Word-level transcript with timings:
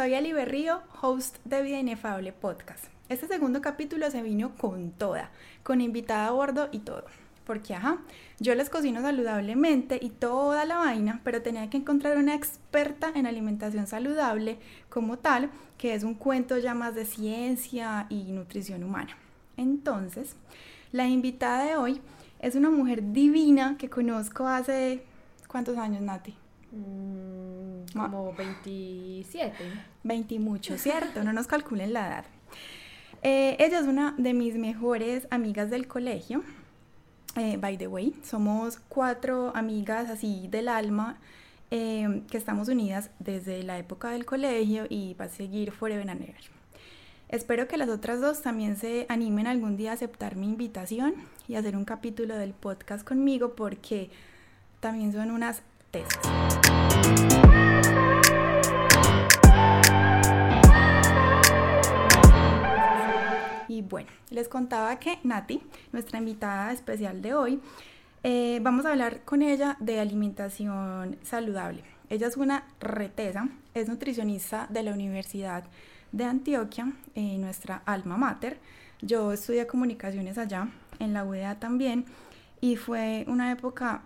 soy 0.00 0.14
Ali 0.14 0.32
Berrío, 0.32 0.80
host 1.02 1.36
de 1.44 1.60
Vida 1.60 1.78
Inefable 1.78 2.32
Podcast. 2.32 2.86
Este 3.10 3.26
segundo 3.26 3.60
capítulo 3.60 4.10
se 4.10 4.22
vino 4.22 4.56
con 4.56 4.92
toda, 4.92 5.30
con 5.62 5.82
invitada 5.82 6.28
a 6.28 6.30
bordo 6.30 6.70
y 6.72 6.78
todo. 6.78 7.04
Porque, 7.44 7.74
ajá, 7.74 7.98
yo 8.38 8.54
les 8.54 8.70
cocino 8.70 9.02
saludablemente 9.02 9.98
y 10.00 10.08
toda 10.08 10.64
la 10.64 10.78
vaina, 10.78 11.20
pero 11.22 11.42
tenía 11.42 11.68
que 11.68 11.76
encontrar 11.76 12.16
una 12.16 12.34
experta 12.34 13.12
en 13.14 13.26
alimentación 13.26 13.86
saludable 13.86 14.56
como 14.88 15.18
tal, 15.18 15.50
que 15.76 15.92
es 15.92 16.02
un 16.02 16.14
cuento 16.14 16.56
ya 16.56 16.72
más 16.72 16.94
de 16.94 17.04
ciencia 17.04 18.06
y 18.08 18.32
nutrición 18.32 18.82
humana. 18.84 19.18
Entonces, 19.58 20.34
la 20.92 21.08
invitada 21.08 21.64
de 21.64 21.76
hoy 21.76 22.00
es 22.38 22.54
una 22.54 22.70
mujer 22.70 23.12
divina 23.12 23.76
que 23.76 23.90
conozco 23.90 24.46
hace... 24.46 25.04
¿Cuántos 25.46 25.76
años, 25.76 26.00
Nati? 26.00 26.34
Mm, 26.72 27.59
como 27.92 28.32
27. 28.34 29.56
20 30.02 30.34
y 30.34 30.38
mucho, 30.38 30.78
¿cierto? 30.78 31.24
No 31.24 31.32
nos 31.32 31.46
calculen 31.46 31.92
la 31.92 32.06
edad. 32.06 32.24
Eh, 33.22 33.56
ella 33.58 33.80
es 33.80 33.86
una 33.86 34.14
de 34.16 34.32
mis 34.32 34.54
mejores 34.56 35.26
amigas 35.30 35.70
del 35.70 35.86
colegio. 35.86 36.42
Eh, 37.36 37.58
by 37.58 37.76
the 37.76 37.86
way, 37.86 38.14
somos 38.24 38.78
cuatro 38.88 39.52
amigas 39.54 40.10
así 40.10 40.48
del 40.48 40.68
alma 40.68 41.18
eh, 41.70 42.22
que 42.30 42.36
estamos 42.36 42.68
unidas 42.68 43.10
desde 43.18 43.62
la 43.62 43.78
época 43.78 44.10
del 44.10 44.24
colegio 44.24 44.86
y 44.88 45.14
va 45.14 45.26
a 45.26 45.28
seguir 45.28 45.70
forever 45.70 46.08
and 46.10 46.22
ever. 46.22 46.60
Espero 47.28 47.68
que 47.68 47.76
las 47.76 47.88
otras 47.88 48.20
dos 48.20 48.42
también 48.42 48.76
se 48.76 49.06
animen 49.08 49.46
algún 49.46 49.76
día 49.76 49.92
a 49.92 49.94
aceptar 49.94 50.34
mi 50.34 50.48
invitación 50.48 51.14
y 51.46 51.54
hacer 51.54 51.76
un 51.76 51.84
capítulo 51.84 52.36
del 52.36 52.54
podcast 52.54 53.06
conmigo 53.06 53.54
porque 53.54 54.10
también 54.80 55.12
son 55.12 55.30
unas 55.30 55.62
Y 55.92 56.04
bueno, 63.82 64.08
les 64.30 64.48
contaba 64.48 65.00
que 65.00 65.18
Nati, 65.24 65.60
nuestra 65.92 66.18
invitada 66.18 66.72
especial 66.72 67.20
de 67.22 67.34
hoy, 67.34 67.60
eh, 68.22 68.60
vamos 68.62 68.86
a 68.86 68.92
hablar 68.92 69.24
con 69.24 69.42
ella 69.42 69.76
de 69.80 69.98
alimentación 69.98 71.18
saludable. 71.22 71.82
Ella 72.08 72.28
es 72.28 72.36
una 72.36 72.68
retesa, 72.78 73.48
es 73.74 73.88
nutricionista 73.88 74.68
de 74.70 74.84
la 74.84 74.92
Universidad 74.92 75.64
de 76.12 76.24
Antioquia, 76.24 76.92
eh, 77.16 77.36
nuestra 77.38 77.82
alma 77.84 78.16
mater. 78.16 78.60
Yo 79.02 79.32
estudié 79.32 79.66
comunicaciones 79.66 80.38
allá, 80.38 80.68
en 81.00 81.14
la 81.14 81.24
UDA 81.24 81.58
también, 81.58 82.04
y 82.60 82.76
fue 82.76 83.24
una 83.26 83.50
época 83.50 84.02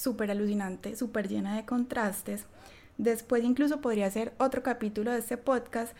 súper 0.00 0.30
alucinante, 0.30 0.96
súper 0.96 1.28
llena 1.28 1.56
de 1.56 1.64
contrastes. 1.64 2.46
Después 2.96 3.44
incluso 3.44 3.80
podría 3.80 4.06
hacer 4.06 4.32
otro 4.38 4.62
capítulo 4.62 5.10
de 5.10 5.18
este 5.18 5.36
podcast 5.36 5.94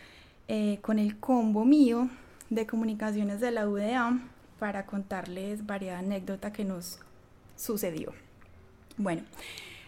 eh, 0.47 0.79
con 0.81 0.97
el 0.97 1.19
combo 1.19 1.65
mío 1.65 2.09
de 2.49 2.65
comunicaciones 2.65 3.39
de 3.39 3.51
la 3.51 3.67
UDA 3.67 4.19
para 4.59 4.85
contarles 4.85 5.65
varias 5.65 5.99
anécdotas 5.99 6.51
que 6.51 6.65
nos 6.65 6.99
sucedió. 7.55 8.13
Bueno, 8.97 9.21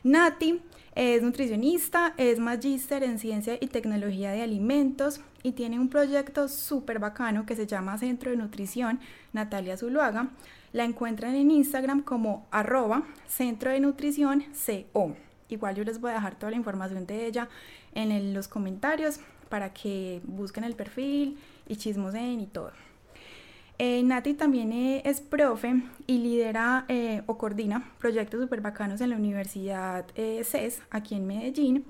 Nati 0.04 0.62
es 0.96 1.24
nutricionista, 1.24 2.14
es 2.18 2.40
magíster 2.40 3.04
en 3.04 3.18
ciencia 3.18 3.58
y 3.60 3.68
tecnología 3.68 4.32
de 4.32 4.44
alimentos 4.44 5.22
y 5.42 5.54
tiene 5.54 5.80
un 5.80 5.90
proyecto 5.90 6.48
súper 6.48 7.00
bacano 7.00 7.46
que 7.46 7.56
se 7.56 7.66
llama 7.66 7.98
Centro 7.98 8.30
de 8.30 8.38
Nutrición 8.38 9.00
Natalia 9.32 9.76
Zuluaga. 9.76 10.30
La 10.72 10.84
encuentran 10.84 11.36
en 11.36 11.52
Instagram 11.52 12.02
como 12.04 12.48
arroba 12.52 13.04
Centro 13.28 13.72
de 13.72 13.80
Nutrición 13.80 14.44
CO. 14.54 15.16
Igual 15.50 15.76
yo 15.76 15.84
les 15.84 16.00
voy 16.00 16.12
a 16.12 16.16
dejar 16.16 16.36
toda 16.36 16.52
la 16.52 16.58
información 16.58 17.06
de 17.06 17.26
ella 17.26 17.50
en 17.94 18.34
los 18.34 18.48
comentarios 18.48 19.20
para 19.50 19.74
que 19.74 20.22
busquen 20.26 20.64
el 20.64 20.76
perfil 20.76 21.38
y 21.68 21.76
chismosen 21.76 22.40
y 22.40 22.48
todo. 22.48 22.72
Eh, 23.80 24.04
Nati 24.04 24.36
también 24.36 24.72
eh, 24.72 25.02
es 25.04 25.20
profe 25.20 25.82
y 26.06 26.20
lidera 26.20 26.86
eh, 26.90 27.24
o 27.26 27.38
coordina 27.38 27.92
proyectos 28.00 28.42
súper 28.42 28.62
bacanos 28.62 29.02
en 29.02 29.10
la 29.10 29.16
Universidad 29.16 30.06
CES, 30.16 30.82
aquí 30.92 31.16
en 31.16 31.26
Medellín, 31.26 31.86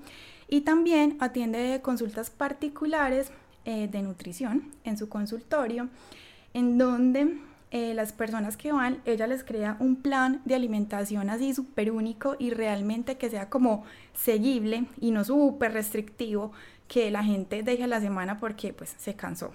y 0.48 0.62
también 0.62 1.16
atiende 1.20 1.80
consultas 1.82 2.30
particulares 2.30 3.30
de 3.64 4.02
nutrición 4.02 4.70
en 4.84 4.98
su 4.98 5.08
consultorio, 5.08 5.88
en 6.52 6.76
donde 6.76 7.38
las 7.72 8.12
personas 8.12 8.58
que 8.58 8.72
van, 8.72 9.00
ella 9.06 9.26
les 9.26 9.42
crea 9.42 9.78
un 9.80 9.96
plan 9.96 10.42
de 10.44 10.54
alimentación 10.54 11.30
así 11.30 11.54
súper 11.54 11.90
único 11.90 12.36
y 12.38 12.50
realmente 12.50 13.16
que 13.16 13.30
sea 13.30 13.48
como 13.48 13.84
seguible 14.12 14.84
y 15.00 15.12
no 15.12 15.24
súper 15.24 15.72
restrictivo 15.72 16.52
que 16.88 17.10
la 17.10 17.24
gente 17.24 17.62
deje 17.62 17.86
la 17.86 18.02
semana 18.02 18.38
porque 18.38 18.74
pues 18.74 18.94
se 18.98 19.14
cansó. 19.14 19.50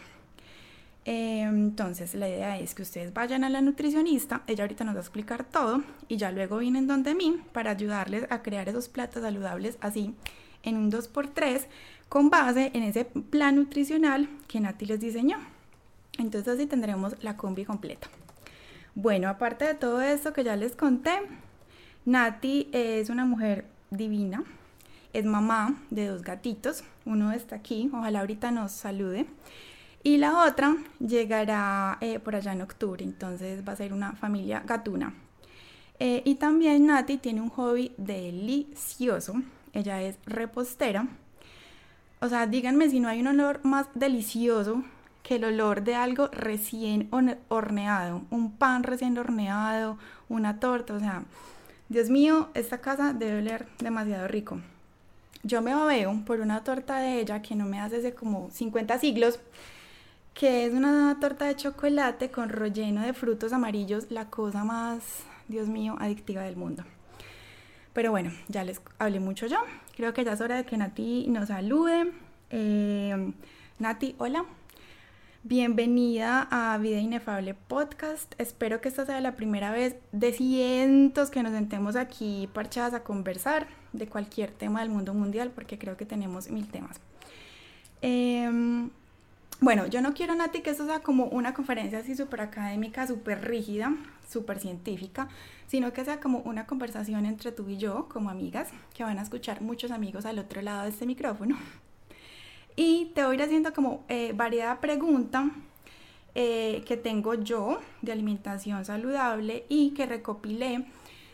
Em, 1.12 1.70
entonces 1.70 2.14
la 2.14 2.30
idea 2.30 2.60
es 2.60 2.76
que 2.76 2.84
ustedes 2.84 3.12
vayan 3.16 3.44
a 3.44 3.50
la 3.50 3.62
nutricionista, 3.62 4.44
ella 4.46 4.64
ahorita 4.64 4.84
nos 4.84 4.94
va 4.94 5.00
a 5.00 5.02
explicar 5.02 5.44
todo 5.44 5.82
y 6.08 6.18
ya 6.18 6.32
luego 6.32 6.60
vienen 6.60 6.86
donde 6.86 7.16
mí 7.16 7.42
para 7.52 7.72
ayudarles 7.72 8.28
a 8.30 8.44
crear 8.44 8.70
esos 8.70 8.90
platos 8.90 9.24
saludables 9.24 9.80
así 9.82 10.14
en 10.62 10.78
un 10.78 10.92
2x3 10.92 11.66
con 12.10 12.30
base 12.30 12.70
en 12.76 12.84
ese 12.84 13.06
plan 13.06 13.56
nutricional 13.56 14.30
que 14.48 14.60
Nati 14.60 14.86
les 14.86 15.00
diseñó. 15.00 15.40
Entonces 16.20 16.54
así 16.54 16.68
tendremos 16.68 17.16
la 17.24 17.36
combi 17.38 17.66
completa. 17.66 18.08
Bueno, 18.94 19.30
aparte 19.30 19.66
de 19.66 19.74
todo 19.74 20.04
esto 20.04 20.32
que 20.32 20.44
ya 20.44 20.56
les 20.56 20.76
conté, 20.76 21.22
Nati 22.06 22.70
es 22.72 23.10
una 23.10 23.26
mujer 23.26 23.66
divina, 23.90 24.44
es 25.14 25.26
mamá 25.26 25.82
de 25.90 26.06
dos 26.06 26.22
gatitos, 26.22 26.84
uno 27.06 27.32
está 27.32 27.56
aquí, 27.56 27.90
ojalá 27.92 28.20
ahorita 28.20 28.52
nos 28.52 28.74
salude. 28.74 29.26
Y 30.02 30.18
la 30.18 30.46
otra 30.46 30.78
llegará 31.00 31.98
eh, 32.00 32.20
por 32.20 32.36
allá 32.36 32.54
en 32.54 32.62
octubre, 32.62 33.04
entonces 33.04 33.68
va 33.68 33.74
a 33.74 33.76
ser 33.76 33.92
una 33.92 34.14
familia 34.14 34.64
gatuna. 34.66 35.14
Eh, 36.00 36.22
y 36.24 36.36
también 36.36 36.88
Nati 36.88 37.18
tiene 37.18 37.42
un 37.42 37.50
hobby 37.50 37.92
delicioso, 37.98 39.34
ella 39.74 40.02
es 40.02 40.18
repostera. 40.26 41.08
O 42.22 42.30
sea, 42.30 42.48
díganme 42.48 42.90
si 42.90 43.00
no 43.00 43.10
hay 43.10 43.20
un 43.20 43.28
olor 43.28 43.60
más 43.64 43.88
delicioso 43.94 44.84
que 45.24 45.36
el 45.36 45.44
olor 45.44 45.84
de 45.84 45.96
algo 45.96 46.30
recién 46.30 47.10
horneado, 47.50 48.22
un 48.30 48.54
pan 48.54 48.84
recién 48.84 49.18
horneado, 49.18 49.98
una 50.30 50.60
torta, 50.60 50.94
o 50.94 51.00
sea, 51.00 51.24
Dios 51.90 52.10
mío, 52.10 52.50
esta 52.54 52.80
casa 52.80 53.14
debe 53.14 53.40
oler 53.40 53.68
demasiado 53.80 54.28
rico. 54.28 54.62
Yo 55.44 55.62
me 55.62 55.74
babeo 55.74 56.22
por 56.26 56.40
una 56.40 56.64
torta 56.64 57.00
de 57.00 57.20
ella 57.20 57.42
que 57.42 57.56
no 57.56 57.66
me 57.66 57.80
hace 57.80 57.98
hace 57.98 58.14
como 58.14 58.50
50 58.52 59.00
siglos 59.00 59.40
que 60.40 60.66
es 60.66 60.74
una 60.74 61.18
torta 61.20 61.48
de 61.48 61.56
chocolate 61.58 62.32
con 62.32 62.48
relleno 62.48 63.02
de 63.02 63.12
frutos 63.12 63.52
amarillos, 63.52 64.10
la 64.10 64.30
cosa 64.30 64.64
más, 64.64 65.26
Dios 65.50 65.68
mío, 65.68 65.98
adictiva 66.00 66.44
del 66.44 66.56
mundo. 66.56 66.86
Pero 67.92 68.12
bueno, 68.12 68.32
ya 68.48 68.64
les 68.64 68.80
hablé 69.00 69.20
mucho 69.20 69.48
yo. 69.48 69.58
Creo 69.98 70.14
que 70.14 70.24
ya 70.24 70.32
es 70.32 70.40
hora 70.40 70.56
de 70.56 70.64
que 70.66 70.78
Nati 70.78 71.28
nos 71.28 71.50
salude. 71.50 72.14
Eh, 72.52 73.34
Nati, 73.80 74.16
hola. 74.18 74.46
Bienvenida 75.44 76.48
a 76.50 76.78
Vida 76.78 77.00
Inefable 77.00 77.54
Podcast. 77.54 78.34
Espero 78.38 78.80
que 78.80 78.88
esta 78.88 79.06
sea 79.06 79.20
la 79.20 79.36
primera 79.36 79.74
vez 79.74 79.98
de 80.14 80.32
cientos 80.32 81.32
que 81.32 81.44
nos 81.44 81.52
sentemos 81.52 81.98
aquí 81.98 82.48
parchadas 82.54 82.94
a 82.94 83.04
conversar 83.04 83.68
de 83.92 84.08
cualquier 84.08 84.52
tema 84.52 84.80
del 84.80 84.90
mundo 84.90 85.14
mundial, 85.14 85.52
porque 85.54 85.78
creo 85.78 85.98
que 85.98 86.06
tenemos 86.06 86.50
mil 86.50 86.66
temas. 86.70 87.02
Eh, 88.02 88.90
bueno, 89.62 89.88
yo 89.88 90.02
no 90.02 90.14
quiero, 90.14 90.36
Nati, 90.36 90.62
que 90.62 90.70
esto 90.70 90.86
sea 90.86 91.00
como 91.00 91.26
una 91.26 91.54
conferencia 91.54 92.00
así 92.00 92.16
súper 92.16 92.42
académica, 92.42 93.08
súper 93.08 93.48
rígida, 93.48 93.96
súper 94.28 94.60
científica, 94.60 95.28
sino 95.68 95.94
que 95.94 96.06
sea 96.06 96.20
como 96.20 96.40
una 96.40 96.66
conversación 96.66 97.26
entre 97.26 97.52
tú 97.52 97.68
y 97.70 97.78
yo, 97.78 98.08
como 98.10 98.30
amigas, 98.30 98.70
que 98.94 99.04
van 99.04 99.20
a 99.20 99.22
escuchar 99.22 99.62
muchos 99.62 99.92
amigos 99.92 100.26
al 100.26 100.40
otro 100.40 100.62
lado 100.62 100.84
de 100.84 100.90
este 100.90 101.06
micrófono. 101.06 101.58
Y 102.76 103.12
te 103.14 103.24
voy 103.24 103.32
a 103.32 103.36
ir 103.36 103.44
haciendo 103.44 103.74
como 103.74 104.06
eh, 104.08 104.32
variada 104.34 104.80
pregunta 104.80 105.52
eh, 106.36 106.84
que 106.86 106.96
tengo 106.96 107.34
yo 107.34 107.80
de 108.02 108.12
alimentación 108.12 108.86
saludable 108.86 109.66
y 109.68 109.92
que 109.92 110.06
recopilé 110.06 110.86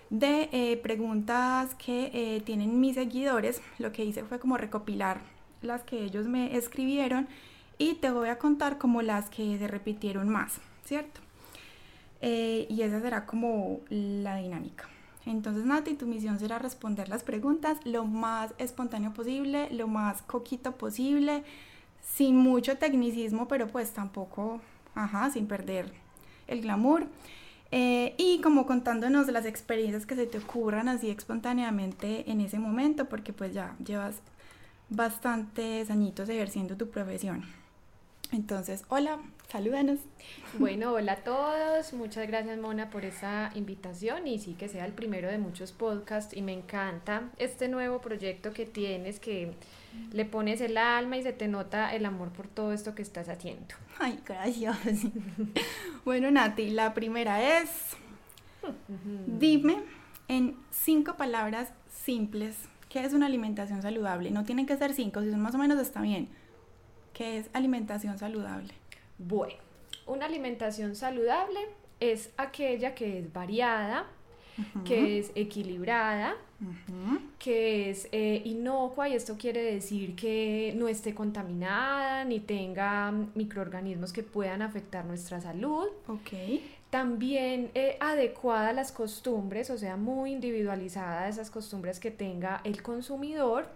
de 0.10 0.50
eh, 0.51 0.77
preguntas 0.77 1.75
que 1.75 2.12
eh, 2.13 2.42
tienen 2.45 2.80
mis 2.80 2.95
seguidores. 2.95 3.62
Lo 3.77 3.92
que 3.92 4.06
hice 4.06 4.24
fue 4.24 4.39
como 4.39 4.57
recopilar 4.57 5.22
las 5.62 5.83
que 5.83 6.04
ellos 6.04 6.27
me 6.27 6.56
escribieron 6.56 7.27
y 7.77 7.95
te 7.95 8.12
voy 8.12 8.30
a 8.30 8.38
contar 8.38 8.77
como 8.77 9.01
las 9.01 9.30
que 9.30 9.57
se 9.57 9.68
repitieron 9.68 10.30
más, 10.30 10.60
¿cierto? 10.86 11.22
Eh, 12.22 12.66
y 12.69 12.81
esa 12.81 13.01
será 13.01 13.25
como 13.25 13.81
la 13.89 14.38
dinámica. 14.38 14.89
Entonces, 15.25 15.66
Nati, 15.66 15.95
tu 15.95 16.06
misión 16.06 16.39
será 16.39 16.60
responder 16.60 17.10
las 17.10 17.24
preguntas 17.24 17.80
lo 17.83 18.06
más 18.06 18.54
espontáneo 18.57 19.13
posible, 19.13 19.69
lo 19.72 19.88
más 19.88 20.22
coquito 20.22 20.74
posible, 20.74 21.44
sin 22.01 22.36
mucho 22.36 22.77
tecnicismo, 22.77 23.48
pero 23.48 23.68
pues 23.68 23.92
tampoco, 23.92 24.62
ajá, 24.94 25.31
sin 25.31 25.48
perder 25.48 25.92
el 26.48 26.62
glamour. 26.62 27.07
Eh, 27.72 28.13
y 28.18 28.39
como 28.42 28.68
contándonos 28.68 29.27
las 29.27 29.45
experiencias 29.45 30.06
que 30.06 30.16
se 30.16 30.27
te 30.27 30.38
ocurran 30.38 30.88
así 30.88 31.10
espontáneamente 31.10 32.30
en 32.31 32.39
ese 32.42 32.60
momento, 32.60 33.06
porque 33.10 33.33
pues 33.33 33.54
ya 33.54 33.75
llevas 33.83 34.22
bastantes 34.89 35.89
añitos 35.89 36.30
ejerciendo 36.30 36.77
tu 36.77 36.89
profesión. 36.89 37.44
Entonces, 38.31 38.83
hola, 38.89 39.19
salúdanos. 39.50 40.00
Bueno, 40.57 40.94
hola 40.94 41.13
a 41.13 41.18
todos. 41.18 41.94
Muchas 41.94 42.27
gracias, 42.27 42.57
Mona, 42.57 42.89
por 42.89 43.06
esa 43.06 43.51
invitación 43.56 44.27
y 44.27 44.39
sí 44.39 44.54
que 44.54 44.68
sea 44.68 44.86
el 44.86 44.94
primero 44.94 45.30
de 45.30 45.38
muchos 45.38 45.72
podcasts. 45.72 46.36
Y 46.36 46.42
me 46.42 46.54
encanta 46.54 47.30
este 47.38 47.68
nuevo 47.68 48.01
proyecto 48.01 48.54
que 48.54 48.66
tienes, 48.66 49.19
que 49.19 49.54
le 50.12 50.25
pones 50.25 50.62
el 50.62 50.77
alma 50.77 51.18
y 51.18 51.24
se 51.24 51.33
te 51.33 51.48
nota 51.48 51.94
el 51.95 52.06
amor 52.06 52.31
por 52.31 52.48
todo 52.48 52.74
esto 52.74 52.95
que 52.95 53.01
estás 53.01 53.30
haciendo. 53.30 53.75
Ay, 54.00 54.19
gracias. 54.25 54.77
bueno, 56.06 56.31
Nati, 56.31 56.69
la 56.69 56.94
primera 56.94 57.60
es, 57.62 57.69
dime 59.27 59.77
en 60.27 60.57
cinco 60.72 61.16
palabras 61.16 61.72
simples 61.89 62.57
qué 62.89 63.04
es 63.04 63.13
una 63.13 63.25
alimentación 63.25 63.81
saludable. 63.81 64.31
No 64.31 64.44
tienen 64.44 64.66
que 64.66 64.77
ser 64.77 64.94
cinco, 64.94 65.22
si 65.22 65.31
son 65.31 65.42
más 65.42 65.56
o 65.56 65.57
menos 65.57 65.80
está 65.80 66.01
bien. 66.01 66.30
¿Qué 67.15 67.38
es 67.38 67.50
alimentación 67.53 68.19
saludable? 68.19 68.73
Bueno, 69.17 69.56
una 70.06 70.25
alimentación 70.25 70.97
saludable 70.97 71.62
es 72.01 72.29
aquella 72.35 72.94
que 72.94 73.19
es 73.19 73.31
variada, 73.31 74.06
que 74.83 75.19
es 75.19 75.31
equilibrada, 75.33 76.35
que 77.39 77.89
es 77.89 78.09
eh, 78.12 78.41
inocua 78.44 79.07
y 79.07 79.15
esto 79.15 79.38
quiere 79.38 79.63
decir 79.63 80.15
que 80.17 80.73
no 80.75 80.89
esté 80.89 81.15
contaminada 81.15 82.25
ni 82.25 82.41
tenga 82.41 83.12
microorganismos 83.33 84.12
que 84.12 84.23
puedan 84.23 84.62
afectar 84.62 85.06
nuestra 85.06 85.39
salud. 85.39 85.88
También 86.89 87.71
eh, 87.75 87.95
adecuada 88.01 88.69
a 88.69 88.73
las 88.73 88.91
costumbres, 88.91 89.69
o 89.69 89.77
sea, 89.77 89.95
muy 89.95 90.33
individualizada 90.33 91.23
a 91.23 91.29
esas 91.29 91.50
costumbres 91.50 92.01
que 92.01 92.12
tenga 92.12 92.59
el 92.65 92.81
consumidor. 92.81 93.67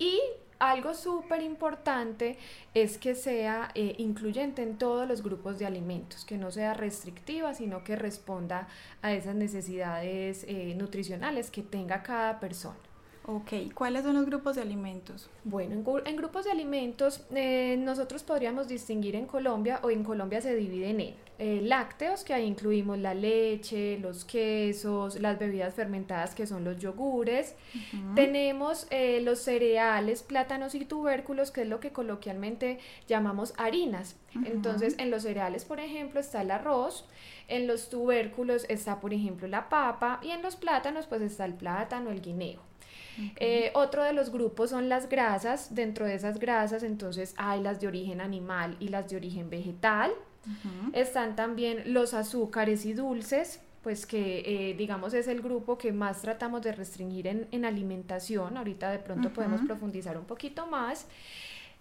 Y 0.00 0.18
algo 0.60 0.94
súper 0.94 1.42
importante 1.42 2.38
es 2.74 2.98
que 2.98 3.14
sea 3.14 3.70
eh, 3.74 3.94
incluyente 3.98 4.62
en 4.62 4.76
todos 4.78 5.08
los 5.08 5.22
grupos 5.22 5.58
de 5.58 5.66
alimentos, 5.66 6.24
que 6.24 6.36
no 6.36 6.52
sea 6.52 6.74
restrictiva, 6.74 7.54
sino 7.54 7.82
que 7.82 7.96
responda 7.96 8.68
a 9.02 9.12
esas 9.12 9.34
necesidades 9.34 10.44
eh, 10.46 10.74
nutricionales 10.76 11.50
que 11.50 11.62
tenga 11.62 12.02
cada 12.02 12.38
persona. 12.38 12.76
Ok, 13.26 13.72
¿cuáles 13.74 14.02
son 14.02 14.14
los 14.14 14.26
grupos 14.26 14.56
de 14.56 14.62
alimentos? 14.62 15.30
Bueno, 15.44 15.74
en, 16.04 16.16
grupos 16.16 16.44
de 16.44 16.50
alimentos 16.50 17.24
eh, 17.34 17.76
nosotros 17.78 18.22
podríamos 18.22 18.68
distinguir 18.68 19.14
en 19.14 19.26
Colombia 19.26 19.80
o 19.82 19.90
en 19.90 20.04
Colombia 20.04 20.40
se 20.40 20.54
dividen 20.54 21.00
en 21.00 21.14
eh, 21.42 21.62
lácteos, 21.62 22.22
que 22.22 22.34
ahí 22.34 22.44
incluimos 22.44 22.98
la 22.98 23.14
leche, 23.14 23.98
los 23.98 24.26
quesos, 24.26 25.18
las 25.18 25.38
bebidas 25.38 25.72
fermentadas 25.72 26.34
que 26.34 26.46
son 26.46 26.64
los 26.64 26.78
yogures. 26.78 27.54
Tenemos 28.14 28.86
eh, 28.90 29.22
los 29.22 29.38
cereales, 29.38 30.22
plátanos 30.22 30.74
y 30.74 30.84
tubérculos, 30.84 31.50
que 31.50 31.62
es 31.62 31.66
lo 31.66 31.80
que 31.80 31.92
coloquialmente 31.92 32.78
llamamos 33.08 33.54
harinas. 33.56 34.16
Entonces, 34.44 34.96
en 34.98 35.10
los 35.10 35.22
cereales, 35.22 35.64
por 35.64 35.80
ejemplo, 35.80 36.20
está 36.20 36.42
el 36.42 36.50
arroz, 36.50 37.08
en 37.48 37.66
los 37.66 37.88
tubérculos 37.88 38.66
está, 38.68 39.00
por 39.00 39.14
ejemplo, 39.14 39.48
la 39.48 39.70
papa 39.70 40.20
y 40.22 40.32
en 40.32 40.42
los 40.42 40.56
plátanos, 40.56 41.06
pues 41.06 41.22
está 41.22 41.46
el 41.46 41.54
plátano, 41.54 42.10
el 42.10 42.20
guineo. 42.20 42.60
Eh, 43.36 43.70
otro 43.74 44.04
de 44.04 44.12
los 44.12 44.30
grupos 44.30 44.68
son 44.68 44.90
las 44.90 45.08
grasas. 45.08 45.74
Dentro 45.74 46.04
de 46.04 46.16
esas 46.16 46.38
grasas, 46.38 46.82
entonces 46.82 47.34
hay 47.38 47.62
las 47.62 47.80
de 47.80 47.86
origen 47.86 48.20
animal 48.20 48.76
y 48.78 48.88
las 48.88 49.08
de 49.08 49.16
origen 49.16 49.48
vegetal. 49.48 50.12
Están 50.92 51.36
también 51.36 51.92
los 51.92 52.14
azúcares 52.14 52.86
y 52.86 52.92
dulces, 52.92 53.60
pues 53.82 54.06
que 54.06 54.42
eh, 54.44 54.74
digamos 54.74 55.14
es 55.14 55.28
el 55.28 55.40
grupo 55.40 55.78
que 55.78 55.92
más 55.92 56.22
tratamos 56.22 56.62
de 56.62 56.72
restringir 56.72 57.26
en, 57.26 57.64
alimentación. 57.64 58.56
Ahorita 58.56 58.90
de 58.90 58.98
pronto 58.98 59.32
podemos 59.32 59.60
profundizar 59.62 60.16
un 60.18 60.24
poquito 60.24 60.66
más. 60.66 61.06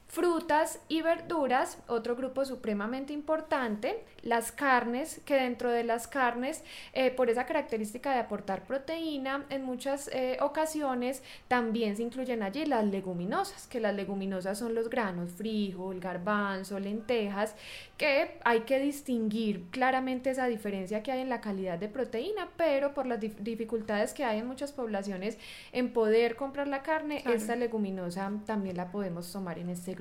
Frutas 0.09 0.79
y 0.87 1.03
verduras, 1.03 1.77
otro 1.85 2.15
grupo 2.15 2.43
supremamente 2.43 3.13
importante, 3.13 4.03
las 4.23 4.51
carnes, 4.51 5.21
que 5.23 5.35
dentro 5.35 5.69
de 5.69 5.83
las 5.83 6.07
carnes, 6.07 6.63
eh, 6.93 7.11
por 7.11 7.29
esa 7.29 7.45
característica 7.45 8.11
de 8.11 8.17
aportar 8.17 8.65
proteína, 8.65 9.45
en 9.51 9.63
muchas 9.63 10.09
eh, 10.11 10.39
ocasiones 10.41 11.21
también 11.47 11.95
se 11.95 12.01
incluyen 12.01 12.41
allí 12.41 12.65
las 12.65 12.85
leguminosas, 12.85 13.67
que 13.67 13.79
las 13.79 13.93
leguminosas 13.93 14.57
son 14.57 14.73
los 14.73 14.89
granos, 14.89 15.31
frijol, 15.31 15.99
garbanzo, 15.99 16.79
lentejas, 16.79 17.53
que 17.95 18.39
hay 18.43 18.61
que 18.61 18.79
distinguir 18.79 19.65
claramente 19.69 20.31
esa 20.31 20.47
diferencia 20.47 21.03
que 21.03 21.11
hay 21.11 21.21
en 21.21 21.29
la 21.29 21.39
calidad 21.39 21.77
de 21.77 21.87
proteína, 21.87 22.49
pero 22.57 22.95
por 22.95 23.05
las 23.05 23.19
dificultades 23.19 24.15
que 24.15 24.23
hay 24.23 24.39
en 24.39 24.47
muchas 24.47 24.71
poblaciones 24.71 25.37
en 25.71 25.93
poder 25.93 26.35
comprar 26.35 26.67
la 26.67 26.81
carne, 26.81 27.23
esta 27.27 27.55
leguminosa 27.55 28.31
también 28.47 28.75
la 28.75 28.89
podemos 28.89 29.31
tomar 29.31 29.59
en 29.59 29.69
este 29.69 29.98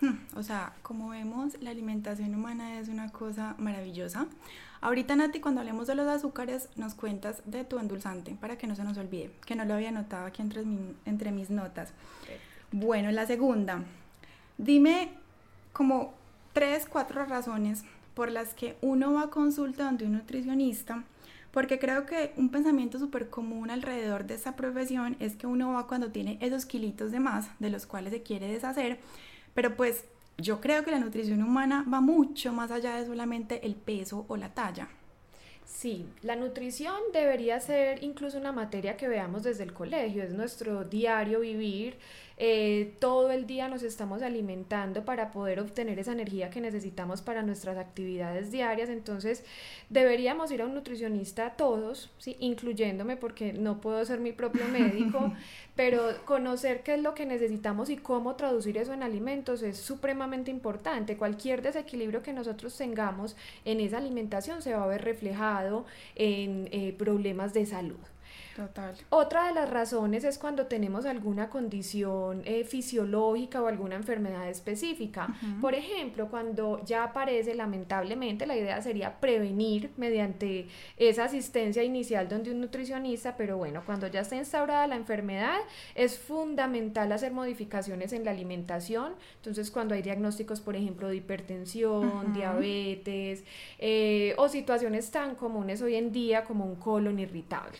Hmm, 0.00 0.14
o 0.36 0.42
sea, 0.42 0.74
como 0.82 1.08
vemos, 1.08 1.60
la 1.60 1.70
alimentación 1.70 2.34
humana 2.34 2.78
es 2.78 2.88
una 2.88 3.10
cosa 3.10 3.54
maravillosa. 3.58 4.26
Ahorita, 4.80 5.16
Nati, 5.16 5.40
cuando 5.40 5.60
hablemos 5.60 5.88
de 5.88 5.96
los 5.96 6.06
azúcares, 6.06 6.68
nos 6.76 6.94
cuentas 6.94 7.42
de 7.46 7.64
tu 7.64 7.78
endulzante 7.78 8.36
para 8.40 8.56
que 8.56 8.68
no 8.68 8.76
se 8.76 8.84
nos 8.84 8.96
olvide, 8.96 9.32
que 9.44 9.56
no 9.56 9.64
lo 9.64 9.74
había 9.74 9.88
anotado 9.88 10.26
aquí 10.26 10.40
entre, 10.40 10.62
entre 11.04 11.32
mis 11.32 11.50
notas. 11.50 11.92
Bueno, 12.70 13.10
la 13.10 13.26
segunda, 13.26 13.82
dime 14.56 15.10
como 15.72 16.14
tres, 16.52 16.86
cuatro 16.88 17.24
razones 17.24 17.84
por 18.14 18.30
las 18.30 18.54
que 18.54 18.76
uno 18.82 19.14
va 19.14 19.22
a 19.22 19.30
consulta 19.30 19.84
donde 19.84 20.04
un 20.04 20.12
nutricionista, 20.12 21.02
porque 21.50 21.78
creo 21.78 22.06
que 22.06 22.32
un 22.36 22.50
pensamiento 22.50 22.98
súper 22.98 23.30
común 23.30 23.70
alrededor 23.70 24.26
de 24.26 24.34
esta 24.34 24.56
profesión 24.56 25.16
es 25.20 25.36
que 25.36 25.46
uno 25.46 25.72
va 25.72 25.86
cuando 25.86 26.10
tiene 26.10 26.38
esos 26.40 26.66
kilitos 26.66 27.10
de 27.10 27.20
más, 27.20 27.48
de 27.58 27.70
los 27.70 27.86
cuales 27.86 28.12
se 28.12 28.22
quiere 28.22 28.48
deshacer, 28.48 28.98
pero 29.54 29.76
pues 29.76 30.04
yo 30.36 30.60
creo 30.60 30.84
que 30.84 30.90
la 30.90 31.00
nutrición 31.00 31.42
humana 31.42 31.84
va 31.92 32.00
mucho 32.00 32.52
más 32.52 32.70
allá 32.70 32.96
de 32.96 33.06
solamente 33.06 33.66
el 33.66 33.74
peso 33.74 34.24
o 34.28 34.36
la 34.36 34.54
talla. 34.54 34.88
Sí, 35.64 36.06
la 36.22 36.34
nutrición 36.34 36.96
debería 37.12 37.60
ser 37.60 38.02
incluso 38.02 38.38
una 38.38 38.52
materia 38.52 38.96
que 38.96 39.06
veamos 39.06 39.42
desde 39.42 39.64
el 39.64 39.72
colegio, 39.72 40.22
es 40.22 40.32
nuestro 40.32 40.84
diario 40.84 41.40
vivir, 41.40 41.98
eh, 42.40 42.94
todo 43.00 43.32
el 43.32 43.48
día 43.48 43.66
nos 43.66 43.82
estamos 43.82 44.22
alimentando 44.22 45.04
para 45.04 45.32
poder 45.32 45.58
obtener 45.58 45.98
esa 45.98 46.12
energía 46.12 46.50
que 46.50 46.60
necesitamos 46.60 47.20
para 47.20 47.42
nuestras 47.42 47.76
actividades 47.76 48.52
diarias, 48.52 48.88
entonces 48.90 49.44
deberíamos 49.90 50.52
ir 50.52 50.62
a 50.62 50.66
un 50.66 50.74
nutricionista 50.74 51.56
todos, 51.56 52.12
¿sí? 52.18 52.36
incluyéndome 52.38 53.16
porque 53.16 53.52
no 53.52 53.80
puedo 53.80 54.04
ser 54.04 54.20
mi 54.20 54.30
propio 54.30 54.66
médico, 54.72 55.32
pero 55.74 56.24
conocer 56.24 56.84
qué 56.84 56.94
es 56.94 57.02
lo 57.02 57.14
que 57.14 57.26
necesitamos 57.26 57.90
y 57.90 57.96
cómo 57.96 58.36
traducir 58.36 58.78
eso 58.78 58.92
en 58.92 59.02
alimentos 59.02 59.62
es 59.62 59.76
supremamente 59.76 60.52
importante. 60.52 61.16
Cualquier 61.16 61.60
desequilibrio 61.60 62.22
que 62.22 62.32
nosotros 62.32 62.76
tengamos 62.76 63.34
en 63.64 63.80
esa 63.80 63.98
alimentación 63.98 64.62
se 64.62 64.74
va 64.74 64.84
a 64.84 64.86
ver 64.86 65.02
reflejado 65.02 65.86
en 66.14 66.68
eh, 66.70 66.94
problemas 66.96 67.52
de 67.52 67.66
salud. 67.66 67.98
Otra 69.10 69.48
de 69.48 69.54
las 69.54 69.70
razones 69.70 70.24
es 70.24 70.38
cuando 70.38 70.66
tenemos 70.66 71.06
alguna 71.06 71.48
condición 71.48 72.42
eh, 72.44 72.64
fisiológica 72.64 73.62
o 73.62 73.66
alguna 73.66 73.96
enfermedad 73.96 74.48
específica. 74.48 75.28
Por 75.60 75.74
ejemplo, 75.74 76.28
cuando 76.28 76.84
ya 76.84 77.04
aparece, 77.04 77.54
lamentablemente, 77.54 78.46
la 78.46 78.56
idea 78.56 78.80
sería 78.82 79.20
prevenir 79.20 79.90
mediante 79.96 80.68
esa 80.96 81.24
asistencia 81.24 81.82
inicial 81.82 82.28
donde 82.28 82.50
un 82.50 82.60
nutricionista, 82.60 83.36
pero 83.36 83.56
bueno, 83.56 83.82
cuando 83.84 84.06
ya 84.08 84.20
está 84.20 84.36
instaurada 84.36 84.86
la 84.86 84.96
enfermedad, 84.96 85.58
es 85.94 86.18
fundamental 86.18 87.12
hacer 87.12 87.32
modificaciones 87.32 88.12
en 88.12 88.24
la 88.24 88.32
alimentación. 88.32 89.14
Entonces, 89.36 89.70
cuando 89.70 89.94
hay 89.94 90.02
diagnósticos, 90.02 90.60
por 90.60 90.76
ejemplo, 90.76 91.08
de 91.08 91.16
hipertensión, 91.16 92.32
diabetes 92.32 93.44
eh, 93.78 94.34
o 94.36 94.48
situaciones 94.48 95.10
tan 95.10 95.34
comunes 95.34 95.82
hoy 95.82 95.96
en 95.96 96.12
día 96.12 96.44
como 96.44 96.64
un 96.64 96.76
colon 96.76 97.18
irritable. 97.18 97.78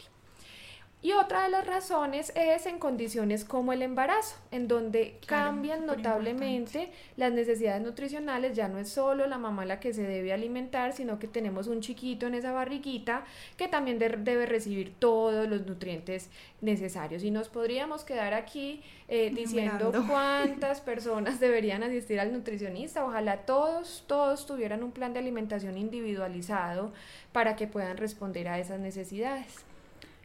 Y 1.00 1.12
otra 1.12 1.45
de 1.45 1.50
las 1.50 1.64
razones 1.64 2.33
es 2.35 2.67
en 2.67 2.81
condiciones 2.81 3.45
como 3.45 3.73
el 3.73 3.83
embarazo, 3.83 4.35
en 4.50 4.67
donde 4.67 5.21
cambian 5.26 5.87
notablemente 5.87 6.90
las 7.17 7.33
necesidades 7.33 7.81
nutricionales, 7.83 8.57
ya 8.57 8.67
no 8.67 8.81
es 8.81 8.88
solo 8.88 9.28
la 9.28 9.38
mamá 9.38 9.64
la 9.64 9.78
que 9.78 9.95
se 9.95 10.02
debe 10.02 10.33
alimentar, 10.33 10.93
sino 10.93 11.21
que 11.21 11.28
tenemos 11.28 11.69
un 11.69 11.83
chiquito 11.83 12.26
en 12.26 12.35
esa 12.35 12.50
barriguita 12.50 13.25
que 13.57 13.69
también 13.69 14.00
debe 14.00 14.47
recibir 14.47 14.93
todos 14.99 15.49
los 15.49 15.64
nutrientes 15.67 16.31
necesarios. 16.62 17.23
Y 17.23 17.31
nos 17.31 17.49
podríamos 17.49 18.02
quedar 18.02 18.35
aquí 18.35 18.83
eh, 19.07 19.31
diciendo 19.33 19.93
cuántas 20.09 20.81
personas 20.81 21.38
deberían 21.40 21.85
asistir 21.85 22.19
al 22.19 22.33
nutricionista. 22.33 23.05
Ojalá 23.05 23.43
todos, 23.43 24.02
todos 24.09 24.47
tuvieran 24.47 24.83
un 24.83 24.90
plan 24.90 25.12
de 25.12 25.21
alimentación 25.21 25.78
individualizado 25.78 26.93
para 27.31 27.55
que 27.55 27.69
puedan 27.69 27.99
responder 27.99 28.49
a 28.49 28.59
esas 28.59 28.81
necesidades. 28.81 29.67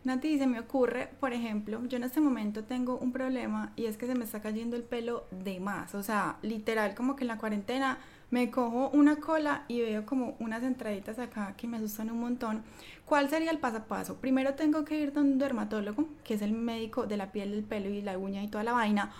Nati, 0.03 0.37
se 0.37 0.47
me 0.47 0.59
ocurre, 0.59 1.09
por 1.21 1.31
ejemplo, 1.31 1.81
yo 1.87 1.95
en 1.95 2.03
este 2.03 2.19
momento 2.19 2.65
tengo 2.65 2.97
un 2.97 3.13
problema 3.13 3.71
y 3.77 3.85
es 3.85 3.95
que 3.95 4.05
se 4.05 4.15
me 4.15 4.25
está 4.25 4.41
cayendo 4.41 4.75
el 4.75 4.83
pelo 4.83 5.25
de 5.31 5.61
más. 5.61 5.95
O 5.95 6.03
sea, 6.03 6.37
literal, 6.41 6.93
como 6.93 7.15
que 7.15 7.23
en 7.23 7.29
la 7.29 7.37
cuarentena 7.37 7.99
me 8.29 8.51
cojo 8.51 8.89
una 8.89 9.17
cola 9.17 9.63
y 9.69 9.79
veo 9.79 10.05
como 10.05 10.35
unas 10.39 10.61
entraditas 10.63 11.19
acá 11.19 11.53
que 11.55 11.67
me 11.67 11.77
asustan 11.77 12.11
un 12.11 12.19
montón. 12.19 12.63
¿Cuál 13.05 13.29
sería 13.29 13.51
el 13.51 13.59
paso 13.59 13.77
a 13.77 13.85
paso? 13.85 14.17
Primero 14.17 14.55
tengo 14.55 14.83
que 14.83 14.99
ir 14.99 15.13
donde 15.13 15.33
un 15.33 15.39
dermatólogo, 15.39 16.05
que 16.25 16.33
es 16.33 16.41
el 16.41 16.51
médico 16.51 17.05
de 17.07 17.15
la 17.15 17.31
piel, 17.31 17.51
del 17.51 17.63
pelo 17.63 17.89
y 17.89 18.01
la 18.01 18.17
uña 18.17 18.43
y 18.43 18.49
toda 18.49 18.63
la 18.65 18.73
vaina. 18.73 19.11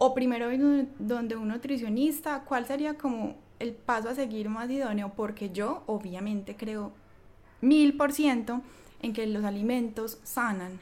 o 0.00 0.14
primero 0.14 0.48
donde 0.98 1.36
un 1.36 1.48
nutricionista, 1.48 2.44
¿cuál 2.44 2.66
sería 2.66 2.94
como 2.94 3.36
el 3.58 3.72
paso 3.74 4.08
a 4.08 4.14
seguir 4.14 4.48
más 4.48 4.70
idóneo? 4.70 5.12
Porque 5.14 5.50
yo 5.50 5.82
obviamente 5.86 6.56
creo 6.56 6.92
mil 7.60 7.96
por 7.96 8.12
ciento 8.12 8.62
en 9.02 9.12
que 9.12 9.26
los 9.26 9.44
alimentos 9.44 10.18
sanan. 10.24 10.78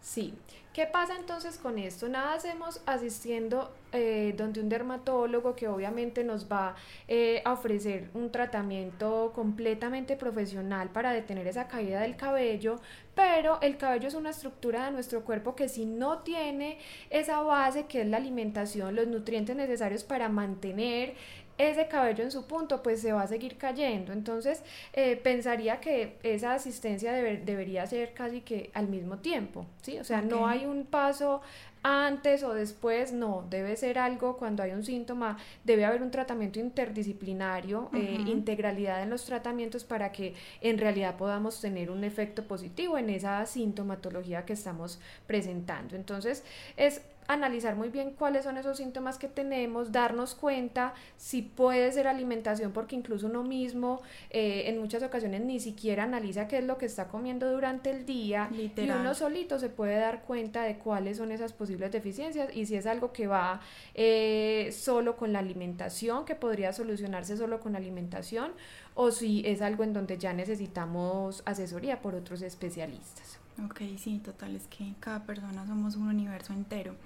Sí. 0.00 0.34
¿Qué 0.74 0.86
pasa 0.86 1.14
entonces 1.16 1.56
con 1.56 1.78
esto? 1.78 2.08
Nada 2.08 2.34
hacemos 2.34 2.82
asistiendo 2.84 3.72
eh, 3.92 4.34
donde 4.36 4.60
un 4.60 4.68
dermatólogo 4.68 5.54
que 5.54 5.68
obviamente 5.68 6.24
nos 6.24 6.50
va 6.50 6.74
eh, 7.06 7.42
a 7.44 7.52
ofrecer 7.52 8.10
un 8.12 8.32
tratamiento 8.32 9.30
completamente 9.36 10.16
profesional 10.16 10.88
para 10.88 11.12
detener 11.12 11.46
esa 11.46 11.68
caída 11.68 12.00
del 12.00 12.16
cabello, 12.16 12.80
pero 13.14 13.60
el 13.60 13.76
cabello 13.76 14.08
es 14.08 14.14
una 14.14 14.30
estructura 14.30 14.86
de 14.86 14.90
nuestro 14.90 15.24
cuerpo 15.24 15.54
que 15.54 15.68
si 15.68 15.86
no 15.86 16.18
tiene 16.18 16.78
esa 17.08 17.40
base 17.42 17.86
que 17.86 18.00
es 18.00 18.08
la 18.08 18.16
alimentación, 18.16 18.96
los 18.96 19.06
nutrientes 19.06 19.54
necesarios 19.54 20.02
para 20.02 20.28
mantener 20.28 21.14
ese 21.58 21.88
cabello 21.88 22.24
en 22.24 22.30
su 22.30 22.46
punto, 22.46 22.82
pues 22.82 23.00
se 23.00 23.12
va 23.12 23.22
a 23.22 23.26
seguir 23.26 23.56
cayendo. 23.56 24.12
Entonces, 24.12 24.62
eh, 24.92 25.16
pensaría 25.16 25.80
que 25.80 26.18
esa 26.22 26.54
asistencia 26.54 27.12
debería 27.12 27.86
ser 27.86 28.12
casi 28.14 28.40
que 28.40 28.70
al 28.74 28.88
mismo 28.88 29.18
tiempo, 29.18 29.66
¿sí? 29.82 29.98
O 29.98 30.04
sea, 30.04 30.22
no 30.22 30.46
hay 30.46 30.66
un 30.66 30.84
paso 30.84 31.42
antes 31.84 32.42
o 32.42 32.54
después, 32.54 33.12
no, 33.12 33.46
debe 33.50 33.76
ser 33.76 33.98
algo 33.98 34.38
cuando 34.38 34.62
hay 34.62 34.72
un 34.72 34.82
síntoma, 34.82 35.36
debe 35.64 35.84
haber 35.84 36.02
un 36.02 36.10
tratamiento 36.10 36.58
interdisciplinario, 36.58 37.90
eh, 37.92 38.24
integralidad 38.26 39.02
en 39.02 39.10
los 39.10 39.26
tratamientos 39.26 39.84
para 39.84 40.10
que 40.10 40.34
en 40.62 40.78
realidad 40.78 41.16
podamos 41.18 41.60
tener 41.60 41.90
un 41.90 42.02
efecto 42.02 42.44
positivo 42.44 42.96
en 42.96 43.10
esa 43.10 43.44
sintomatología 43.44 44.46
que 44.46 44.54
estamos 44.54 44.98
presentando. 45.26 45.94
Entonces, 45.94 46.42
es 46.78 47.02
analizar 47.26 47.76
muy 47.76 47.88
bien 47.88 48.12
cuáles 48.12 48.44
son 48.44 48.56
esos 48.56 48.76
síntomas 48.76 49.18
que 49.18 49.28
tenemos, 49.28 49.92
darnos 49.92 50.34
cuenta 50.34 50.94
si 51.16 51.42
puede 51.42 51.90
ser 51.92 52.06
alimentación, 52.06 52.72
porque 52.72 52.96
incluso 52.96 53.26
uno 53.26 53.42
mismo 53.42 54.02
eh, 54.30 54.64
en 54.66 54.78
muchas 54.78 55.02
ocasiones 55.02 55.40
ni 55.42 55.60
siquiera 55.60 56.04
analiza 56.04 56.48
qué 56.48 56.58
es 56.58 56.64
lo 56.64 56.78
que 56.78 56.86
está 56.86 57.08
comiendo 57.08 57.50
durante 57.50 57.90
el 57.90 58.04
día 58.04 58.50
y 58.52 58.90
uno 58.90 59.14
solito 59.14 59.58
se 59.58 59.68
puede 59.68 59.96
dar 59.96 60.22
cuenta 60.22 60.62
de 60.62 60.78
cuáles 60.78 61.16
son 61.16 61.32
esas 61.32 61.52
posibles 61.52 61.92
deficiencias 61.92 62.54
y 62.54 62.66
si 62.66 62.76
es 62.76 62.86
algo 62.86 63.12
que 63.12 63.26
va 63.26 63.60
eh, 63.94 64.70
solo 64.72 65.16
con 65.16 65.32
la 65.32 65.38
alimentación, 65.38 66.24
que 66.24 66.34
podría 66.34 66.72
solucionarse 66.72 67.36
solo 67.36 67.60
con 67.60 67.72
la 67.72 67.78
alimentación, 67.78 68.52
o 68.94 69.10
si 69.10 69.42
es 69.46 69.62
algo 69.62 69.84
en 69.84 69.92
donde 69.92 70.18
ya 70.18 70.32
necesitamos 70.32 71.42
asesoría 71.46 72.00
por 72.00 72.14
otros 72.14 72.42
especialistas. 72.42 73.38
Ok, 73.64 73.80
sí, 73.98 74.18
total, 74.18 74.56
es 74.56 74.66
que 74.66 74.94
cada 75.00 75.24
persona 75.24 75.66
somos 75.66 75.96
un 75.96 76.08
universo 76.08 76.52
entero. 76.52 76.96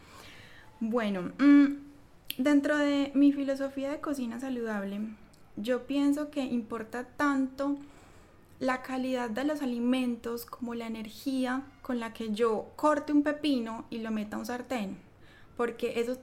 Bueno, 0.81 1.33
mm, 1.39 1.67
dentro 2.39 2.79
de 2.79 3.11
mi 3.15 3.33
filosofía 3.33 3.91
de 3.91 4.01
cocina 4.01 4.39
saludable, 4.39 5.01
yo 5.57 5.87
pienso 5.89 6.31
que 6.31 6.41
importa 6.41 7.05
tanto 7.05 7.79
la 8.61 8.83
calidad 8.83 9.29
de 9.29 9.45
los 9.45 9.61
alimentos 9.61 10.47
como 10.47 10.75
la 10.75 10.87
energía 10.87 11.65
con 11.83 11.99
la 11.99 12.13
que 12.13 12.33
yo 12.33 12.71
corte 12.77 13.13
un 13.13 13.25
pepino 13.25 13.87
y 13.91 13.99
lo 13.99 14.13
meta 14.13 14.37
a 14.37 14.39
un 14.39 14.47
sartén, 14.47 14.99
porque 15.57 16.01
eso 16.01 16.17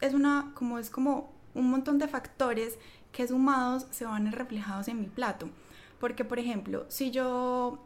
es 0.00 0.14
una 0.14 0.52
como 0.54 0.78
es 0.78 0.88
como 0.88 1.32
un 1.54 1.70
montón 1.70 1.98
de 1.98 2.08
factores 2.08 2.78
que 3.12 3.28
sumados 3.28 3.86
se 3.90 4.06
van 4.06 4.32
reflejados 4.32 4.88
en 4.88 5.00
mi 5.00 5.08
plato. 5.08 5.50
Porque 5.98 6.24
por 6.24 6.38
ejemplo, 6.38 6.86
si 6.88 7.10
yo 7.10 7.84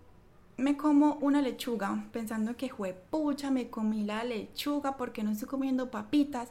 me 0.56 0.76
como 0.76 1.14
una 1.20 1.42
lechuga 1.42 2.04
pensando 2.12 2.56
que 2.56 2.70
pucha, 3.10 3.50
me 3.50 3.68
comí 3.70 4.04
la 4.04 4.24
lechuga 4.24 4.96
porque 4.96 5.22
no 5.22 5.30
estoy 5.30 5.48
comiendo 5.48 5.90
papitas, 5.90 6.48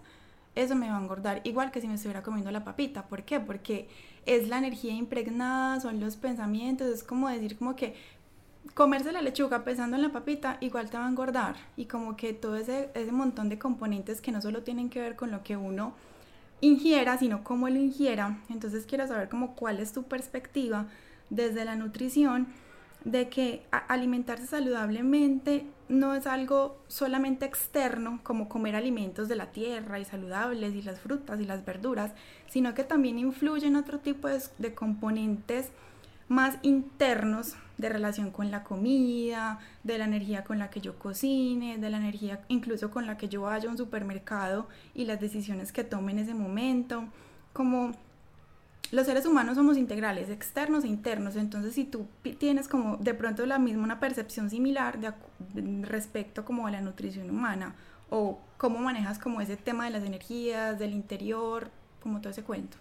eso 0.55 0.75
me 0.75 0.89
va 0.89 0.97
a 0.97 1.01
engordar 1.01 1.41
igual 1.45 1.71
que 1.71 1.81
si 1.81 1.87
me 1.87 1.95
estuviera 1.95 2.21
comiendo 2.21 2.51
la 2.51 2.63
papita. 2.63 3.07
¿Por 3.07 3.23
qué? 3.23 3.39
Porque 3.39 3.87
es 4.25 4.47
la 4.47 4.57
energía 4.57 4.93
impregnada, 4.93 5.79
son 5.79 5.99
los 5.99 6.15
pensamientos, 6.15 6.87
es 6.87 7.03
como 7.03 7.29
decir 7.29 7.57
como 7.57 7.75
que 7.75 7.95
comerse 8.73 9.11
la 9.11 9.21
lechuga 9.21 9.63
pensando 9.63 9.95
en 9.95 10.01
la 10.01 10.11
papita 10.11 10.57
igual 10.61 10.89
te 10.89 10.97
va 10.97 11.05
a 11.05 11.09
engordar 11.09 11.55
y 11.75 11.85
como 11.85 12.15
que 12.15 12.33
todo 12.33 12.55
ese, 12.55 12.89
ese 12.93 13.11
montón 13.11 13.49
de 13.49 13.59
componentes 13.59 14.21
que 14.21 14.31
no 14.31 14.41
solo 14.41 14.63
tienen 14.63 14.89
que 14.89 15.01
ver 15.01 15.15
con 15.15 15.31
lo 15.31 15.43
que 15.43 15.57
uno 15.57 15.93
ingiera, 16.61 17.17
sino 17.17 17.43
cómo 17.43 17.67
lo 17.69 17.77
ingiera. 17.77 18.39
Entonces 18.49 18.85
quiero 18.85 19.07
saber 19.07 19.29
como 19.29 19.55
cuál 19.55 19.79
es 19.79 19.91
tu 19.91 20.03
perspectiva 20.03 20.87
desde 21.29 21.65
la 21.65 21.75
nutrición 21.75 22.47
de 23.05 23.27
que 23.29 23.65
alimentarse 23.87 24.47
saludablemente 24.47 25.65
no 25.89 26.15
es 26.15 26.25
algo 26.25 26.77
solamente 26.87 27.45
externo, 27.45 28.19
como 28.23 28.49
comer 28.49 28.75
alimentos 28.75 29.27
de 29.27 29.35
la 29.35 29.51
tierra 29.51 29.99
y 29.99 30.05
saludables 30.05 30.73
y 30.73 30.81
las 30.81 30.99
frutas 30.99 31.39
y 31.39 31.45
las 31.45 31.65
verduras, 31.65 32.13
sino 32.47 32.73
que 32.73 32.83
también 32.83 33.19
influye 33.19 33.67
en 33.67 33.75
otro 33.75 33.99
tipo 33.99 34.27
de, 34.27 34.73
componentes 34.73 35.71
más 36.29 36.57
internos 36.61 37.55
de 37.77 37.89
relación 37.89 38.31
con 38.31 38.49
la 38.49 38.63
comida, 38.63 39.59
de 39.83 39.97
la 39.97 40.05
energía 40.05 40.43
con 40.43 40.57
la 40.57 40.69
que 40.69 40.79
yo 40.79 40.97
cocine, 40.97 41.77
de 41.77 41.89
la 41.89 41.97
energía 41.97 42.41
incluso 42.47 42.89
con 42.89 43.05
la 43.05 43.17
que 43.17 43.27
yo 43.27 43.41
vaya 43.41 43.67
a 43.67 43.71
un 43.71 43.77
supermercado 43.77 44.67
y 44.95 45.05
las 45.05 45.19
decisiones 45.19 45.71
que 45.73 45.83
tome 45.83 46.13
en 46.13 46.19
ese 46.19 46.33
momento, 46.33 47.05
como 47.51 47.91
los 48.93 49.07
seres 49.07 49.25
humanos 49.25 49.55
somos 49.55 49.75
integrales, 49.75 50.29
externos 50.29 50.83
e 50.83 50.87
internos, 50.87 51.35
entonces 51.35 51.73
si 51.73 51.83
tú 51.83 52.05
tienes 52.37 52.67
como 52.67 52.97
de 52.97 53.15
pronto 53.15 53.43
la 53.47 53.57
misma 53.57 53.83
una 53.83 53.99
percepción 53.99 54.51
similar 54.51 54.99
de, 54.99 55.11
respecto 55.81 56.45
como 56.45 56.67
a 56.67 56.71
la 56.71 56.79
nutrición 56.79 57.27
humana 57.27 57.73
o 58.11 58.39
cómo 58.57 58.77
manejas 58.77 59.17
como 59.17 59.41
ese 59.41 59.57
tema 59.57 59.85
de 59.85 59.89
las 59.89 60.03
energías, 60.03 60.77
del 60.77 60.93
interior, 60.93 61.71
como 62.03 62.21
todo 62.21 62.29
ese 62.29 62.43
cuento. 62.43 62.77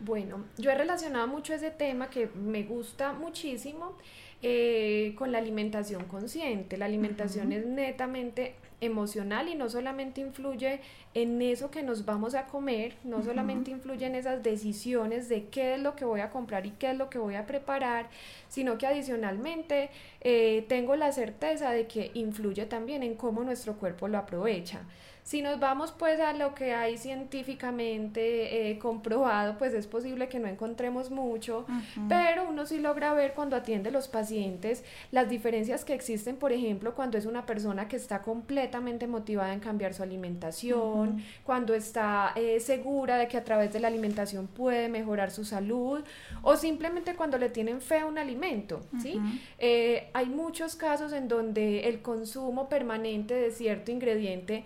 Bueno, 0.00 0.42
yo 0.56 0.70
he 0.70 0.74
relacionado 0.74 1.28
mucho 1.28 1.52
ese 1.52 1.70
tema 1.70 2.08
que 2.08 2.30
me 2.34 2.62
gusta 2.62 3.12
muchísimo 3.12 3.92
eh, 4.40 5.14
con 5.18 5.32
la 5.32 5.38
alimentación 5.38 6.04
consciente. 6.06 6.78
La 6.78 6.86
alimentación 6.86 7.52
es 7.52 7.66
netamente 7.66 8.54
emocional 8.82 9.48
y 9.48 9.54
no 9.54 9.70
solamente 9.70 10.20
influye 10.20 10.80
en 11.14 11.40
eso 11.40 11.70
que 11.70 11.82
nos 11.82 12.04
vamos 12.04 12.34
a 12.34 12.46
comer, 12.46 12.96
no 13.04 13.22
solamente 13.22 13.70
influye 13.70 14.04
en 14.04 14.14
esas 14.14 14.42
decisiones 14.42 15.28
de 15.28 15.46
qué 15.46 15.74
es 15.74 15.80
lo 15.80 15.96
que 15.96 16.04
voy 16.04 16.20
a 16.20 16.30
comprar 16.30 16.66
y 16.66 16.72
qué 16.72 16.90
es 16.90 16.96
lo 16.98 17.08
que 17.08 17.18
voy 17.18 17.36
a 17.36 17.46
preparar, 17.46 18.08
sino 18.48 18.76
que 18.78 18.86
adicionalmente 18.86 19.90
eh, 20.20 20.66
tengo 20.68 20.96
la 20.96 21.12
certeza 21.12 21.70
de 21.70 21.86
que 21.86 22.10
influye 22.14 22.66
también 22.66 23.02
en 23.02 23.14
cómo 23.14 23.44
nuestro 23.44 23.74
cuerpo 23.74 24.08
lo 24.08 24.18
aprovecha. 24.18 24.82
Si 25.24 25.40
nos 25.40 25.60
vamos 25.60 25.92
pues 25.92 26.18
a 26.18 26.32
lo 26.32 26.54
que 26.54 26.74
hay 26.74 26.98
científicamente 26.98 28.70
eh, 28.70 28.78
comprobado, 28.78 29.56
pues 29.56 29.72
es 29.72 29.86
posible 29.86 30.28
que 30.28 30.40
no 30.40 30.48
encontremos 30.48 31.10
mucho, 31.10 31.64
pero 32.08 32.48
uno 32.48 32.66
sí 32.66 32.80
logra 32.80 33.14
ver 33.14 33.32
cuando 33.32 33.54
atiende 33.54 33.90
a 33.90 33.92
los 33.92 34.08
pacientes 34.08 34.84
las 35.12 35.28
diferencias 35.28 35.84
que 35.84 35.94
existen, 35.94 36.36
por 36.36 36.52
ejemplo, 36.52 36.94
cuando 36.94 37.18
es 37.18 37.26
una 37.26 37.46
persona 37.46 37.86
que 37.86 37.96
está 37.96 38.22
completamente 38.22 39.06
motivada 39.06 39.52
en 39.52 39.60
cambiar 39.60 39.94
su 39.94 40.02
alimentación, 40.02 41.22
cuando 41.44 41.72
está 41.74 42.32
eh, 42.34 42.58
segura 42.58 43.16
de 43.16 43.28
que 43.28 43.36
a 43.36 43.44
través 43.44 43.72
de 43.72 43.78
la 43.78 43.88
alimentación 43.88 44.48
puede 44.48 44.88
mejorar 44.88 45.30
su 45.30 45.44
salud, 45.44 46.02
o 46.42 46.56
simplemente 46.56 47.14
cuando 47.14 47.38
le 47.38 47.48
tienen 47.48 47.80
fe 47.80 48.00
a 48.00 48.06
un 48.06 48.18
alimento, 48.18 48.80
¿sí? 49.00 49.20
Eh, 49.58 50.10
hay 50.14 50.26
muchos 50.26 50.74
casos 50.74 51.12
en 51.12 51.28
donde 51.28 51.88
el 51.88 52.02
consumo 52.02 52.68
permanente 52.68 53.34
de 53.34 53.52
cierto 53.52 53.92
ingrediente 53.92 54.64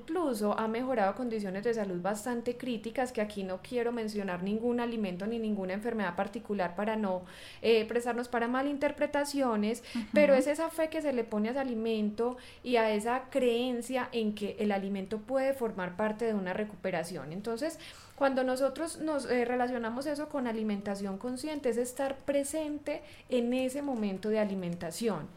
incluso 0.00 0.58
ha 0.58 0.68
mejorado 0.68 1.14
condiciones 1.14 1.64
de 1.64 1.74
salud 1.74 2.00
bastante 2.00 2.56
críticas, 2.56 3.12
que 3.12 3.20
aquí 3.20 3.42
no 3.42 3.60
quiero 3.62 3.92
mencionar 3.92 4.42
ningún 4.42 4.80
alimento 4.80 5.26
ni 5.26 5.38
ninguna 5.38 5.74
enfermedad 5.74 6.16
particular 6.16 6.74
para 6.74 6.96
no 6.96 7.22
eh, 7.62 7.84
prestarnos 7.86 8.28
para 8.28 8.48
malinterpretaciones, 8.48 9.82
pero 10.12 10.34
es 10.34 10.46
esa 10.46 10.70
fe 10.70 10.88
que 10.88 11.02
se 11.02 11.12
le 11.12 11.24
pone 11.24 11.48
a 11.48 11.50
ese 11.52 11.60
alimento 11.60 12.36
y 12.62 12.76
a 12.76 12.90
esa 12.90 13.24
creencia 13.30 14.08
en 14.12 14.34
que 14.34 14.56
el 14.58 14.72
alimento 14.72 15.18
puede 15.18 15.52
formar 15.52 15.96
parte 15.96 16.24
de 16.24 16.34
una 16.34 16.52
recuperación. 16.52 17.32
Entonces, 17.32 17.78
cuando 18.18 18.42
nosotros 18.42 18.98
nos 18.98 19.26
eh, 19.26 19.44
relacionamos 19.44 20.06
eso 20.06 20.28
con 20.28 20.48
alimentación 20.48 21.18
consciente, 21.18 21.68
es 21.68 21.76
estar 21.76 22.16
presente 22.16 23.00
en 23.28 23.54
ese 23.54 23.80
momento 23.80 24.28
de 24.28 24.40
alimentación. 24.40 25.28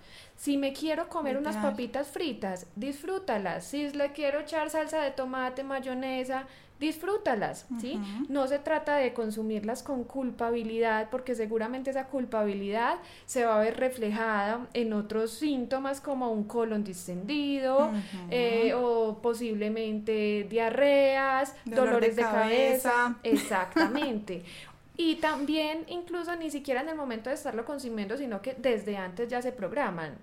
Si 0.41 0.57
me 0.57 0.73
quiero 0.73 1.07
comer 1.07 1.37
unas 1.37 1.55
papitas 1.57 2.07
fritas, 2.07 2.65
disfrútalas. 2.75 3.63
Si 3.63 3.91
le 3.91 4.11
quiero 4.11 4.39
echar 4.39 4.71
salsa 4.71 4.99
de 4.99 5.11
tomate, 5.11 5.63
mayonesa, 5.63 6.47
disfrútalas, 6.79 7.67
¿sí? 7.79 7.99
No 8.27 8.47
se 8.47 8.57
trata 8.57 8.95
de 8.95 9.13
consumirlas 9.13 9.83
con 9.83 10.03
culpabilidad, 10.03 11.09
porque 11.11 11.35
seguramente 11.35 11.91
esa 11.91 12.07
culpabilidad 12.07 12.97
se 13.27 13.45
va 13.45 13.57
a 13.57 13.63
ver 13.63 13.77
reflejada 13.77 14.67
en 14.73 14.93
otros 14.93 15.29
síntomas 15.29 16.01
como 16.01 16.31
un 16.31 16.45
colon 16.45 16.83
distendido 16.83 17.91
eh, 18.31 18.73
o 18.73 19.19
posiblemente 19.21 20.47
diarreas, 20.49 21.55
dolores 21.65 22.15
de 22.15 22.23
cabeza. 22.23 23.15
Exactamente. 23.21 24.43
Y 25.03 25.15
también 25.15 25.83
incluso 25.87 26.35
ni 26.35 26.51
siquiera 26.51 26.81
en 26.81 26.89
el 26.89 26.95
momento 26.95 27.31
de 27.31 27.35
estarlo 27.35 27.65
consumiendo, 27.65 28.17
sino 28.17 28.43
que 28.43 28.53
desde 28.53 28.97
antes 28.97 29.27
ya 29.29 29.41
se 29.41 29.51
programan. 29.51 30.19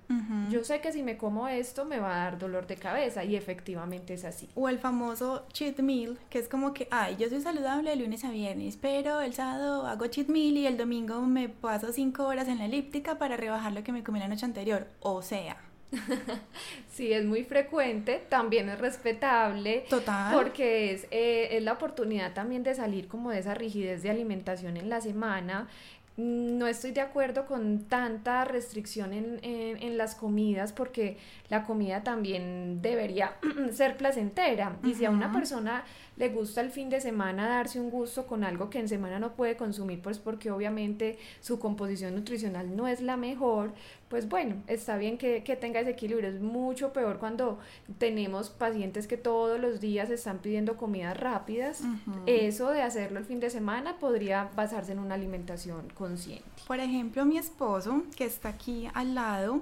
Yo 0.50 0.62
sé 0.62 0.80
que 0.80 0.92
si 0.92 1.02
me 1.02 1.16
como 1.16 1.48
esto 1.48 1.84
me 1.84 1.98
va 1.98 2.14
a 2.14 2.24
dar 2.24 2.38
dolor 2.38 2.68
de 2.68 2.76
cabeza 2.76 3.24
y 3.24 3.34
efectivamente 3.34 4.14
es 4.14 4.24
así. 4.24 4.48
O 4.54 4.68
el 4.68 4.78
famoso 4.78 5.46
cheat 5.52 5.80
meal, 5.80 6.16
que 6.30 6.38
es 6.38 6.48
como 6.48 6.74
que, 6.74 6.86
ay, 6.92 7.16
yo 7.18 7.28
soy 7.28 7.40
saludable 7.40 7.90
de 7.90 7.96
lunes 7.96 8.24
a 8.24 8.30
viernes, 8.30 8.78
pero 8.80 9.20
el 9.20 9.34
sábado 9.34 9.84
hago 9.84 10.06
cheat 10.06 10.28
meal 10.28 10.56
y 10.56 10.66
el 10.66 10.76
domingo 10.76 11.20
me 11.22 11.48
paso 11.48 11.92
cinco 11.92 12.28
horas 12.28 12.46
en 12.46 12.58
la 12.58 12.66
elíptica 12.66 13.18
para 13.18 13.36
rebajar 13.36 13.72
lo 13.72 13.82
que 13.82 13.90
me 13.90 14.04
comí 14.04 14.20
la 14.20 14.28
noche 14.28 14.44
anterior. 14.44 14.86
O 15.00 15.22
sea, 15.22 15.56
sí, 16.90 17.12
es 17.12 17.24
muy 17.24 17.44
frecuente, 17.44 18.22
también 18.28 18.68
es 18.68 18.78
respetable. 18.78 19.84
Total. 19.88 20.34
Porque 20.34 20.92
es, 20.92 21.06
eh, 21.10 21.48
es 21.52 21.62
la 21.62 21.72
oportunidad 21.72 22.34
también 22.34 22.62
de 22.62 22.74
salir 22.74 23.08
como 23.08 23.30
de 23.30 23.38
esa 23.38 23.54
rigidez 23.54 24.02
de 24.02 24.10
alimentación 24.10 24.76
en 24.76 24.88
la 24.88 25.00
semana. 25.00 25.68
No 26.16 26.66
estoy 26.66 26.90
de 26.90 27.00
acuerdo 27.00 27.46
con 27.46 27.84
tanta 27.84 28.44
restricción 28.44 29.12
en, 29.12 29.38
en, 29.42 29.96
las 29.96 30.16
comidas 30.16 30.72
porque 30.72 31.16
la 31.48 31.62
comida 31.62 32.02
también 32.02 32.82
debería 32.82 33.36
ser 33.70 33.96
placentera. 33.96 34.78
Y 34.82 34.94
si 34.94 35.04
a 35.04 35.10
una 35.10 35.32
persona 35.32 35.84
le 36.18 36.28
gusta 36.30 36.60
el 36.60 36.70
fin 36.70 36.90
de 36.90 37.00
semana 37.00 37.48
darse 37.48 37.80
un 37.80 37.90
gusto 37.90 38.26
con 38.26 38.42
algo 38.42 38.70
que 38.70 38.80
en 38.80 38.88
semana 38.88 39.20
no 39.20 39.34
puede 39.34 39.56
consumir, 39.56 40.02
pues 40.02 40.18
porque 40.18 40.50
obviamente 40.50 41.16
su 41.40 41.58
composición 41.60 42.14
nutricional 42.16 42.76
no 42.76 42.88
es 42.88 43.00
la 43.00 43.16
mejor, 43.16 43.72
pues 44.08 44.28
bueno, 44.28 44.56
está 44.66 44.96
bien 44.96 45.16
que, 45.16 45.40
tenga 45.60 45.80
ese 45.80 45.90
equilibrio. 45.90 46.28
Es 46.28 46.40
mucho 46.40 46.92
peor 46.92 47.18
cuando 47.18 47.58
tenemos 47.98 48.50
pacientes 48.50 49.06
que 49.06 49.16
todos 49.16 49.60
los 49.60 49.80
días 49.80 50.10
están 50.10 50.38
pidiendo 50.38 50.76
comidas 50.76 51.16
rápidas. 51.16 51.82
Eso 52.26 52.70
de 52.70 52.82
hacerlo 52.82 53.18
el 53.18 53.24
fin 53.24 53.38
de 53.38 53.50
semana 53.50 53.98
podría 53.98 54.50
basarse 54.56 54.92
en 54.92 54.98
una 54.98 55.14
alimentación 55.14 55.88
consciente. 55.94 56.44
Por 56.66 56.80
ejemplo, 56.80 57.24
mi 57.26 57.38
esposo, 57.38 58.02
que 58.16 58.24
está 58.24 58.48
aquí 58.48 58.88
al 58.94 59.14
lado, 59.14 59.60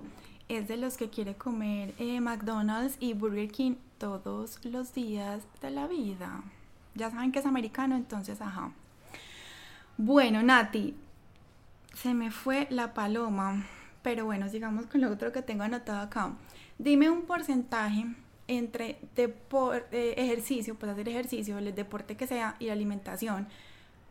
es 0.49 0.69
de 0.69 0.77
los 0.77 0.97
que 0.97 1.11
quiere 1.11 1.35
comer 1.35 1.93
eh, 1.99 2.21
McDonald's 2.21 2.97
y 3.01 3.15
Burger 3.15 3.51
King 3.51 3.75
todos 3.99 4.65
los 4.65 4.95
días 4.95 5.43
de 5.61 5.71
la 5.71 5.87
vida. 5.87 6.43
Ya 6.95 7.11
saben 7.11 7.33
que 7.33 7.41
es 7.41 7.47
americano, 7.47 7.97
entonces, 7.97 8.41
ajá. 8.41 8.73
Bueno, 9.97 10.43
Nati, 10.43 10.95
se 11.95 12.15
me 12.15 12.31
fue 12.31 12.67
la 12.71 12.95
paloma, 12.95 13.67
pero 14.03 14.25
bueno, 14.25 14.49
sigamos 14.49 14.87
con 14.87 15.01
lo 15.01 15.11
otro 15.11 15.33
que 15.33 15.43
tengo 15.43 15.63
anotado 15.63 16.01
acá. 16.01 16.33
Dime 16.79 17.11
un 17.11 17.23
porcentaje 17.23 18.07
entre 18.49 18.99
eh, 19.17 20.15
ejercicio, 20.17 20.75
pues 20.75 20.93
hacer 20.93 21.09
ejercicio, 21.09 21.59
el 21.59 21.75
deporte 21.75 22.17
que 22.17 22.27
sea 22.27 22.57
y 22.59 22.67
la 22.67 22.75
alimentación, 22.75 23.49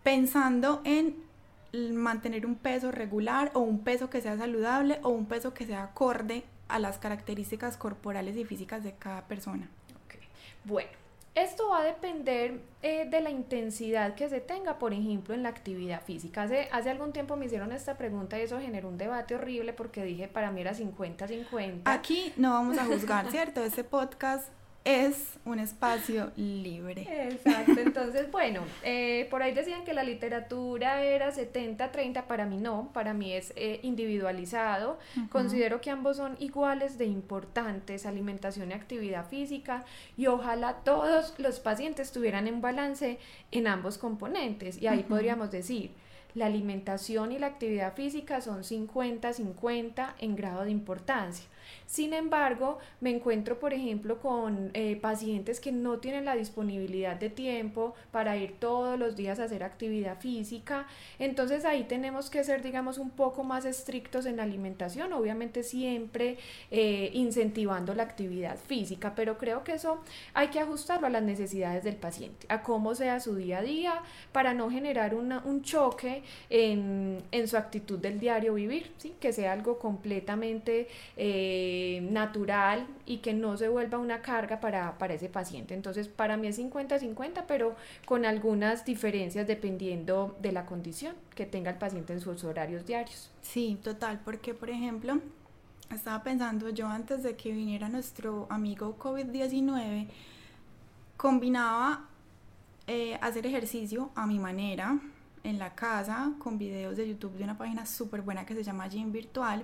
pensando 0.04 0.82
en 0.84 1.16
mantener 1.94 2.46
un 2.46 2.56
peso 2.56 2.92
regular 2.92 3.52
o 3.54 3.60
un 3.60 3.80
peso 3.80 4.10
que 4.10 4.22
sea 4.22 4.38
saludable 4.38 5.00
o 5.04 5.10
un 5.10 5.26
peso 5.26 5.54
que 5.54 5.66
sea 5.66 5.84
acorde 5.84 6.44
a 6.68 6.80
las 6.80 6.98
características 6.98 7.78
corporales 7.78 8.36
y 8.38 8.46
físicas 8.46 8.84
de 8.84 8.94
cada 8.94 9.28
persona. 9.28 9.70
Bueno, 10.64 10.90
esto 11.36 11.70
va 11.70 11.82
a 11.82 11.84
depender 11.84 12.62
eh, 12.82 13.08
de 13.10 13.22
la 13.22 13.30
intensidad 13.30 14.16
que 14.16 14.30
se 14.30 14.40
tenga, 14.40 14.80
por 14.80 14.94
ejemplo, 14.94 15.36
en 15.36 15.44
la 15.44 15.50
actividad 15.50 16.02
física. 16.02 16.44
Hace, 16.44 16.70
hace 16.72 16.90
algún 16.90 17.12
tiempo 17.12 17.36
me 17.36 17.46
hicieron 17.46 17.72
esta 17.72 17.98
pregunta 17.98 18.40
y 18.40 18.44
eso 18.44 18.60
generó 18.60 18.88
un 18.88 18.98
debate 18.98 19.36
horrible 19.36 19.74
porque 19.74 20.04
dije, 20.04 20.28
para 20.28 20.50
mí 20.52 20.62
era 20.62 20.74
50-50. 20.74 21.82
Aquí 21.86 22.34
no 22.38 22.52
vamos 22.52 22.78
a 22.78 22.86
juzgar, 22.86 23.30
¿cierto? 23.32 23.64
Este 23.64 23.84
podcast 23.84 24.48
es 24.86 25.40
un 25.46 25.60
espacio 25.60 26.32
libre. 26.36 27.08
Exacto, 27.30 27.80
entonces 27.80 28.32
bueno, 28.32 28.62
eh, 28.84 29.28
por 29.32 29.42
ahí 29.42 29.52
decían 29.52 29.84
que 29.84 29.94
la 29.94 30.04
literatura 30.04 31.04
era 31.04 31.34
70-30, 31.34 32.26
para 32.26 32.46
mí 32.46 32.58
no, 32.58 32.92
para 32.94 33.14
mí 33.16 33.34
es 33.34 33.52
eh, 33.56 33.80
individualizado, 33.82 35.00
considero 35.30 35.82
que 35.82 35.90
ambos 35.90 36.18
son 36.18 36.38
iguales 36.40 37.00
de 37.00 37.06
importantes, 37.06 38.06
alimentación 38.06 38.70
y 38.72 38.74
actividad 38.76 39.28
física, 39.28 39.84
y 40.18 40.28
ojalá 40.28 40.76
todos 40.84 41.34
los 41.40 41.60
pacientes 41.60 42.12
tuvieran 42.12 42.48
en 42.48 42.62
balance 42.62 43.18
en 43.52 43.68
ambos 43.68 43.98
componentes, 43.98 44.80
y 44.80 44.86
ahí 44.86 45.02
podríamos 45.02 45.50
decir, 45.50 45.92
la 46.36 46.46
alimentación 46.46 47.32
y 47.32 47.40
la 47.40 47.48
actividad 47.48 47.96
física 47.96 48.42
son 48.42 48.64
50-50 48.64 50.14
en 50.20 50.36
grado 50.36 50.64
de 50.64 50.72
importancia. 50.72 51.46
Sin 51.86 52.14
embargo, 52.14 52.80
me 53.00 53.12
encuentro, 53.12 53.60
por 53.60 53.74
ejemplo, 53.74 54.20
con 54.20 54.72
eh, 54.74 54.96
pacientes 54.96 55.60
que 55.60 55.72
no 55.72 56.00
tienen 56.00 56.26
la 56.26 56.36
disponibilidad 56.36 57.16
de 57.16 57.30
tiempo 57.30 57.94
para 58.12 58.38
ir 58.38 58.56
todos 58.60 58.98
los 58.98 59.16
días 59.16 59.40
a 59.40 59.46
hacer 59.46 59.64
actividad 59.64 60.20
física. 60.20 60.88
Entonces 61.20 61.66
ahí 61.66 61.84
tenemos 61.84 62.30
que 62.30 62.44
ser, 62.44 62.62
digamos, 62.62 62.98
un 62.98 63.12
poco 63.12 63.44
más 63.44 63.66
estrictos 63.66 64.26
en 64.26 64.38
la 64.38 64.44
alimentación, 64.44 65.14
obviamente 65.14 65.64
siempre 65.64 66.38
eh, 66.72 67.12
incentivando 67.14 67.94
la 67.94 68.04
actividad 68.04 68.58
física, 68.58 69.14
pero 69.16 69.38
creo 69.38 69.64
que 69.64 69.74
eso 69.74 70.02
hay 70.34 70.48
que 70.48 70.60
ajustarlo 70.60 71.08
a 71.08 71.10
las 71.10 71.24
necesidades 71.24 71.84
del 71.84 71.96
paciente, 71.96 72.46
a 72.50 72.64
cómo 72.64 72.96
sea 72.96 73.20
su 73.20 73.36
día 73.36 73.60
a 73.60 73.62
día, 73.62 74.02
para 74.32 74.54
no 74.54 74.70
generar 74.70 75.16
un 75.16 75.62
choque 75.62 76.24
en, 76.50 77.24
su 77.48 77.58
actitud 77.58 78.00
del 78.00 78.20
diario 78.20 78.56
vivir, 78.56 78.92
¿sí? 78.98 79.14
que 79.20 79.32
sea 79.34 79.54
algo 79.54 79.80
completamente... 79.80 80.88
Eh, 81.18 81.55
eh, 81.58 82.02
natural 82.02 82.86
y 83.06 83.20
que 83.20 83.34
no 83.34 83.56
se 83.56 83.70
vuelva 83.70 83.98
una 83.98 84.22
carga 84.22 84.60
para, 84.60 84.98
para 84.98 85.14
ese 85.14 85.30
paciente. 85.30 85.74
Entonces, 85.74 86.10
para 86.10 86.36
mí 86.36 86.48
es 86.48 86.60
50-50, 86.60 87.46
pero 87.48 87.78
con 88.06 88.26
algunas 88.26 88.84
diferencias 88.84 89.48
dependiendo 89.48 90.36
de 90.42 90.52
la 90.52 90.66
condición 90.66 91.16
que 91.34 91.46
tenga 91.46 91.72
el 91.72 91.78
paciente 91.78 92.12
en 92.12 92.20
sus 92.20 92.44
horarios 92.44 92.86
diarios. 92.86 93.32
Sí, 93.42 93.80
total, 93.82 94.20
porque 94.26 94.54
por 94.54 94.70
ejemplo, 94.70 95.22
estaba 95.90 96.22
pensando 96.24 96.70
yo 96.72 96.88
antes 96.88 97.24
de 97.24 97.38
que 97.38 97.54
viniera 97.54 97.88
nuestro 97.88 98.48
amigo 98.50 98.98
COVID-19, 99.00 100.08
combinaba 101.16 102.10
eh, 102.86 103.18
hacer 103.22 103.46
ejercicio 103.46 104.12
a 104.14 104.28
mi 104.28 104.40
manera 104.40 105.00
en 105.44 105.58
la 105.58 105.74
casa 105.74 106.34
con 106.38 106.58
videos 106.58 106.98
de 106.98 107.08
YouTube 107.08 107.38
de 107.38 107.46
una 107.46 107.58
página 107.58 107.86
súper 107.86 108.24
buena 108.24 108.46
que 108.46 108.56
se 108.56 108.64
llama 108.64 108.90
Gym 108.90 109.14
Virtual. 109.14 109.64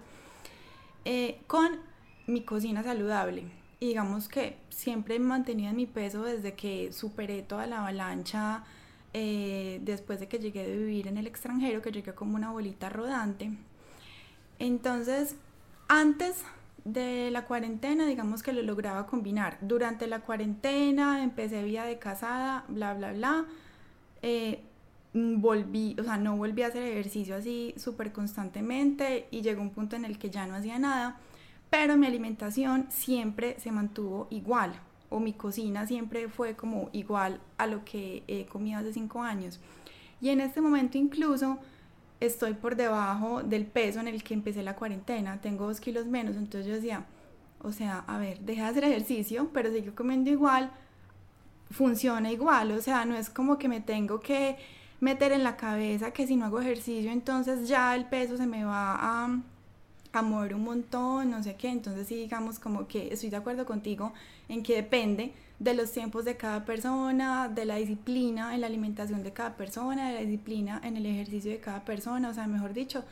Eh, 1.06 1.42
con 1.48 1.80
mi 2.28 2.42
cocina 2.42 2.84
saludable. 2.84 3.44
Y 3.80 3.88
digamos 3.88 4.28
que 4.28 4.58
siempre 4.70 5.16
he 5.16 5.20
mantenido 5.20 5.74
mi 5.74 5.88
peso 5.88 6.24
desde 6.24 6.54
que 6.54 6.94
superé 6.94 7.42
toda 7.42 7.66
la 7.66 7.80
avalancha 7.80 8.64
eh, 9.14 9.80
después 9.84 10.20
de 10.20 10.28
que 10.28 10.40
llegué 10.40 10.68
de 10.68 10.78
vivir 10.78 11.08
en 11.08 11.18
el 11.18 11.28
extranjero, 11.28 11.82
que 11.82 11.92
llegué 11.92 12.14
como 12.14 12.36
una 12.36 12.52
bolita 12.52 12.90
rodante. 12.90 13.52
Entonces, 14.60 15.36
antes 15.88 16.44
de 16.86 17.30
la 17.32 17.46
cuarentena, 17.46 18.06
digamos 18.06 18.44
que 18.44 18.54
lo 18.54 18.62
lograba 18.62 19.08
combinar. 19.08 19.58
Durante 19.62 20.08
la 20.08 20.22
cuarentena 20.22 21.24
empecé 21.24 21.64
vida 21.64 21.86
de 21.86 22.00
casada, 22.00 22.66
bla, 22.68 22.94
bla, 22.94 23.14
bla. 23.14 23.46
Eh, 24.22 24.62
volví, 25.14 25.96
o 26.00 26.04
sea, 26.04 26.18
no 26.18 26.38
volví 26.38 26.64
a 26.64 26.68
hacer 26.68 26.84
ejercicio 26.84 27.36
así 27.36 27.74
súper 27.78 28.12
constantemente 28.12 29.28
y 29.32 29.42
llegó 29.42 29.62
un 29.62 29.72
punto 29.72 29.96
en 29.96 30.06
el 30.06 30.18
que 30.18 30.30
ya 30.30 30.48
no 30.48 30.56
hacía 30.56 30.80
nada 30.80 31.20
pero 31.72 31.96
mi 31.98 32.06
alimentación 32.06 32.86
siempre 32.90 33.58
se 33.58 33.72
mantuvo 33.72 34.28
igual 34.30 34.74
o 35.10 35.20
mi 35.20 35.32
cocina 35.34 35.88
siempre 35.88 36.28
fue 36.28 36.56
como 36.56 36.90
igual 36.92 37.40
a 37.58 37.66
lo 37.66 37.84
que 37.86 38.24
he 38.28 38.46
comido 38.46 38.80
hace 38.80 38.94
cinco 38.94 39.24
años. 39.24 39.60
Y 40.20 40.30
en 40.30 40.42
este 40.42 40.60
momento 40.60 40.98
incluso 40.98 41.60
estoy 42.20 42.54
por 42.54 42.76
debajo 42.76 43.42
del 43.42 43.66
peso 43.66 44.02
en 44.02 44.10
el 44.10 44.22
que 44.22 44.34
empecé 44.34 44.64
la 44.64 44.76
cuarentena, 44.76 45.40
tengo 45.40 45.66
dos 45.66 45.80
kilos 45.80 46.06
menos, 46.06 46.36
entonces 46.36 46.68
yo 46.68 46.76
decía, 46.76 47.06
o 47.62 47.72
sea, 47.72 48.00
a 48.06 48.18
ver, 48.18 48.42
deja 48.42 48.64
de 48.64 48.70
hacer 48.70 48.84
ejercicio, 48.84 49.50
pero 49.54 49.72
sigo 49.72 49.96
comiendo 49.96 50.30
igual, 50.30 50.72
funciona 51.72 52.32
igual, 52.32 52.72
o 52.74 52.82
sea, 52.82 53.06
no 53.06 53.16
es 53.16 53.30
como 53.30 53.58
que 53.58 53.70
me 53.70 53.80
tengo 53.80 54.20
que 54.20 54.58
meter 55.02 55.34
en 55.34 55.44
la 55.44 55.58
cabeza 55.58 56.12
que 56.12 56.26
si 56.26 56.38
no 56.38 56.46
hago 56.46 56.62
ejercicio, 56.62 57.12
entonces 57.12 57.68
ya 57.68 57.94
el 57.96 58.06
peso 58.06 58.38
se 58.38 58.48
me 58.48 58.64
va 58.64 58.96
a 58.96 59.42
a 60.14 60.22
mover 60.22 60.56
un 60.56 60.64
montón, 60.64 61.32
no 61.32 61.42
sé 61.44 61.56
qué. 61.56 61.70
Entonces 61.70 62.08
sí, 62.08 62.16
digamos 62.16 62.60
como 62.60 62.88
que 62.88 63.14
estoy 63.14 63.30
de 63.30 63.38
acuerdo 63.38 63.66
contigo 63.66 64.14
en 64.50 64.64
que 64.64 64.76
depende 64.76 65.34
de 65.60 65.74
los 65.74 65.92
tiempos 65.92 66.26
de 66.26 66.38
cada 66.38 66.66
persona, 66.66 67.48
de 67.48 67.66
la 67.66 67.76
disciplina 67.76 68.56
en 68.56 68.62
la 68.62 68.68
alimentación 68.68 69.24
de 69.24 69.32
cada 69.32 69.56
persona, 69.56 70.10
de 70.10 70.16
la 70.16 70.22
disciplina 70.22 70.82
en 70.84 70.98
el 70.98 71.06
ejercicio 71.06 71.52
de 71.52 71.60
cada 71.60 71.86
persona. 71.86 72.30
O 72.30 72.34
sea, 72.34 72.48
mejor 72.48 72.74
dicho, 72.74 73.04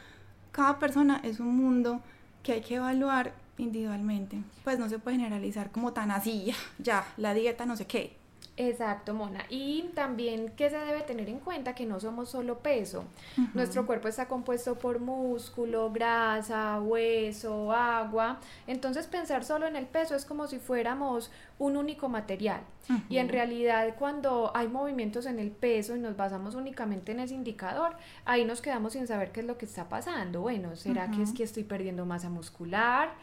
cada 0.52 0.80
persona 0.80 1.22
es 1.24 1.40
un 1.40 1.56
mundo 1.56 2.02
que 2.44 2.54
hay 2.54 2.62
que 2.62 2.76
evaluar 2.76 3.34
individualmente. 3.58 4.42
Pues 4.64 4.80
no 4.80 4.90
se 4.90 5.00
puede 5.00 5.18
generalizar 5.18 5.72
como 5.72 5.94
tan 5.94 6.12
así, 6.12 6.52
ya, 6.80 7.06
la 7.18 7.34
dieta 7.34 7.66
no 7.66 7.76
sé 7.76 7.86
qué. 7.86 8.18
Exacto, 8.62 9.14
Mona. 9.14 9.46
Y 9.48 9.84
también 9.96 10.50
que 10.50 10.70
se 10.70 10.78
debe 10.78 11.00
tener 11.04 11.30
en 11.30 11.40
cuenta 11.40 11.74
que 11.74 11.86
no 11.86 11.98
somos 12.02 12.28
solo 12.28 12.60
peso. 12.60 13.06
Nuestro 13.54 13.86
cuerpo 13.86 14.10
está 14.10 14.28
compuesto 14.28 14.78
por 14.78 15.00
músculo, 15.00 15.90
grasa, 15.94 16.82
hueso, 16.82 17.72
agua. 17.72 18.42
Entonces 18.68 19.08
pensar 19.08 19.46
solo 19.46 19.66
en 19.66 19.78
el 19.78 19.86
peso 19.86 20.14
es 20.14 20.26
como 20.26 20.46
si 20.48 20.60
fuéramos 20.60 21.32
un 21.58 21.78
único 21.78 22.10
material. 22.10 22.60
Y 23.08 23.20
en 23.20 23.30
realidad 23.30 23.96
cuando 23.98 24.52
hay 24.54 24.68
movimientos 24.68 25.26
en 25.26 25.40
el 25.40 25.52
peso 25.52 25.96
y 25.96 26.00
nos 26.00 26.18
basamos 26.18 26.56
únicamente 26.56 27.14
en 27.14 27.22
ese 27.22 27.36
indicador, 27.36 27.96
ahí 28.26 28.44
nos 28.44 28.62
quedamos 28.62 28.92
sin 28.92 29.08
saber 29.08 29.32
qué 29.32 29.40
es 29.40 29.46
lo 29.46 29.58
que 29.58 29.68
está 29.68 29.88
pasando. 29.88 30.42
Bueno, 30.42 30.76
¿será 30.76 31.10
que 31.12 31.22
es 31.22 31.32
que 31.32 31.44
estoy 31.44 31.64
perdiendo 31.64 32.06
masa 32.06 32.30
muscular? 32.30 33.14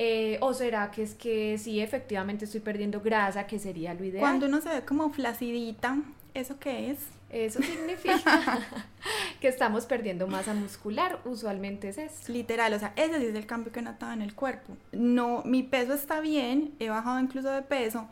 Eh, 0.00 0.38
¿O 0.42 0.54
será 0.54 0.92
que 0.92 1.02
es 1.02 1.16
que 1.16 1.58
sí, 1.58 1.80
efectivamente 1.80 2.44
estoy 2.44 2.60
perdiendo 2.60 3.00
grasa, 3.00 3.48
que 3.48 3.58
sería 3.58 3.94
lo 3.94 4.04
ideal? 4.04 4.20
Cuando 4.20 4.46
uno 4.46 4.60
se 4.60 4.68
ve 4.68 4.84
como 4.84 5.10
flacidita, 5.10 5.98
¿eso 6.34 6.56
qué 6.60 6.92
es? 6.92 6.98
Eso 7.30 7.60
significa 7.60 8.60
que 9.40 9.48
estamos 9.48 9.86
perdiendo 9.86 10.28
masa 10.28 10.54
muscular, 10.54 11.18
usualmente 11.24 11.88
es 11.88 11.98
eso. 11.98 12.32
Literal, 12.32 12.72
o 12.74 12.78
sea, 12.78 12.92
ese 12.94 13.18
sí 13.18 13.26
es 13.26 13.34
el 13.34 13.46
cambio 13.46 13.72
que 13.72 13.80
he 13.80 13.82
notado 13.82 14.12
en 14.12 14.22
el 14.22 14.36
cuerpo. 14.36 14.76
No, 14.92 15.42
mi 15.44 15.64
peso 15.64 15.94
está 15.94 16.20
bien, 16.20 16.72
he 16.78 16.90
bajado 16.90 17.18
incluso 17.18 17.50
de 17.50 17.62
peso, 17.62 18.08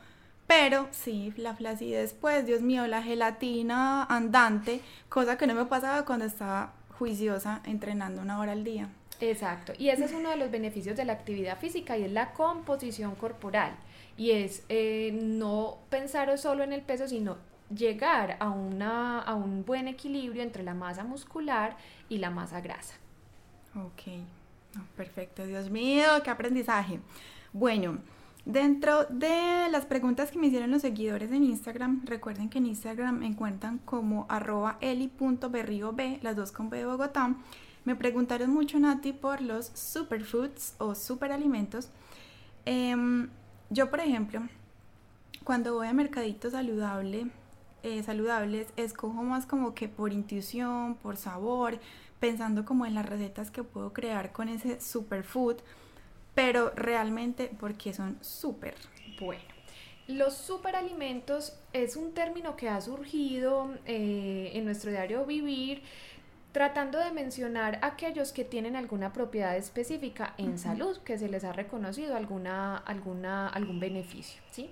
pero 0.49 0.89
sí, 0.91 1.33
la 1.37 1.55
flacidez, 1.55 2.15
pues, 2.15 2.47
Dios 2.47 2.63
mío, 2.63 2.85
la 2.89 3.05
gelatina 3.05 4.03
andante, 4.05 4.81
cosa 5.09 5.39
que 5.39 5.47
no 5.47 5.55
me 5.55 5.67
pasaba 5.67 6.05
cuando 6.05 6.25
estaba 6.25 6.73
juiciosa 6.99 7.61
entrenando 7.65 8.23
una 8.23 8.41
hora 8.41 8.53
al 8.53 8.65
día. 8.65 8.89
Exacto, 9.21 9.73
y 9.79 9.89
ese 9.89 10.05
es 10.05 10.13
uno 10.13 10.31
de 10.31 10.37
los 10.37 10.51
beneficios 10.51 10.97
de 10.97 11.05
la 11.05 11.15
actividad 11.15 11.59
física 11.59 11.97
y 11.97 12.05
es 12.05 12.13
la 12.13 12.33
composición 12.33 13.15
corporal. 13.15 13.75
Y 14.19 14.33
es 14.33 14.63
eh, 14.69 15.19
no 15.23 15.79
pensar 15.91 16.37
solo 16.39 16.65
en 16.65 16.73
el 16.73 16.83
peso, 16.83 17.09
sino 17.09 17.37
llegar 17.75 18.37
a, 18.41 18.51
una, 18.51 19.21
a 19.21 19.35
un 19.35 19.65
buen 19.65 19.89
equilibrio 19.89 20.43
entre 20.43 20.63
la 20.63 20.75
masa 20.75 21.05
muscular 21.05 21.77
y 22.09 22.19
la 22.19 22.31
masa 22.31 22.61
grasa. 22.61 22.95
Ok, 23.75 24.23
perfecto, 24.97 25.47
Dios 25.47 25.71
mío, 25.71 26.05
qué 26.25 26.31
aprendizaje. 26.31 27.01
Bueno, 27.53 27.99
dentro 28.45 29.05
de 29.05 29.69
las 29.71 29.85
preguntas 29.85 30.31
que 30.31 30.39
me 30.39 30.47
hicieron 30.47 30.71
los 30.71 30.83
seguidores 30.83 31.31
en 31.33 31.45
Instagram, 31.45 32.03
recuerden 32.05 32.49
que 32.49 32.59
en 32.59 32.67
Instagram 32.67 33.19
me 33.19 33.27
encuentran 33.27 33.79
como 33.79 34.27
arroba 34.29 34.79
eli.berrigob, 34.81 36.23
las 36.23 36.37
dos 36.37 36.53
con 36.53 36.71
B 36.71 36.79
de 36.79 36.87
Bogotá. 36.87 37.35
Me 37.87 37.95
preguntaron 37.95 38.51
mucho, 38.51 38.81
Nati, 38.81 39.13
por 39.13 39.41
los 39.41 39.67
superfoods 39.67 40.75
o 40.79 40.97
superalimentos. 40.97 41.89
Em, 42.65 43.31
yo, 43.71 43.91
por 43.91 44.01
ejemplo, 44.01 44.41
cuando 45.45 45.75
voy 45.75 45.87
a 45.87 45.93
mercaditos 45.93 46.53
eh, 46.53 48.03
saludables, 48.03 48.67
escojo 48.77 49.23
más 49.23 49.47
como 49.47 49.73
que 49.73 49.89
por 49.89 50.13
intuición, 50.13 50.97
por 50.97 51.17
sabor, 51.17 51.79
pensando 52.19 52.65
como 52.65 52.87
en 52.87 52.95
las 52.97 53.07
recetas 53.07 53.53
que 53.53 53.63
puedo 53.63 53.93
crear 53.93 54.33
con 54.33 54.49
ese 54.49 54.81
superfood, 54.81 55.59
pero 56.35 56.73
realmente 56.75 57.53
porque 57.61 57.95
son 57.95 58.19
súper. 58.21 58.75
Bueno. 59.21 59.43
Los 60.09 60.37
superalimentos 60.37 61.57
es 61.73 61.97
un 61.97 62.15
término 62.15 62.57
que 62.57 62.69
ha 62.69 62.81
surgido 62.81 63.71
eh, 63.87 64.53
en 64.55 64.65
nuestro 64.65 64.91
diario 64.91 65.25
vivir 65.25 65.83
tratando 66.57 66.99
de 66.99 67.13
mencionar 67.13 67.79
aquellos 67.83 68.33
que 68.33 68.43
tienen 68.43 68.77
alguna 68.77 69.13
propiedad 69.13 69.55
específica 69.59 70.33
en 70.39 70.59
salud, 70.59 70.97
que 71.05 71.19
se 71.19 71.29
les 71.29 71.45
ha 71.45 71.53
reconocido 71.53 72.17
alguna, 72.17 72.79
alguna, 72.79 73.47
algún 73.51 73.79
beneficio. 73.79 74.41
¿Sí? 74.57 74.71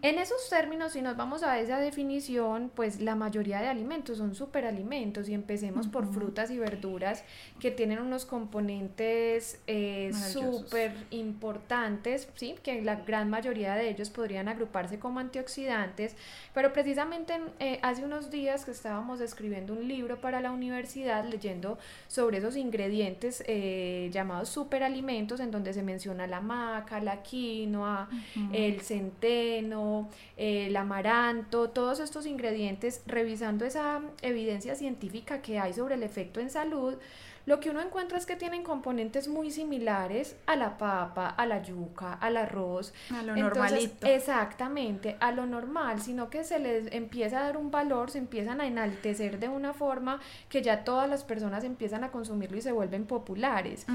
En 0.00 0.18
esos 0.18 0.48
términos, 0.48 0.92
si 0.92 1.02
nos 1.02 1.16
vamos 1.16 1.42
a 1.42 1.58
esa 1.58 1.78
definición, 1.78 2.70
pues 2.74 3.00
la 3.00 3.14
mayoría 3.14 3.60
de 3.60 3.68
alimentos 3.68 4.18
son 4.18 4.34
superalimentos 4.34 5.28
y 5.28 5.34
empecemos 5.34 5.86
por 5.86 6.10
frutas 6.10 6.50
y 6.50 6.58
verduras 6.58 7.22
que 7.60 7.70
tienen 7.70 7.98
unos 7.98 8.24
componentes 8.24 9.60
eh, 9.66 10.12
súper 10.32 10.94
importantes, 11.10 12.26
¿sí? 12.36 12.54
que 12.62 12.80
la 12.80 12.96
gran 12.96 13.28
mayoría 13.28 13.74
de 13.74 13.90
ellos 13.90 14.08
podrían 14.08 14.48
agruparse 14.48 14.98
como 14.98 15.20
antioxidantes, 15.20 16.16
pero 16.54 16.72
precisamente 16.72 17.38
eh, 17.60 17.78
hace 17.82 18.04
unos 18.04 18.30
días 18.30 18.64
que 18.64 18.70
estábamos 18.70 19.20
escribiendo 19.20 19.74
un 19.74 19.86
libro 19.86 20.22
para 20.22 20.40
la 20.40 20.52
universidad, 20.52 21.26
leyendo 21.26 21.78
sobre 22.08 22.38
esos 22.38 22.56
ingredientes 22.56 23.44
eh, 23.46 24.08
llamados 24.10 24.48
superalimentos, 24.48 25.40
en 25.40 25.50
donde 25.50 25.74
se 25.74 25.82
menciona 25.82 26.26
la 26.26 26.40
maca, 26.40 26.98
la 27.00 27.22
quinoa, 27.22 28.08
el 28.52 28.80
centeno, 29.02 30.08
el 30.36 30.76
amaranto, 30.76 31.70
todos 31.70 32.00
estos 32.00 32.26
ingredientes, 32.26 33.02
revisando 33.06 33.64
esa 33.64 34.00
evidencia 34.22 34.74
científica 34.74 35.42
que 35.42 35.58
hay 35.58 35.72
sobre 35.72 35.96
el 35.96 36.02
efecto 36.02 36.40
en 36.40 36.50
salud, 36.50 36.94
lo 37.44 37.58
que 37.58 37.70
uno 37.70 37.80
encuentra 37.80 38.18
es 38.18 38.26
que 38.26 38.36
tienen 38.36 38.62
componentes 38.62 39.26
muy 39.26 39.50
similares 39.50 40.36
a 40.46 40.54
la 40.54 40.78
papa, 40.78 41.28
a 41.28 41.44
la 41.44 41.60
yuca, 41.60 42.12
al 42.14 42.36
arroz. 42.36 42.94
A 43.10 43.22
lo 43.22 43.34
normalito. 43.34 44.06
Exactamente, 44.06 45.16
a 45.18 45.32
lo 45.32 45.46
normal, 45.46 46.00
sino 46.00 46.30
que 46.30 46.44
se 46.44 46.60
les 46.60 46.92
empieza 46.92 47.40
a 47.40 47.42
dar 47.42 47.56
un 47.56 47.72
valor, 47.72 48.10
se 48.10 48.18
empiezan 48.18 48.60
a 48.60 48.66
enaltecer 48.66 49.40
de 49.40 49.48
una 49.48 49.72
forma 49.72 50.20
que 50.48 50.62
ya 50.62 50.84
todas 50.84 51.10
las 51.10 51.24
personas 51.24 51.64
empiezan 51.64 52.04
a 52.04 52.12
consumirlo 52.12 52.58
y 52.58 52.62
se 52.62 52.70
vuelven 52.70 53.06
populares. 53.06 53.86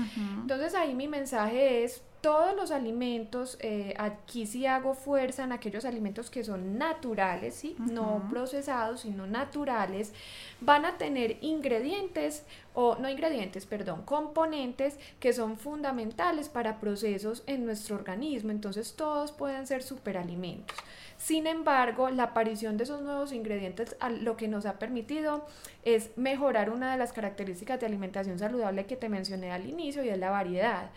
Entonces 0.41 0.75
ahí 0.75 0.93
mi 0.93 1.07
mensaje 1.07 1.85
es, 1.85 2.03
todos 2.27 2.53
los 2.57 2.71
alimentos, 2.71 3.57
eh, 3.61 3.93
aquí 3.97 4.45
sí 4.45 4.65
hago 4.65 4.95
fuerza 4.95 5.45
en 5.45 5.53
aquellos 5.53 5.85
alimentos 5.85 6.29
que 6.29 6.43
son 6.43 6.77
naturales, 6.77 7.55
¿sí? 7.55 7.77
no 7.79 8.27
procesados, 8.29 8.99
sino 8.99 9.25
naturales, 9.25 10.11
van 10.59 10.83
a 10.83 10.97
tener 10.97 11.37
ingredientes, 11.39 12.43
o 12.79 12.95
no 12.99 13.09
ingredientes, 13.09 13.65
perdón, 13.65 14.03
componentes 14.03 14.99
que 15.19 15.33
son 15.33 15.57
fundamentales 15.57 16.47
para 16.47 16.79
procesos 16.79 17.41
en 17.47 17.65
nuestro 17.65 17.95
organismo. 17.95 18.51
Entonces 18.51 18.93
todos 18.95 19.31
pueden 19.31 19.65
ser 19.65 19.81
superalimentos. 19.81 20.77
Sin 21.17 21.47
embargo, 21.47 22.11
la 22.11 22.21
aparición 22.21 22.77
de 22.77 22.83
esos 22.83 23.01
nuevos 23.01 23.33
ingredientes 23.33 23.95
lo 24.21 24.37
que 24.37 24.47
nos 24.47 24.67
ha 24.67 24.77
permitido 24.77 25.43
es 25.85 26.15
mejorar 26.17 26.69
una 26.69 26.91
de 26.91 26.99
las 26.99 27.13
características 27.13 27.79
de 27.79 27.87
alimentación 27.87 28.37
saludable 28.37 28.85
que 28.85 28.95
te 28.95 29.09
mencioné 29.09 29.51
al 29.51 29.67
inicio 29.67 30.03
y 30.03 30.09
es 30.09 30.19
la 30.19 30.29
variedad. 30.29 30.91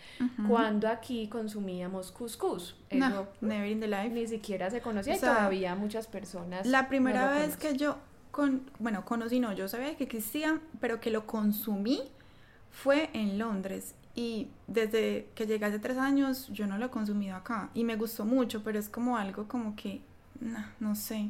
Cuando 0.47 0.87
aquí 0.87 1.29
consumíamos 1.29 2.11
couscous, 2.11 2.75
no, 2.91 3.27
never 3.41 3.67
in 3.67 3.79
the 3.79 3.87
life. 3.87 4.09
ni 4.09 4.27
siquiera 4.27 4.69
se 4.69 4.81
conocía 4.81 5.15
y 5.15 5.19
todavía 5.19 5.73
muchas 5.73 6.05
personas. 6.05 6.67
La 6.67 6.87
primera 6.87 7.31
vez 7.31 7.57
que 7.57 7.75
yo, 7.75 7.97
con, 8.31 8.69
bueno, 8.79 9.05
conocí, 9.05 9.39
no, 9.39 9.53
yo 9.53 9.67
sabía 9.67 9.95
que 9.95 10.05
existía, 10.05 10.59
pero 10.79 10.99
que 10.99 11.11
lo 11.11 11.27
consumí 11.27 12.01
fue 12.71 13.09
en 13.13 13.37
Londres 13.37 13.95
y 14.15 14.47
desde 14.67 15.27
que 15.35 15.45
llegué 15.45 15.65
hace 15.65 15.79
tres 15.79 15.97
años 15.97 16.47
yo 16.51 16.67
no 16.67 16.77
lo 16.77 16.87
he 16.87 16.89
consumido 16.89 17.35
acá 17.35 17.69
y 17.73 17.83
me 17.83 17.95
gustó 17.95 18.25
mucho, 18.25 18.63
pero 18.63 18.79
es 18.79 18.89
como 18.89 19.17
algo 19.17 19.47
como 19.47 19.75
que, 19.75 20.01
no 20.79 20.95
sé. 20.95 21.29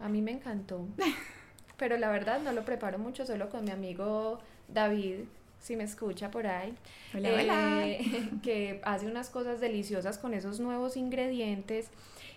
A 0.00 0.08
mí 0.08 0.20
me 0.20 0.32
encantó. 0.32 0.86
pero 1.76 1.96
la 1.96 2.10
verdad 2.10 2.40
no 2.42 2.52
lo 2.52 2.64
preparo 2.64 2.98
mucho, 2.98 3.26
solo 3.26 3.48
con 3.48 3.64
mi 3.64 3.70
amigo 3.70 4.40
David, 4.68 5.24
si 5.60 5.76
me 5.76 5.84
escucha 5.84 6.30
por 6.30 6.46
ahí, 6.46 6.74
eh, 7.14 8.30
que 8.42 8.80
hace 8.84 9.06
unas 9.06 9.30
cosas 9.30 9.60
deliciosas 9.60 10.18
con 10.18 10.34
esos 10.34 10.60
nuevos 10.60 10.96
ingredientes 10.96 11.88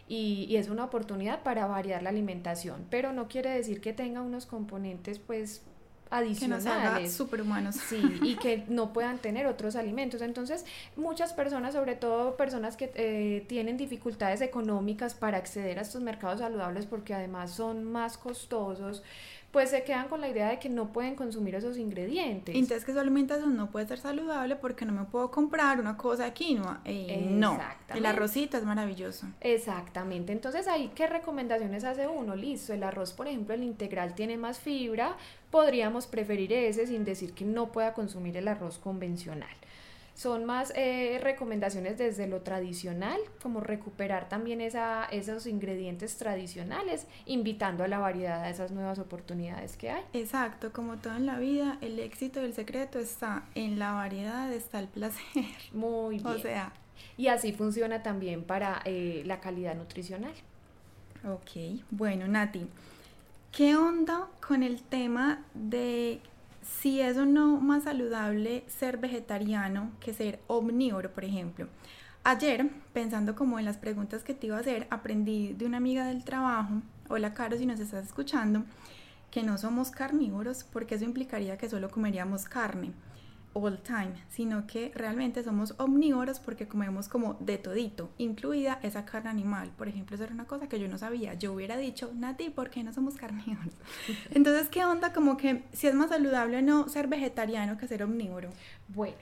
y, 0.07 0.45
y, 0.49 0.57
es 0.57 0.69
una 0.69 0.83
oportunidad 0.85 1.43
para 1.43 1.65
variar 1.65 2.03
la 2.03 2.09
alimentación, 2.09 2.85
pero 2.89 3.11
no 3.13 3.27
quiere 3.27 3.49
decir 3.49 3.81
que 3.81 3.93
tenga 3.93 4.21
unos 4.21 4.45
componentes 4.45 5.19
pues 5.19 5.63
adicionales. 6.09 7.13
superhumanos. 7.13 7.75
Sí, 7.75 8.01
y 8.21 8.35
que 8.35 8.63
no 8.67 8.93
puedan 8.93 9.17
tener 9.19 9.47
otros 9.47 9.75
alimentos. 9.75 10.21
Entonces, 10.21 10.65
muchas 10.95 11.33
personas, 11.33 11.73
sobre 11.73 11.95
todo 11.95 12.37
personas 12.37 12.77
que 12.77 12.91
eh, 12.95 13.45
tienen 13.47 13.77
dificultades 13.77 14.41
económicas 14.41 15.13
para 15.13 15.37
acceder 15.37 15.79
a 15.79 15.81
estos 15.81 16.01
mercados 16.01 16.39
saludables 16.39 16.85
porque 16.85 17.13
además 17.13 17.51
son 17.51 17.83
más 17.83 18.17
costosos, 18.17 19.03
pues 19.55 19.69
se 19.69 19.83
quedan 19.83 20.09
con 20.09 20.19
la 20.19 20.27
idea 20.27 20.49
de 20.49 20.59
que 20.59 20.67
no 20.67 20.91
pueden 20.91 21.15
consumir 21.15 21.55
esos 21.55 21.77
ingredientes. 21.77 22.53
Entonces 22.53 22.83
que 22.83 22.91
su 22.91 22.99
alimentación 22.99 23.55
no 23.55 23.71
puede 23.71 23.87
ser 23.87 23.99
saludable 23.99 24.57
porque 24.57 24.83
no 24.83 24.91
me 24.91 25.05
puedo 25.05 25.31
comprar 25.31 25.79
una 25.79 25.95
cosa 25.95 26.25
de 26.25 26.33
quinoa. 26.33 26.81
Eh, 26.83 27.25
no, 27.31 27.57
el 27.93 28.05
arrocito 28.05 28.57
es 28.57 28.65
maravilloso. 28.65 29.27
Exactamente, 29.39 30.33
entonces 30.33 30.67
ahí, 30.67 30.91
¿qué 30.93 31.07
recomendaciones 31.07 31.85
hace 31.85 32.05
uno? 32.05 32.35
Listo, 32.35 32.73
el 32.73 32.83
arroz, 32.83 33.13
por 33.13 33.29
ejemplo, 33.29 33.55
el 33.55 33.63
integral 33.63 34.13
tiene 34.13 34.35
más 34.35 34.59
fibra, 34.59 35.15
podríamos 35.51 36.05
preferir 36.05 36.51
ese 36.51 36.85
sin 36.85 37.05
decir 37.05 37.31
que 37.31 37.45
no 37.45 37.71
pueda 37.71 37.93
consumir 37.93 38.35
el 38.35 38.49
arroz 38.49 38.77
convencional. 38.77 39.55
Son 40.15 40.45
más 40.45 40.71
eh, 40.77 41.19
recomendaciones 41.21 41.97
desde 41.97 42.25
lo 42.25 42.41
tradicional, 42.41 43.19
como 43.43 43.59
recuperar 43.59 44.29
también 44.29 44.61
esa, 44.61 45.03
esos 45.11 45.45
ingredientes 45.45 46.15
tradicionales, 46.15 47.05
invitando 47.25 47.83
a 47.83 47.89
la 47.89 47.99
variedad 47.99 48.41
a 48.41 48.49
esas 48.49 48.71
nuevas 48.71 48.97
oportunidades 48.97 49.75
que 49.75 49.89
hay. 49.89 50.03
Exacto, 50.13 50.71
como 50.71 50.97
todo 50.97 51.17
en 51.17 51.25
la 51.25 51.37
vida, 51.37 51.77
el 51.81 51.99
éxito 51.99 52.41
y 52.41 52.45
el 52.45 52.53
secreto 52.53 52.97
está 52.97 53.43
en 53.55 53.77
la 53.77 53.91
variedad, 53.91 54.51
está 54.53 54.79
el 54.79 54.87
placer. 54.87 55.21
Muy 55.73 56.19
bien. 56.19 56.27
O 56.27 56.39
sea. 56.39 56.71
Y 57.17 57.27
así 57.27 57.51
funciona 57.51 58.01
también 58.01 58.43
para 58.45 58.81
eh, 58.85 59.21
la 59.25 59.41
calidad 59.41 59.75
nutricional. 59.75 60.33
Ok, 61.27 61.81
bueno, 61.91 62.25
Nati, 62.27 62.67
¿qué 63.51 63.75
onda 63.75 64.29
con 64.45 64.63
el 64.63 64.81
tema 64.81 65.43
de 65.53 66.21
si 66.65 67.01
es 67.01 67.17
o 67.17 67.25
no 67.25 67.59
más 67.59 67.83
saludable 67.83 68.63
ser 68.67 68.97
vegetariano 68.97 69.91
que 69.99 70.13
ser 70.13 70.39
omnívoro, 70.47 71.11
por 71.11 71.23
ejemplo? 71.23 71.67
Ayer, 72.23 72.69
pensando 72.91 73.35
como 73.35 73.59
en 73.59 73.65
las 73.65 73.77
preguntas 73.77 74.23
que 74.23 74.33
te 74.33 74.47
iba 74.47 74.57
a 74.57 74.61
hacer, 74.61 74.87
aprendí 74.89 75.53
de 75.53 75.65
una 75.65 75.77
amiga 75.77 76.07
del 76.07 76.23
trabajo, 76.23 76.81
hola 77.07 77.33
Caro 77.33 77.57
si 77.57 77.65
nos 77.65 77.79
estás 77.79 78.05
escuchando, 78.05 78.63
que 79.29 79.43
no 79.43 79.57
somos 79.57 79.91
carnívoros 79.91 80.63
porque 80.63 80.95
eso 80.95 81.05
implicaría 81.05 81.57
que 81.57 81.69
solo 81.69 81.91
comeríamos 81.91 82.45
carne 82.45 82.93
all 83.55 83.79
time, 83.79 84.13
sino 84.29 84.67
que 84.67 84.91
realmente 84.93 85.43
somos 85.43 85.73
omnívoros 85.77 86.39
porque 86.39 86.67
comemos 86.67 87.07
como 87.07 87.35
de 87.39 87.57
todito, 87.57 88.09
incluida 88.17 88.79
esa 88.83 89.05
carne 89.05 89.29
animal. 89.29 89.71
Por 89.77 89.87
ejemplo, 89.87 90.15
eso 90.15 90.25
era 90.25 90.33
una 90.33 90.45
cosa 90.45 90.67
que 90.67 90.79
yo 90.79 90.87
no 90.87 90.97
sabía. 90.97 91.33
Yo 91.35 91.53
hubiera 91.53 91.77
dicho, 91.77 92.11
Nati, 92.13 92.49
¿por 92.49 92.69
qué 92.69 92.83
no 92.83 92.93
somos 92.93 93.15
carnívoros? 93.15 93.73
Entonces, 94.31 94.69
¿qué 94.69 94.83
onda? 94.85 95.13
Como 95.13 95.37
que 95.37 95.63
si 95.71 95.87
es 95.87 95.95
más 95.95 96.09
saludable 96.09 96.57
o 96.57 96.61
no 96.61 96.89
ser 96.89 97.07
vegetariano 97.07 97.77
que 97.77 97.87
ser 97.87 98.03
omnívoro. 98.03 98.49
Bueno, 98.89 99.15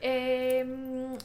eh, 0.00 1.16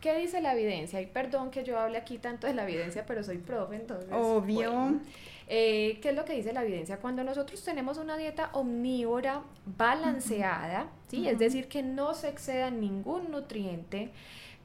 ¿qué 0.00 0.18
dice 0.18 0.40
la 0.40 0.54
evidencia? 0.54 1.00
Y 1.00 1.06
perdón 1.06 1.50
que 1.50 1.62
yo 1.62 1.78
hable 1.78 1.98
aquí 1.98 2.18
tanto 2.18 2.46
de 2.48 2.54
la 2.54 2.64
evidencia, 2.64 3.06
pero 3.06 3.22
soy 3.22 3.38
profe, 3.38 3.76
entonces... 3.76 4.10
Obvio. 4.12 5.00
Eh, 5.48 5.98
¿Qué 6.02 6.08
es 6.10 6.16
lo 6.16 6.24
que 6.24 6.34
dice 6.34 6.52
la 6.52 6.64
evidencia? 6.64 6.98
Cuando 6.98 7.22
nosotros 7.22 7.62
tenemos 7.62 7.98
una 7.98 8.16
dieta 8.16 8.50
omnívora 8.52 9.42
balanceada, 9.64 10.88
¿sí? 11.08 11.28
es 11.28 11.38
decir, 11.38 11.68
que 11.68 11.82
no 11.82 12.14
se 12.14 12.28
exceda 12.28 12.70
ningún 12.70 13.30
nutriente, 13.30 14.10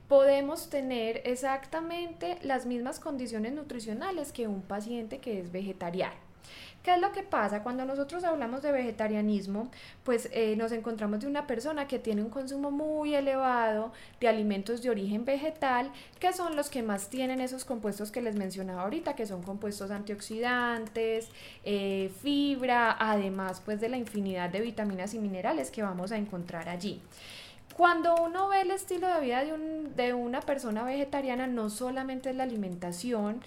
podemos 0.08 0.70
tener 0.70 1.22
exactamente 1.26 2.38
las 2.42 2.66
mismas 2.66 3.00
condiciones 3.00 3.54
nutricionales 3.54 4.32
que 4.32 4.48
un 4.48 4.62
paciente 4.62 5.20
que 5.20 5.40
es 5.40 5.52
vegetariano. 5.52 6.31
¿Qué 6.84 6.96
es 6.96 7.00
lo 7.00 7.12
que 7.12 7.22
pasa? 7.22 7.62
Cuando 7.62 7.86
nosotros 7.86 8.24
hablamos 8.24 8.64
de 8.64 8.72
vegetarianismo, 8.72 9.70
pues 10.04 10.30
eh, 10.32 10.56
nos 10.56 10.72
encontramos 10.72 11.20
de 11.20 11.28
una 11.28 11.46
persona 11.46 11.88
que 11.88 12.00
tiene 12.00 12.24
un 12.24 12.32
consumo 12.32 12.72
muy 12.72 13.14
elevado 13.14 13.92
de 14.20 14.28
alimentos 14.28 14.82
de 14.82 14.90
origen 14.90 15.24
vegetal, 15.24 15.92
que 16.20 16.34
son 16.34 16.56
los 16.56 16.72
que 16.72 16.82
más 16.82 17.10
tienen 17.10 17.40
esos 17.40 17.66
compuestos 17.66 18.12
que 18.12 18.22
les 18.22 18.36
mencionaba 18.36 18.82
ahorita, 18.82 19.16
que 19.16 19.28
son 19.28 19.44
compuestos 19.44 19.92
antioxidantes, 19.92 21.30
eh, 21.64 22.12
fibra, 22.24 22.96
además 23.00 23.62
pues 23.64 23.80
de 23.80 23.90
la 23.90 23.98
infinidad 23.98 24.50
de 24.50 24.62
vitaminas 24.62 25.14
y 25.14 25.20
minerales 25.20 25.70
que 25.70 25.84
vamos 25.84 26.12
a 26.12 26.18
encontrar 26.18 26.68
allí. 26.68 27.00
Cuando 27.76 28.16
uno 28.16 28.50
ve 28.50 28.62
el 28.62 28.72
estilo 28.72 29.08
de 29.08 29.22
vida 29.22 29.44
de, 29.46 29.54
un, 29.54 29.96
de 29.96 30.14
una 30.14 30.42
persona 30.42 30.84
vegetariana, 30.84 31.48
no 31.48 31.70
solamente 31.70 32.30
es 32.30 32.36
la 32.36 32.44
alimentación, 32.44 33.42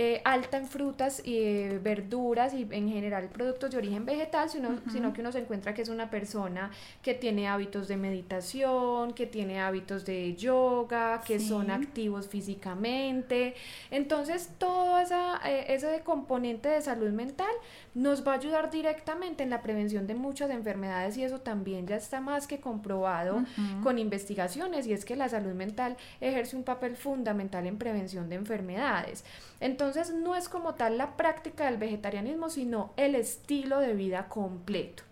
eh, 0.00 0.22
alta 0.24 0.58
en 0.58 0.68
frutas 0.68 1.20
y 1.24 1.38
eh, 1.38 1.80
verduras 1.82 2.54
y 2.54 2.68
en 2.70 2.88
general 2.88 3.28
productos 3.30 3.72
de 3.72 3.78
origen 3.78 4.06
vegetal, 4.06 4.48
sino, 4.48 4.78
sino 4.92 5.12
que 5.12 5.22
uno 5.22 5.32
se 5.32 5.40
encuentra 5.40 5.74
que 5.74 5.82
es 5.82 5.88
una 5.88 6.08
persona 6.08 6.70
que 7.02 7.14
tiene 7.14 7.48
hábitos 7.48 7.88
de 7.88 7.96
meditación, 7.96 9.12
que 9.12 9.26
tiene 9.26 9.60
hábitos 9.60 10.04
de 10.04 10.36
yoga, 10.36 11.20
que 11.26 11.40
son 11.40 11.72
activos 11.72 12.28
físicamente. 12.28 13.56
Entonces, 13.90 14.50
todo 14.56 15.00
esa, 15.00 15.40
eh, 15.44 15.74
ese 15.74 16.02
componente 16.04 16.68
de 16.68 16.80
salud 16.80 17.10
mental 17.10 17.50
nos 17.98 18.24
va 18.24 18.32
a 18.32 18.36
ayudar 18.36 18.70
directamente 18.70 19.42
en 19.42 19.50
la 19.50 19.60
prevención 19.60 20.06
de 20.06 20.14
muchas 20.14 20.50
enfermedades 20.50 21.16
y 21.16 21.24
eso 21.24 21.40
también 21.40 21.84
ya 21.88 21.96
está 21.96 22.20
más 22.20 22.46
que 22.46 22.60
comprobado 22.60 23.42
con 23.82 23.98
investigaciones 23.98 24.86
y 24.86 24.92
es 24.92 25.04
que 25.04 25.16
la 25.16 25.28
salud 25.28 25.52
mental 25.52 25.96
ejerce 26.20 26.56
un 26.56 26.62
papel 26.62 26.94
fundamental 26.94 27.66
en 27.66 27.76
prevención 27.76 28.28
de 28.28 28.36
enfermedades. 28.36 29.24
Entonces 29.60 30.14
no 30.14 30.36
es 30.36 30.48
como 30.48 30.74
tal 30.74 30.96
la 30.96 31.16
práctica 31.16 31.64
del 31.64 31.78
vegetarianismo, 31.78 32.50
sino 32.50 32.92
el 32.96 33.16
estilo 33.16 33.80
de 33.80 33.94
vida 33.94 34.28
completo. 34.28 35.02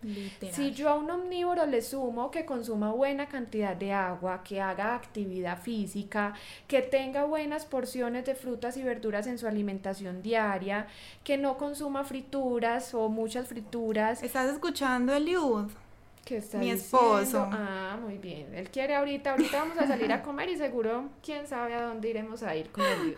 Si 0.53 0.71
yo 0.71 0.89
a 0.89 0.95
un 0.95 1.11
omnívoro 1.11 1.67
le 1.67 1.83
sumo 1.83 2.31
que 2.31 2.45
consuma 2.45 2.93
buena 2.93 3.27
cantidad 3.27 3.75
de 3.75 3.93
agua, 3.93 4.45
que 4.45 4.61
haga 4.61 4.95
actividad 4.95 5.61
física, 5.61 6.35
que 6.69 6.83
tenga 6.83 7.25
buenas 7.25 7.67
porciones 7.67 8.25
de 8.27 8.37
frutas 8.37 8.77
y 8.77 8.85
verduras 8.85 9.27
en 9.27 9.39
su 9.39 9.49
alimentación 9.49 10.23
diaria, 10.23 10.87
que 11.25 11.37
no 11.37 11.59
consuma 11.59 12.05
frituras 12.05 12.76
o 12.95 13.09
muchas 13.09 13.49
frituras. 13.49 14.23
¿Estás 14.23 14.53
escuchando? 14.53 15.13
¿Qué 16.25 16.39
está 16.39 16.59
Mi 16.59 16.71
esposo. 16.71 17.49
Ah, 17.53 17.97
muy 18.03 18.19
bien. 18.19 18.53
Él 18.55 18.69
quiere 18.71 18.97
ahorita, 18.97 19.31
ahorita 19.33 19.59
vamos 19.59 19.79
a 19.79 19.87
salir 19.87 20.13
a 20.13 20.23
comer 20.23 20.49
y 20.49 20.57
seguro 20.57 21.09
quién 21.23 21.47
sabe 21.47 21.75
a 21.75 21.83
dónde 21.83 22.11
iremos 22.11 22.43
a 22.43 22.57
ir 22.57 22.71
con 22.71 22.85
Eliud. 22.85 23.17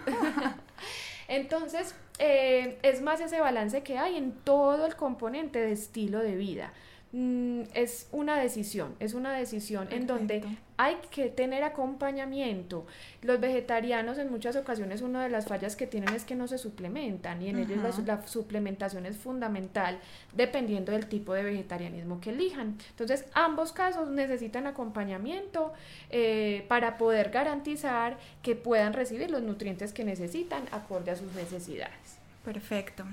Entonces, 1.28 1.94
eh, 2.18 2.78
es 2.82 3.00
más 3.00 3.20
ese 3.20 3.40
balance 3.40 3.82
que 3.82 3.98
hay 3.98 4.16
en 4.16 4.32
todo 4.32 4.86
el 4.86 4.94
componente 4.96 5.58
de 5.58 5.72
estilo 5.72 6.18
de 6.20 6.36
vida. 6.36 6.72
Mm, 7.10 7.62
es 7.72 8.06
una 8.12 8.36
decisión, 8.38 8.94
es 9.00 9.14
una 9.14 9.32
decisión 9.32 9.88
en 9.90 10.06
donde 10.06 10.44
hay 10.76 10.96
que 11.10 11.30
tener 11.30 11.64
acompañamiento. 11.64 12.86
Los 13.22 13.40
vegetarianos 13.40 14.18
en 14.18 14.30
muchas 14.30 14.56
ocasiones 14.56 15.00
una 15.00 15.22
de 15.22 15.30
las 15.30 15.46
fallas 15.46 15.74
que 15.74 15.86
tienen 15.86 16.14
es 16.14 16.24
que 16.24 16.34
no 16.34 16.48
se 16.48 16.58
suplementan 16.58 17.40
y 17.40 17.48
en 17.48 17.60
ellos 17.60 17.78
la, 18.06 18.26
suplementación 18.26 19.06
es 19.06 19.16
fundamental 19.16 19.98
dependiendo 20.34 20.92
del 20.92 21.06
tipo 21.06 21.32
de 21.32 21.44
vegetarianismo 21.44 22.20
que 22.20 22.28
elijan. 22.28 22.76
Entonces 22.90 23.24
ambos 23.32 23.72
casos 23.72 24.10
necesitan 24.10 24.66
acompañamiento 24.66 25.72
eh, 26.10 26.66
para 26.68 26.98
poder 26.98 27.30
garantizar 27.30 28.18
que 28.42 28.54
puedan 28.54 28.92
recibir 28.92 29.30
los 29.30 29.40
nutrientes 29.40 29.94
que 29.94 30.04
necesitan 30.04 30.64
acorde 30.72 31.12
a 31.12 31.16
sus 31.16 31.32
necesidades. 31.32 32.18
Perfecto. 32.44 33.04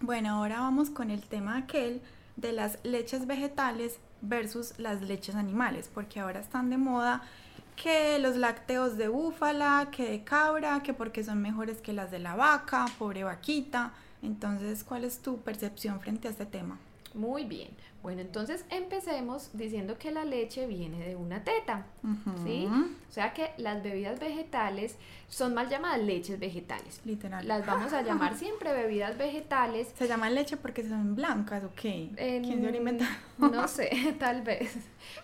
Bueno, 0.00 0.30
ahora 0.30 0.60
vamos 0.60 0.88
con 0.88 1.10
el 1.10 1.22
tema 1.22 1.58
aquel 1.58 2.00
de 2.36 2.52
las 2.52 2.78
leches 2.84 3.26
vegetales 3.26 3.98
versus 4.20 4.78
las 4.78 5.02
leches 5.02 5.34
animales, 5.34 5.90
porque 5.92 6.20
ahora 6.20 6.40
están 6.40 6.70
de 6.70 6.76
moda 6.76 7.22
que 7.76 8.18
los 8.18 8.36
lácteos 8.36 8.96
de 8.96 9.08
búfala, 9.08 9.88
que 9.92 10.10
de 10.10 10.24
cabra, 10.24 10.82
que 10.82 10.94
porque 10.94 11.22
son 11.22 11.42
mejores 11.42 11.80
que 11.80 11.92
las 11.92 12.10
de 12.10 12.18
la 12.18 12.34
vaca, 12.34 12.86
pobre 12.98 13.24
vaquita. 13.24 13.92
Entonces, 14.22 14.82
¿cuál 14.82 15.04
es 15.04 15.20
tu 15.20 15.38
percepción 15.42 16.00
frente 16.00 16.28
a 16.28 16.30
este 16.30 16.46
tema? 16.46 16.78
Muy 17.14 17.44
bien. 17.44 17.68
Bueno, 18.06 18.20
entonces 18.20 18.64
empecemos 18.70 19.50
diciendo 19.52 19.98
que 19.98 20.12
la 20.12 20.24
leche 20.24 20.68
viene 20.68 21.04
de 21.04 21.16
una 21.16 21.42
teta, 21.42 21.86
¿sí? 22.44 22.68
O 22.70 23.12
sea 23.12 23.32
que 23.32 23.50
las 23.56 23.82
bebidas 23.82 24.20
vegetales 24.20 24.94
son 25.26 25.54
mal 25.54 25.68
llamadas 25.68 25.98
leches 25.98 26.38
vegetales. 26.38 27.00
Literal. 27.04 27.48
Las 27.48 27.66
vamos 27.66 27.92
a 27.92 28.02
llamar 28.02 28.36
siempre 28.38 28.72
bebidas 28.72 29.18
vegetales. 29.18 29.92
¿Se 29.98 30.06
llaman 30.06 30.36
leche 30.36 30.56
porque 30.56 30.88
son 30.88 31.16
blancas 31.16 31.64
o 31.64 31.74
qué? 31.74 32.10
¿Quién 32.16 32.62
se 32.62 32.80
lo? 33.38 33.50
No 33.50 33.66
sé, 33.66 33.90
tal 34.20 34.42
vez. 34.42 34.76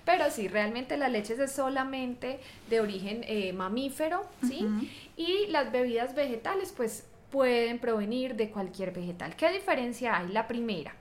Pero 0.05 0.29
sí, 0.33 0.49
realmente 0.49 0.97
la 0.97 1.07
leche 1.09 1.41
es 1.41 1.53
solamente 1.53 2.41
de 2.69 2.81
origen 2.81 3.23
eh, 3.29 3.53
mamífero, 3.53 4.27
¿sí? 4.43 4.67
Y 5.17 5.47
las 5.51 5.71
bebidas 5.71 6.17
vegetales, 6.17 6.75
pues, 6.77 7.07
pueden 7.31 7.79
provenir 7.79 8.35
de 8.35 8.51
cualquier 8.51 8.93
vegetal. 8.93 9.37
¿Qué 9.37 9.53
diferencia 9.53 10.19
hay? 10.19 10.33
La 10.33 10.49
primera 10.49 10.97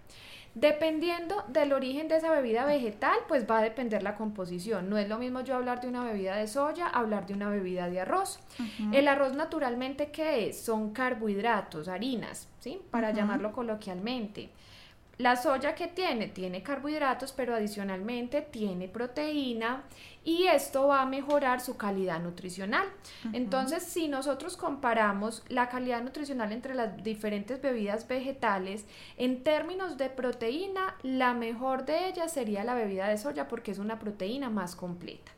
Dependiendo 0.53 1.45
del 1.47 1.71
origen 1.71 2.09
de 2.09 2.17
esa 2.17 2.29
bebida 2.29 2.65
vegetal, 2.65 3.17
pues 3.29 3.49
va 3.49 3.59
a 3.59 3.61
depender 3.61 4.03
la 4.03 4.15
composición. 4.15 4.89
No 4.89 4.97
es 4.97 5.07
lo 5.07 5.17
mismo 5.17 5.41
yo 5.41 5.55
hablar 5.55 5.79
de 5.79 5.87
una 5.87 6.03
bebida 6.03 6.35
de 6.35 6.47
soya, 6.47 6.87
hablar 6.87 7.25
de 7.25 7.33
una 7.33 7.49
bebida 7.49 7.89
de 7.89 8.01
arroz. 8.01 8.39
El 8.91 9.07
arroz 9.07 9.33
naturalmente, 9.33 10.11
¿qué 10.11 10.49
es? 10.49 10.61
Son 10.61 10.91
carbohidratos, 10.91 11.87
harinas, 11.87 12.49
¿sí? 12.59 12.81
Para 12.91 13.11
llamarlo 13.11 13.53
coloquialmente. 13.53 14.49
La 15.21 15.36
soya 15.36 15.75
que 15.75 15.88
tiene, 15.88 16.27
tiene 16.27 16.63
carbohidratos, 16.63 17.31
pero 17.31 17.53
adicionalmente 17.53 18.41
tiene 18.41 18.88
proteína 18.88 19.84
y 20.23 20.47
esto 20.47 20.88
va 20.88 21.03
a 21.03 21.05
mejorar 21.05 21.62
su 21.62 21.77
calidad 21.77 22.19
nutricional. 22.19 22.88
Entonces, 23.31 23.84
si 23.84 24.07
nosotros 24.07 24.57
comparamos 24.57 25.43
la 25.47 25.69
calidad 25.69 26.01
nutricional 26.01 26.51
entre 26.51 26.73
las 26.73 27.03
diferentes 27.03 27.62
bebidas 27.62 28.07
vegetales, 28.07 28.86
en 29.15 29.43
términos 29.43 29.97
de 29.97 30.10
proteína, 30.10 30.95
la 31.03 31.36
mejor 31.36 31.86
de 31.86 32.07
ellas 32.07 32.31
sería 32.34 32.63
la 32.63 32.73
bebida 32.73 33.07
de 33.07 33.19
soya 33.19 33.47
porque 33.47 33.69
es 33.69 33.77
una 33.77 33.99
proteína 33.99 34.49
más 34.49 34.75
completa. 34.75 35.31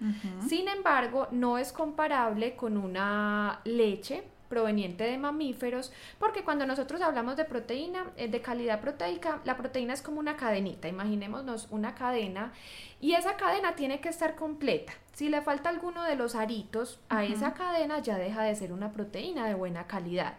Sin 0.48 0.69
embargo, 0.69 1.28
no 1.32 1.58
es 1.58 1.74
comparable 1.74 2.56
con 2.56 2.78
una 2.78 3.60
leche 3.65 4.24
proveniente 4.54 5.04
de 5.04 5.18
mamíferos, 5.18 5.92
porque 6.20 6.44
cuando 6.44 6.68
nosotros 6.68 7.02
hablamos 7.02 7.36
de 7.38 7.46
proteína, 7.46 8.12
eh, 8.18 8.28
de 8.28 8.39
calidad 8.39 8.82
proteica, 8.82 9.42
la 9.46 9.58
proteína 9.58 9.94
es 9.94 10.04
como 10.04 10.20
una 10.20 10.38
cadenita, 10.38 10.88
imaginémonos 10.88 11.68
una 11.72 11.96
cadena, 11.96 12.54
y 13.02 13.13
esa 13.13 13.36
cadena 13.36 13.76
tiene 13.76 14.00
que 14.00 14.10
estar 14.10 14.36
completa. 14.36 14.94
Si 15.13 15.30
le 15.30 15.42
falta 15.42 15.70
alguno 15.70 16.04
de 16.04 16.16
los 16.16 16.36
aritos 16.36 17.00
a 17.10 17.26
esa 17.26 17.56
cadena, 17.56 17.98
ya 18.00 18.18
deja 18.18 18.44
de 18.44 18.56
ser 18.56 18.72
una 18.72 18.92
proteína 18.92 19.48
de 19.48 19.56
buena 19.56 19.88
calidad. 19.88 20.36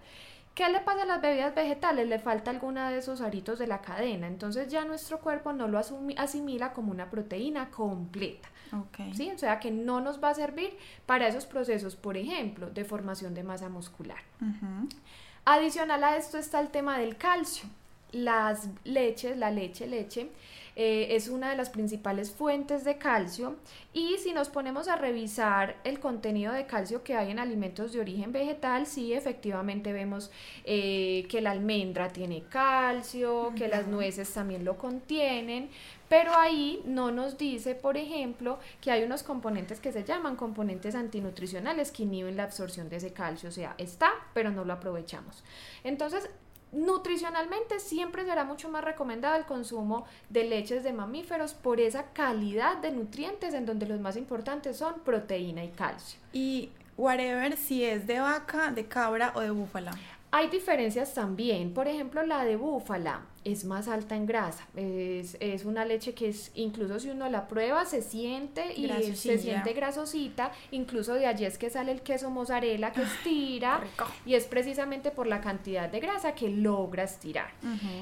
¿Qué 0.55 0.69
le 0.69 0.79
pasa 0.79 1.03
a 1.03 1.07
las 1.07 1.21
bebidas 1.21 1.53
vegetales? 1.53 2.07
Le 2.07 2.21
falta 2.21 2.53
alguna 2.53 2.91
de 2.91 2.99
esos 2.99 3.21
aritos 3.21 3.59
de 3.59 3.67
la 3.67 3.81
cadena, 3.81 4.29
entonces 4.29 4.69
ya 4.69 4.85
nuestro 4.85 5.19
cuerpo 5.19 5.53
no 5.53 5.67
lo 5.67 5.81
asimila 6.17 6.73
como 6.73 6.93
una 6.93 7.11
proteína 7.11 7.71
completa. 7.71 8.49
¿Sí? 9.15 9.31
O 9.31 9.39
sea 9.39 9.61
que 9.61 9.71
no 9.71 10.01
nos 10.01 10.23
va 10.23 10.31
a 10.31 10.35
servir 10.35 10.77
para 11.07 11.29
esos 11.29 11.47
procesos, 11.47 11.97
por 11.97 12.17
ejemplo, 12.17 12.71
de 12.71 12.85
formación 12.85 13.35
de 13.35 13.43
masa 13.43 13.69
muscular. 13.69 14.19
Adicional 15.45 16.03
a 16.05 16.17
esto 16.17 16.39
está 16.39 16.61
el 16.61 16.69
tema 16.69 16.99
del 16.99 17.17
calcio. 17.17 17.69
Las 18.13 18.69
leches, 18.85 19.37
la 19.37 19.51
leche, 19.51 19.87
leche, 19.87 20.31
eh, 20.77 21.09
es 21.11 21.29
una 21.29 21.51
de 21.51 21.57
las 21.57 21.71
principales 21.71 22.33
fuentes 22.33 22.85
de 22.85 22.99
calcio 22.99 23.57
y 23.93 24.17
si 24.19 24.33
nos 24.33 24.49
ponemos 24.49 24.89
a 24.89 24.97
revisar 24.97 25.77
el 25.85 26.01
contenido 26.01 26.53
de 26.53 26.67
calcio 26.67 27.03
que 27.03 27.15
hay 27.15 27.31
en 27.31 27.39
alimentos 27.39 27.93
de 27.93 28.01
origen 28.01 28.33
vegetal, 28.33 28.87
sí 28.87 29.13
efectivamente 29.13 29.93
vemos 29.93 30.31
eh, 30.65 31.27
que 31.29 31.41
la 31.41 31.53
almendra 31.53 32.09
tiene 32.09 32.43
calcio, 32.43 33.53
que 33.57 33.69
las 33.69 33.87
nueces 33.87 34.33
también 34.33 34.65
lo 34.65 34.77
contienen, 34.77 35.71
pero 36.09 36.35
ahí 36.35 36.83
no 36.85 37.11
nos 37.11 37.39
dice, 37.39 37.75
por 37.75 37.97
ejemplo, 37.97 38.59
que 38.81 38.91
hay 38.91 39.03
unos 39.05 39.23
componentes 39.23 39.81
que 39.81 39.93
se 39.93 40.05
llaman 40.05 40.37
componentes 40.37 40.95
antinutricionales 40.95 41.91
que 41.91 42.03
inhiben 42.03 42.37
la 42.37 42.45
absorción 42.45 42.89
de 42.89 42.97
ese 42.97 43.13
calcio. 43.13 43.49
O 43.49 43.53
sea, 43.53 43.75
está, 43.79 44.11
pero 44.35 44.51
no 44.51 44.65
lo 44.65 44.75
aprovechamos. 44.75 45.43
Entonces, 45.83 46.29
nutricionalmente 46.75 47.81
siempre 47.81 48.25
será 48.25 48.45
mucho 48.45 48.69
más 48.69 48.85
recomendado 48.85 49.37
el 49.37 49.45
consumo 49.45 50.07
de 50.29 50.45
leches 50.45 50.83
de 50.83 50.93
mamíferos 50.93 51.55
por 51.55 51.81
esa 51.81 52.13
calidad 52.13 52.77
de 52.79 52.91
nutrientes 52.91 53.55
en 53.55 53.67
donde 53.67 53.87
los 53.87 54.01
más 54.01 54.17
importantes 54.17 54.77
son 54.77 55.01
proteína 55.01 55.65
y 55.65 55.69
calcio. 55.69 56.19
Y 56.33 56.71
whatever 56.97 57.57
si 57.57 57.85
es 57.85 58.07
de 58.07 58.21
vaca, 58.21 58.71
de 58.71 58.87
cabra 58.87 59.33
o 59.35 59.41
de 59.41 59.51
búfala. 59.51 59.93
Hay 60.37 60.49
diferencias 60.49 61.15
también, 61.15 61.73
por 61.73 61.87
ejemplo 61.87 62.27
la 62.27 62.45
de 62.45 62.57
búfala 62.57 63.23
es 63.45 63.65
más 63.65 63.89
alta 63.89 64.17
en 64.17 64.27
grasa. 64.27 64.67
Es, 64.75 65.37
es, 65.39 65.65
una 65.65 65.85
leche 65.85 66.15
que 66.15 66.29
es, 66.29 66.51
incluso 66.55 66.99
si 66.99 67.11
uno 67.11 67.29
la 67.29 67.47
prueba, 67.47 67.85
se 67.85 68.03
siente 68.03 68.73
y 68.75 68.89
se 69.15 69.39
siente 69.39 69.75
grasosita. 69.75 70.51
Incluso 70.71 71.15
de 71.15 71.27
allí 71.27 71.45
es 71.45 71.59
que 71.59 71.71
sale 71.71 71.93
el 71.93 72.01
queso 72.01 72.31
mozzarella 72.31 72.93
que 72.93 73.03
estira. 73.03 73.83
y 74.25 74.35
es 74.35 74.47
precisamente 74.47 75.11
por 75.11 75.27
la 75.27 75.41
cantidad 75.41 75.89
de 75.89 76.01
grasa 76.01 76.35
que 76.35 76.49
logra 76.49 77.05
estirar. 77.05 77.51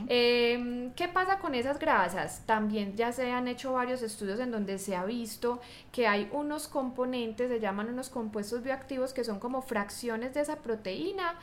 Em, 0.09 0.92
¿Qué 0.92 1.09
pasa 1.09 1.38
con 1.38 1.55
esas 1.55 1.79
grasas? 1.79 2.42
También 2.47 2.97
ya 2.97 3.12
se 3.12 3.31
han 3.31 3.49
hecho 3.49 3.73
varios 3.73 4.03
estudios 4.03 4.38
en 4.38 4.53
donde 4.53 4.79
se 4.79 4.95
ha 4.95 5.05
visto 5.05 5.61
que 5.90 6.07
hay 6.07 6.29
unos 6.33 6.68
componentes, 6.68 7.49
se 7.49 7.59
llaman 7.59 7.88
unos 7.88 8.11
compuestos 8.11 8.62
bioactivos, 8.62 9.12
que 9.12 9.25
son 9.25 9.40
como 9.40 9.61
fracciones 9.62 10.35
de 10.35 10.40
esa 10.40 10.57
proteína 10.57 11.35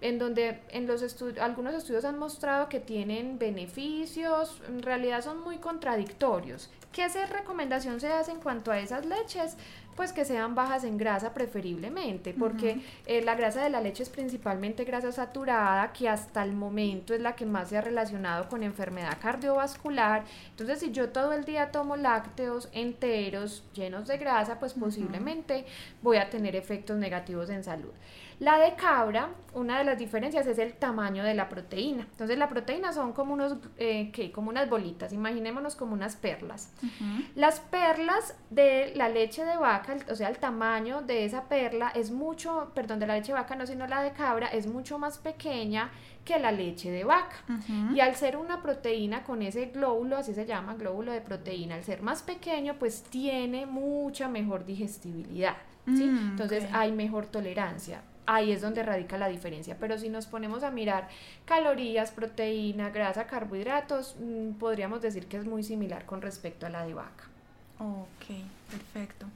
en 0.00 0.18
donde 0.18 0.60
en 0.70 0.86
los 0.86 1.02
algunos 1.40 1.74
estudios 1.74 2.04
han 2.04 2.18
mostrado 2.18 2.68
que 2.68 2.80
tienen 2.80 3.38
beneficios, 3.38 4.60
en 4.68 4.82
realidad 4.82 5.22
son 5.22 5.40
muy 5.40 5.58
contradictorios. 5.58 6.70
¿Qué 6.92 7.06
recomendación 7.26 8.00
se 8.00 8.08
hace 8.08 8.32
en 8.32 8.40
cuanto 8.40 8.70
a 8.72 8.78
esas 8.78 9.04
leches? 9.04 9.56
Pues 9.96 10.14
que 10.14 10.24
sean 10.24 10.54
bajas 10.54 10.82
en 10.84 10.96
grasa 10.96 11.34
preferiblemente, 11.34 12.32
porque 12.32 12.80
eh, 13.06 13.20
la 13.22 13.34
grasa 13.34 13.62
de 13.62 13.68
la 13.70 13.82
leche 13.82 14.02
es 14.02 14.08
principalmente 14.08 14.84
grasa 14.84 15.12
saturada, 15.12 15.92
que 15.92 16.08
hasta 16.08 16.42
el 16.42 16.52
momento 16.52 17.12
es 17.12 17.20
la 17.20 17.34
que 17.34 17.44
más 17.44 17.68
se 17.68 17.76
ha 17.76 17.82
relacionado 17.82 18.48
con 18.48 18.62
enfermedad 18.62 19.18
cardiovascular. 19.20 20.24
Entonces, 20.50 20.80
si 20.80 20.90
yo 20.90 21.10
todo 21.10 21.32
el 21.34 21.44
día 21.44 21.70
tomo 21.70 21.96
lácteos 21.96 22.70
enteros, 22.72 23.62
llenos 23.74 24.06
de 24.06 24.16
grasa, 24.16 24.58
pues 24.58 24.72
posiblemente 24.72 25.66
voy 26.02 26.16
a 26.16 26.30
tener 26.30 26.56
efectos 26.56 26.96
negativos 26.96 27.50
en 27.50 27.62
salud. 27.62 27.92
La 28.38 28.58
de 28.58 28.74
cabra, 28.74 29.30
una 29.54 29.78
de 29.78 29.84
las 29.84 29.98
diferencias 29.98 30.46
es 30.46 30.58
el 30.58 30.74
tamaño 30.74 31.24
de 31.24 31.32
la 31.32 31.48
proteína. 31.48 32.06
Entonces 32.10 32.36
la 32.36 32.50
proteína 32.50 32.92
son 32.92 33.14
como 33.14 33.32
unos, 33.32 33.56
eh, 33.78 34.12
Como 34.34 34.50
unas 34.50 34.68
bolitas, 34.68 35.12
imaginémonos 35.14 35.74
como 35.74 35.94
unas 35.94 36.16
perlas. 36.16 36.70
Las 37.34 37.60
perlas 37.60 38.34
de 38.50 38.92
la 38.94 39.08
leche 39.08 39.44
de 39.44 39.56
vaca, 39.56 39.96
o 40.10 40.14
sea, 40.14 40.28
el 40.28 40.36
tamaño 40.36 41.00
de 41.00 41.24
esa 41.24 41.48
perla 41.48 41.88
es 41.94 42.10
mucho, 42.10 42.72
perdón, 42.74 42.98
de 42.98 43.06
la 43.06 43.14
leche 43.14 43.32
de 43.32 43.38
vaca, 43.38 43.56
no 43.56 43.66
sino 43.66 43.86
la 43.86 44.02
de 44.02 44.12
cabra, 44.12 44.48
es 44.48 44.66
mucho 44.66 44.98
más 44.98 45.16
pequeña 45.16 45.90
que 46.22 46.38
la 46.38 46.52
leche 46.52 46.90
de 46.90 47.04
vaca. 47.04 47.36
Y 47.94 48.00
al 48.00 48.16
ser 48.16 48.36
una 48.36 48.60
proteína 48.60 49.24
con 49.24 49.40
ese 49.40 49.66
glóbulo, 49.66 50.18
así 50.18 50.34
se 50.34 50.44
llama, 50.44 50.74
glóbulo 50.74 51.12
de 51.12 51.22
proteína, 51.22 51.76
al 51.76 51.84
ser 51.84 52.02
más 52.02 52.22
pequeño, 52.22 52.74
pues 52.78 53.02
tiene 53.04 53.64
mucha 53.64 54.28
mejor 54.28 54.66
digestibilidad. 54.66 55.56
¿sí? 55.86 56.04
Mm, 56.04 56.30
Entonces 56.32 56.66
hay 56.72 56.92
mejor 56.92 57.26
tolerancia 57.26 58.02
ahí 58.26 58.52
es 58.52 58.60
donde 58.60 58.82
radica 58.82 59.18
la 59.18 59.28
diferencia. 59.28 59.76
Pero 59.78 59.98
si 59.98 60.08
nos 60.08 60.26
ponemos 60.26 60.62
a 60.62 60.70
mirar 60.70 61.08
calorías, 61.44 62.10
proteína, 62.10 62.90
grasa, 62.90 63.26
carbohidratos, 63.26 64.16
mm, 64.18 64.52
podríamos 64.52 65.02
decir 65.02 65.26
que 65.26 65.36
es 65.36 65.46
muy 65.46 65.62
similar 65.62 66.04
con 66.04 66.22
respecto 66.22 66.66
a 66.66 66.70
la 66.70 66.84
de 66.84 66.94
vaca. 66.94 67.24
Ok, 67.78 68.36
perfecto. 68.70 69.26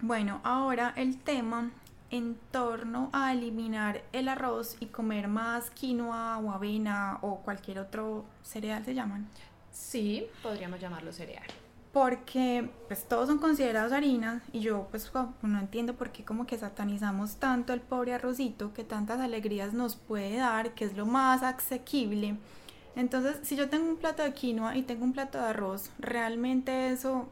Bueno, 0.00 0.40
ahora 0.44 0.92
el 0.96 1.18
tema 1.18 1.70
en 2.10 2.36
torno 2.50 3.10
a 3.12 3.32
eliminar 3.32 4.02
el 4.12 4.28
arroz 4.28 4.76
y 4.80 4.86
comer 4.86 5.28
más 5.28 5.70
quinoa 5.70 6.38
o 6.38 6.50
avena 6.50 7.18
o 7.22 7.38
cualquier 7.38 7.78
otro 7.78 8.24
cereal 8.42 8.84
se 8.84 8.94
llaman. 8.94 9.26
Sí, 9.72 10.26
podríamos 10.42 10.80
llamarlo 10.80 11.12
cereal 11.12 11.46
porque 11.94 12.68
pues 12.88 13.04
todos 13.04 13.28
son 13.28 13.38
considerados 13.38 13.92
harinas 13.92 14.42
y 14.52 14.58
yo 14.58 14.88
pues 14.90 15.12
no 15.42 15.60
entiendo 15.60 15.94
por 15.94 16.10
qué 16.10 16.24
como 16.24 16.44
que 16.44 16.58
satanizamos 16.58 17.36
tanto 17.36 17.72
el 17.72 17.80
pobre 17.80 18.12
arrocito 18.12 18.74
que 18.74 18.82
tantas 18.82 19.20
alegrías 19.20 19.72
nos 19.72 19.94
puede 19.94 20.38
dar, 20.38 20.74
que 20.74 20.86
es 20.86 20.96
lo 20.96 21.06
más 21.06 21.44
asequible. 21.44 22.34
Entonces, 22.96 23.36
si 23.42 23.54
yo 23.54 23.68
tengo 23.68 23.88
un 23.88 23.96
plato 23.96 24.24
de 24.24 24.32
quinoa 24.32 24.76
y 24.76 24.82
tengo 24.82 25.04
un 25.04 25.12
plato 25.12 25.38
de 25.38 25.44
arroz, 25.44 25.92
¿realmente 26.00 26.88
eso 26.88 27.28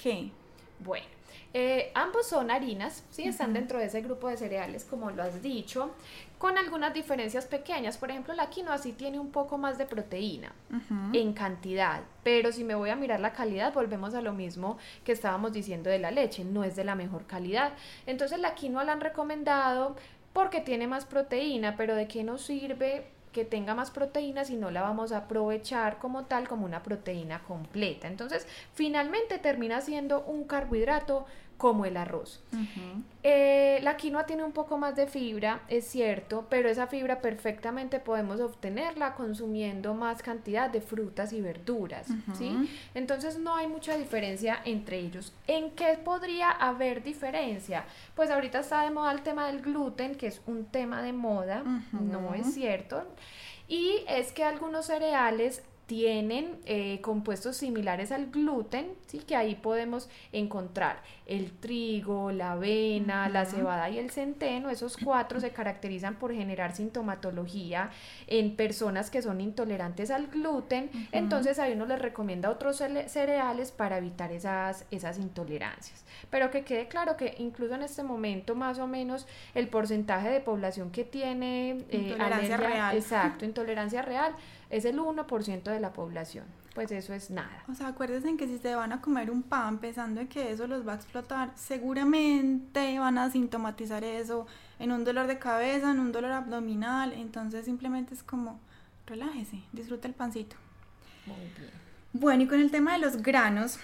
qué? 0.00 0.30
Bueno, 0.78 1.06
eh, 1.52 1.90
ambos 1.94 2.28
son 2.28 2.52
harinas, 2.52 3.02
sí, 3.10 3.24
están 3.24 3.52
dentro 3.52 3.80
de 3.80 3.86
ese 3.86 4.00
grupo 4.00 4.28
de 4.28 4.36
cereales, 4.36 4.84
como 4.84 5.10
lo 5.10 5.24
has 5.24 5.42
dicho, 5.42 5.90
con 6.44 6.58
algunas 6.58 6.92
diferencias 6.92 7.46
pequeñas. 7.46 7.96
Por 7.96 8.10
ejemplo, 8.10 8.34
la 8.34 8.50
quinoa 8.50 8.76
sí 8.76 8.92
tiene 8.92 9.18
un 9.18 9.30
poco 9.30 9.56
más 9.56 9.78
de 9.78 9.86
proteína 9.86 10.52
en 11.14 11.32
cantidad, 11.32 12.02
pero 12.22 12.52
si 12.52 12.64
me 12.64 12.74
voy 12.74 12.90
a 12.90 12.96
mirar 12.96 13.20
la 13.20 13.32
calidad, 13.32 13.72
volvemos 13.72 14.12
a 14.12 14.20
lo 14.20 14.34
mismo 14.34 14.76
que 15.04 15.12
estábamos 15.12 15.54
diciendo 15.54 15.88
de 15.88 15.98
la 15.98 16.10
leche, 16.10 16.44
no 16.44 16.62
es 16.62 16.76
de 16.76 16.84
la 16.84 16.96
mejor 16.96 17.24
calidad. 17.24 17.72
Entonces 18.04 18.38
la 18.40 18.54
quinoa 18.54 18.84
la 18.84 18.92
han 18.92 19.00
recomendado 19.00 19.96
porque 20.34 20.60
tiene 20.60 20.86
más 20.86 21.06
proteína, 21.06 21.78
pero 21.78 21.94
¿de 21.94 22.08
qué 22.08 22.24
nos 22.24 22.42
sirve? 22.42 23.06
que 23.32 23.44
tenga 23.44 23.74
más 23.74 23.90
proteína 23.90 24.44
si 24.44 24.54
no 24.54 24.70
la 24.70 24.80
vamos 24.80 25.10
a 25.10 25.18
aprovechar 25.18 25.98
como 25.98 26.26
tal, 26.26 26.46
como 26.46 26.64
una 26.64 26.84
proteína 26.84 27.42
completa. 27.42 28.06
Entonces, 28.06 28.46
finalmente 28.74 29.38
termina 29.38 29.80
siendo 29.80 30.20
un 30.20 30.44
carbohidrato 30.44 31.26
como 31.64 31.86
el 31.86 31.96
arroz. 31.96 32.42
Eh, 33.22 33.78
la 33.82 33.96
quinoa 33.96 34.26
tiene 34.26 34.44
un 34.44 34.52
poco 34.52 34.76
más 34.76 34.96
de 34.96 35.06
fibra, 35.06 35.62
es 35.68 35.86
cierto, 35.86 36.46
pero 36.50 36.68
esa 36.68 36.88
fibra 36.88 37.22
perfectamente 37.22 38.00
podemos 38.00 38.38
obtenerla 38.38 39.14
consumiendo 39.14 39.94
más 39.94 40.22
cantidad 40.22 40.68
de 40.68 40.82
frutas 40.82 41.32
y 41.32 41.40
verduras, 41.40 42.06
¿sí? 42.34 42.70
Entonces 42.94 43.38
no 43.38 43.56
hay 43.56 43.66
mucha 43.66 43.96
diferencia 43.96 44.60
entre 44.66 44.98
ellos. 44.98 45.32
¿En 45.46 45.70
qué 45.70 45.98
podría 46.04 46.50
haber 46.50 47.02
diferencia? 47.02 47.86
Pues 48.14 48.30
ahorita 48.30 48.60
está 48.60 48.82
de 48.82 48.90
moda 48.90 49.12
el 49.12 49.22
tema 49.22 49.46
del 49.46 49.62
gluten, 49.62 50.16
que 50.16 50.26
es 50.26 50.42
un 50.46 50.66
tema 50.66 51.00
de 51.00 51.14
moda, 51.14 51.62
no 51.92 52.34
es 52.34 52.52
cierto. 52.52 53.06
Y 53.68 54.04
es 54.06 54.32
que 54.32 54.44
algunos 54.44 54.84
cereales 54.84 55.62
tienen 55.86 56.58
eh, 56.64 57.00
compuestos 57.02 57.58
similares 57.58 58.10
al 58.10 58.30
gluten, 58.30 58.94
¿sí? 59.06 59.18
que 59.18 59.36
ahí 59.36 59.54
podemos 59.54 60.08
encontrar 60.32 61.02
el 61.26 61.52
trigo, 61.52 62.32
la 62.32 62.52
avena, 62.52 63.28
la 63.28 63.44
cebada 63.44 63.90
y 63.90 63.98
el 63.98 64.10
centeno. 64.10 64.70
Esos 64.70 64.96
cuatro 64.96 65.40
se 65.40 65.50
caracterizan 65.50 66.16
por 66.16 66.32
generar 66.32 66.74
sintomatología 66.74 67.90
en 68.26 68.56
personas 68.56 69.10
que 69.10 69.20
son 69.20 69.40
intolerantes 69.40 70.10
al 70.10 70.28
gluten. 70.28 70.90
Entonces 71.12 71.58
ahí 71.58 71.72
uno 71.72 71.86
les 71.86 72.00
recomienda 72.00 72.50
otros 72.50 72.82
cereales 73.06 73.70
para 73.70 73.98
evitar 73.98 74.32
esas, 74.32 74.86
esas 74.90 75.18
intolerancias. 75.18 76.04
Pero 76.30 76.50
que 76.50 76.64
quede 76.64 76.88
claro 76.88 77.16
que 77.16 77.34
incluso 77.38 77.74
en 77.74 77.82
este 77.82 78.02
momento 78.02 78.54
más 78.54 78.78
o 78.78 78.86
menos 78.86 79.26
el 79.54 79.68
porcentaje 79.68 80.30
de 80.30 80.40
población 80.40 80.90
que 80.90 81.04
tiene 81.04 81.72
eh, 81.90 81.98
intolerancia 81.98 82.56
real. 82.56 82.96
Exacto, 82.96 83.44
intolerancia 83.44 84.02
real 84.02 84.34
es 84.70 84.84
el 84.84 84.98
1% 84.98 85.62
de 85.62 85.80
la 85.80 85.92
población. 85.92 86.44
Pues 86.74 86.90
eso 86.90 87.14
es 87.14 87.30
nada. 87.30 87.64
O 87.68 87.74
sea, 87.74 87.88
acuérdense 87.88 88.36
que 88.36 88.48
si 88.48 88.58
se 88.58 88.74
van 88.74 88.92
a 88.92 89.00
comer 89.00 89.30
un 89.30 89.42
pan 89.42 89.78
pensando 89.78 90.20
en 90.20 90.28
que 90.28 90.50
eso 90.50 90.66
los 90.66 90.86
va 90.86 90.92
a 90.92 90.96
explotar, 90.96 91.52
seguramente 91.54 92.98
van 92.98 93.18
a 93.18 93.30
sintomatizar 93.30 94.02
eso 94.02 94.46
en 94.78 94.90
un 94.90 95.04
dolor 95.04 95.28
de 95.28 95.38
cabeza, 95.38 95.92
en 95.92 96.00
un 96.00 96.10
dolor 96.10 96.32
abdominal. 96.32 97.12
Entonces 97.12 97.64
simplemente 97.64 98.14
es 98.14 98.22
como, 98.22 98.58
relájese, 99.06 99.62
disfruta 99.72 100.08
el 100.08 100.14
pancito. 100.14 100.56
Muy 101.26 101.36
bien. 101.36 101.70
Bueno, 102.12 102.42
y 102.42 102.46
con 102.46 102.60
el 102.60 102.70
tema 102.70 102.92
de 102.92 102.98
los 102.98 103.22
granos, 103.22 103.78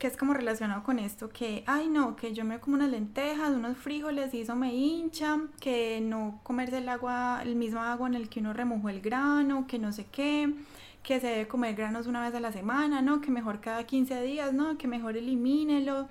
que 0.00 0.06
es 0.06 0.16
como 0.16 0.32
relacionado 0.32 0.82
con 0.82 0.98
esto, 0.98 1.28
que, 1.28 1.62
ay 1.66 1.90
no, 1.90 2.16
que 2.16 2.32
yo 2.32 2.42
me 2.42 2.58
como 2.58 2.76
unas 2.76 2.88
lentejas, 2.88 3.50
unos 3.50 3.76
frijoles 3.76 4.32
y 4.32 4.40
eso 4.40 4.56
me 4.56 4.74
hincha, 4.74 5.38
que 5.60 6.00
no 6.00 6.40
comerse 6.42 6.78
el 6.78 6.88
agua, 6.88 7.40
el 7.42 7.54
mismo 7.54 7.80
agua 7.80 8.08
en 8.08 8.14
el 8.14 8.30
que 8.30 8.40
uno 8.40 8.54
remojó 8.54 8.88
el 8.88 9.02
grano, 9.02 9.66
que 9.66 9.78
no 9.78 9.92
sé 9.92 10.06
qué, 10.10 10.54
que 11.02 11.20
se 11.20 11.26
debe 11.26 11.48
comer 11.48 11.74
granos 11.74 12.06
una 12.06 12.22
vez 12.22 12.34
a 12.34 12.40
la 12.40 12.50
semana, 12.50 13.02
no, 13.02 13.20
que 13.20 13.30
mejor 13.30 13.60
cada 13.60 13.84
15 13.84 14.22
días, 14.22 14.54
no, 14.54 14.78
que 14.78 14.88
mejor 14.88 15.18
elimínelo. 15.18 16.08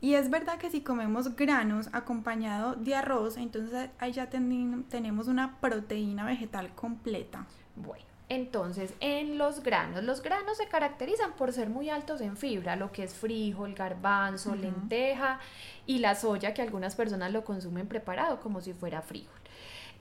Y 0.00 0.14
es 0.14 0.30
verdad 0.30 0.58
que 0.58 0.70
si 0.70 0.82
comemos 0.82 1.34
granos 1.34 1.88
acompañado 1.92 2.76
de 2.76 2.94
arroz, 2.94 3.38
entonces 3.38 3.90
ahí 3.98 4.12
ya 4.12 4.30
tenemos 4.30 5.26
una 5.26 5.58
proteína 5.58 6.24
vegetal 6.24 6.72
completa. 6.76 7.44
Bueno, 7.74 8.04
entonces 8.28 8.92
en 9.00 9.38
los 9.38 9.62
granos, 9.62 10.02
los 10.02 10.22
granos 10.22 10.56
se 10.56 10.66
caracterizan 10.66 11.34
por 11.34 11.52
ser 11.52 11.68
muy 11.68 11.90
altos 11.90 12.20
en 12.20 12.36
fibra, 12.36 12.74
lo 12.74 12.90
que 12.90 13.04
es 13.04 13.14
frijol, 13.14 13.74
garbanzo, 13.74 14.56
lenteja 14.56 15.38
y 15.86 16.00
la 16.00 16.14
soya, 16.14 16.52
que 16.52 16.62
algunas 16.62 16.96
personas 16.96 17.32
lo 17.32 17.44
consumen 17.44 17.86
preparado 17.86 18.40
como 18.40 18.60
si 18.60 18.72
fuera 18.72 19.00
frijol. 19.00 19.40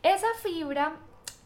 Esa 0.01 0.28
fibra 0.41 0.93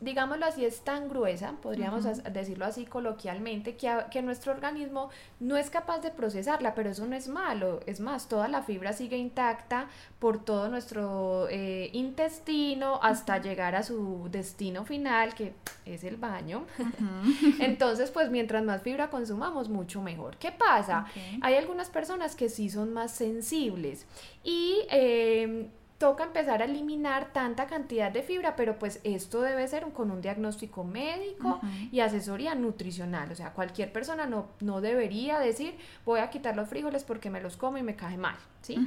digámoslo 0.02 0.46
así, 0.46 0.66
es 0.66 0.82
tan 0.82 1.10
gruesa, 1.10 1.54
podríamos 1.62 2.06
decirlo 2.32 2.66
así 2.66 2.86
coloquialmente, 2.86 3.76
que, 3.76 3.92
que, 4.12 4.22
nuestro 4.22 4.54
organismo 4.54 5.10
no 5.40 5.58
es 5.58 5.70
capaz 5.70 6.00
de 6.00 6.12
procesarla, 6.12 6.74
pero 6.74 6.90
eso 6.90 7.06
no 7.06 7.16
es 7.16 7.28
malo, 7.28 7.82
es 7.86 8.00
más, 8.00 8.30
toda 8.30 8.48
la 8.48 8.64
fibra 8.64 8.94
sigue 8.94 9.18
intacta 9.18 9.88
por 10.20 10.44
todo 10.44 10.70
nuestro 10.70 11.48
eh, 11.50 11.90
intestino 11.94 13.00
hasta 13.02 13.40
llegar 13.40 13.76
a 13.76 13.84
su 13.84 14.28
destino 14.32 14.86
final, 14.86 15.34
que 15.36 15.54
es 15.86 16.04
el 16.04 16.18
baño. 16.18 16.66
Entonces, 17.60 18.12
pues 18.12 18.30
mientras 18.30 18.64
más 18.64 18.82
fibra 18.82 19.10
consumamos, 19.10 19.70
mucho 19.70 20.02
mejor. 20.02 20.38
¿Qué 20.38 20.52
pasa? 20.52 21.06
Hay 21.42 21.56
algunas 21.56 21.90
personas 21.90 22.36
que 22.36 22.50
sí 22.50 22.70
son 22.70 22.94
más 22.94 23.12
sensibles 23.12 24.06
y... 24.44 24.86
Eh, 24.92 25.70
toca 26.00 26.24
empezar 26.24 26.62
a 26.62 26.66
eliminar 26.66 27.34
tanta 27.34 27.68
cantidad 27.68 28.10
de 28.10 28.24
fibra, 28.24 28.56
pero 28.56 28.80
pues 28.80 29.02
esto 29.04 29.42
debe 29.42 29.68
ser 29.68 29.84
con 29.92 30.12
un 30.12 30.22
diagnóstico 30.22 30.86
médico 30.86 31.60
y 31.92 32.00
asesoría 32.00 32.56
nutricional. 32.56 33.30
O 33.32 33.36
sea, 33.36 33.52
cualquier 33.52 33.92
persona 33.92 34.26
no, 34.26 34.48
no 34.62 34.80
debería 34.80 35.40
decir 35.40 35.76
voy 36.06 36.22
a 36.22 36.30
quitar 36.30 36.56
los 36.56 36.70
frijoles 36.70 37.04
porque 37.04 37.30
me 37.30 37.42
los 37.42 37.58
como 37.58 37.78
y 37.78 37.84
me 37.84 37.98
cae 37.98 38.18
mal. 38.18 38.38
¿sí? 38.62 38.78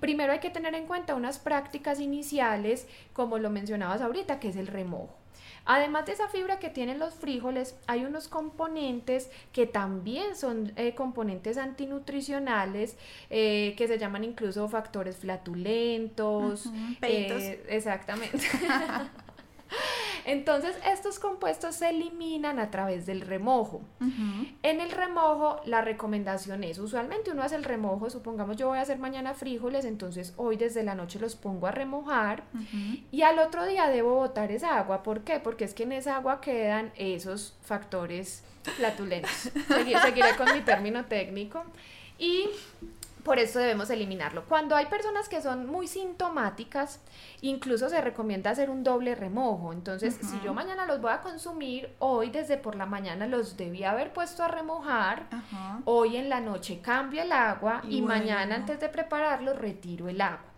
Primero 0.00 0.32
hay 0.32 0.40
que 0.40 0.48
tener 0.48 0.74
en 0.74 0.86
cuenta 0.86 1.14
unas 1.14 1.38
prácticas 1.38 2.00
iniciales, 2.00 2.88
como 3.12 3.38
lo 3.38 3.50
mencionabas 3.50 4.00
ahorita, 4.00 4.40
que 4.40 4.48
es 4.48 4.56
el 4.56 4.66
remojo. 4.66 5.21
Además 5.64 6.06
de 6.06 6.12
esa 6.12 6.28
fibra 6.28 6.58
que 6.58 6.70
tienen 6.70 6.98
los 6.98 7.14
frijoles, 7.14 7.76
hay 7.86 8.04
unos 8.04 8.28
componentes 8.28 9.30
que 9.52 9.66
también 9.66 10.36
son 10.36 10.72
eh, 10.76 10.94
componentes 10.94 11.58
antinutricionales 11.58 12.96
eh, 13.30 13.74
que 13.76 13.86
se 13.86 13.98
llaman 13.98 14.24
incluso 14.24 14.68
factores 14.68 15.16
flatulentos. 15.16 16.66
Eh, 17.02 17.64
exactamente. 17.68 18.38
Entonces, 20.24 20.76
estos 20.86 21.18
compuestos 21.18 21.76
se 21.76 21.90
eliminan 21.90 22.58
a 22.58 22.70
través 22.70 23.06
del 23.06 23.20
remojo. 23.20 23.82
En 24.62 24.80
el 24.80 24.90
remojo, 24.90 25.60
la 25.64 25.80
recomendación 25.82 26.64
es, 26.64 26.78
usualmente 26.78 27.30
uno 27.30 27.42
hace 27.42 27.56
el 27.56 27.64
remojo, 27.64 28.10
supongamos 28.10 28.56
yo 28.56 28.68
voy 28.68 28.78
a 28.78 28.82
hacer 28.82 28.98
mañana 28.98 29.34
frijoles, 29.34 29.84
entonces 29.84 30.34
hoy 30.36 30.56
desde 30.56 30.82
la 30.82 30.94
noche 30.94 31.18
los 31.18 31.36
pongo 31.36 31.66
a 31.66 31.70
remojar 31.70 32.44
y 33.10 33.22
al 33.22 33.38
otro 33.38 33.64
día 33.66 33.88
debo 33.88 34.14
botar 34.14 34.50
esa 34.52 34.78
agua. 34.78 35.02
¿Por 35.02 35.22
qué? 35.22 35.40
Porque 35.40 35.64
es 35.64 35.74
que 35.74 35.84
en 35.84 35.92
esa 35.92 36.16
agua 36.16 36.40
quedan 36.40 36.92
esos 36.96 37.56
factores 37.62 38.44
flatulentos. 38.62 39.30
Seguiré 40.02 40.36
con 40.36 40.52
mi 40.52 40.60
término 40.60 41.04
técnico. 41.06 41.64
Y 42.18 42.48
por 43.22 43.38
eso 43.38 43.58
debemos 43.58 43.88
eliminarlo. 43.90 44.44
Cuando 44.46 44.74
hay 44.74 44.86
personas 44.86 45.28
que 45.28 45.40
son 45.40 45.66
muy 45.66 45.86
sintomáticas, 45.86 47.00
incluso 47.40 47.88
se 47.88 48.00
recomienda 48.00 48.50
hacer 48.50 48.70
un 48.70 48.82
doble 48.82 49.14
remojo. 49.14 49.72
Entonces, 49.72 50.18
si 50.20 50.40
yo 50.44 50.54
mañana 50.54 50.86
los 50.86 51.00
voy 51.00 51.12
a 51.12 51.20
consumir, 51.20 51.94
hoy 51.98 52.30
desde 52.30 52.56
por 52.56 52.74
la 52.74 52.86
mañana 52.86 53.26
los 53.26 53.56
debía 53.56 53.92
haber 53.92 54.12
puesto 54.12 54.42
a 54.42 54.48
remojar, 54.48 55.26
hoy 55.84 56.16
en 56.16 56.28
la 56.28 56.40
noche 56.40 56.80
cambio 56.80 57.22
el 57.22 57.32
agua 57.32 57.82
y, 57.88 58.02
mañana 58.02 58.56
antes 58.56 58.80
de 58.80 58.88
prepararlo 58.88 59.52
retiro 59.52 60.08
el 60.08 60.20
agua. 60.20 60.51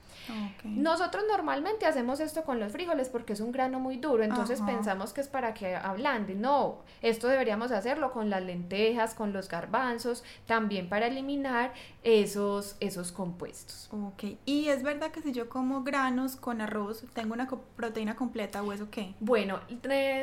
Nosotros 0.64 1.24
normalmente 1.28 1.86
hacemos 1.86 2.20
esto 2.20 2.44
con 2.44 2.60
los 2.60 2.72
frijoles 2.72 3.08
porque 3.08 3.34
es 3.34 3.40
un 3.40 3.52
grano 3.52 3.80
muy 3.80 3.96
duro, 3.96 4.22
entonces 4.22 4.60
pensamos 4.62 5.12
que 5.12 5.20
es 5.20 5.28
para 5.28 5.54
que 5.54 5.76
ablande. 5.76 6.34
No, 6.34 6.78
esto 7.02 7.28
deberíamos 7.28 7.72
hacerlo 7.72 8.12
con 8.12 8.30
las 8.30 8.42
lentejas, 8.42 9.14
con 9.14 9.32
los 9.32 9.48
garbanzos, 9.48 10.24
también 10.46 10.88
para 10.88 11.06
eliminar 11.06 11.72
esos, 12.02 12.76
esos 12.80 13.12
compuestos. 13.12 13.88
Ok, 13.92 14.38
y 14.44 14.68
es 14.68 14.82
verdad 14.82 15.10
que 15.10 15.22
si 15.22 15.32
yo 15.32 15.48
como 15.48 15.82
granos 15.82 16.36
con 16.36 16.60
arroz, 16.60 17.04
tengo 17.12 17.34
una 17.34 17.48
proteína 17.76 18.16
completa 18.16 18.62
o 18.62 18.72
eso 18.72 18.90
qué? 18.90 19.14
Bueno, 19.20 19.60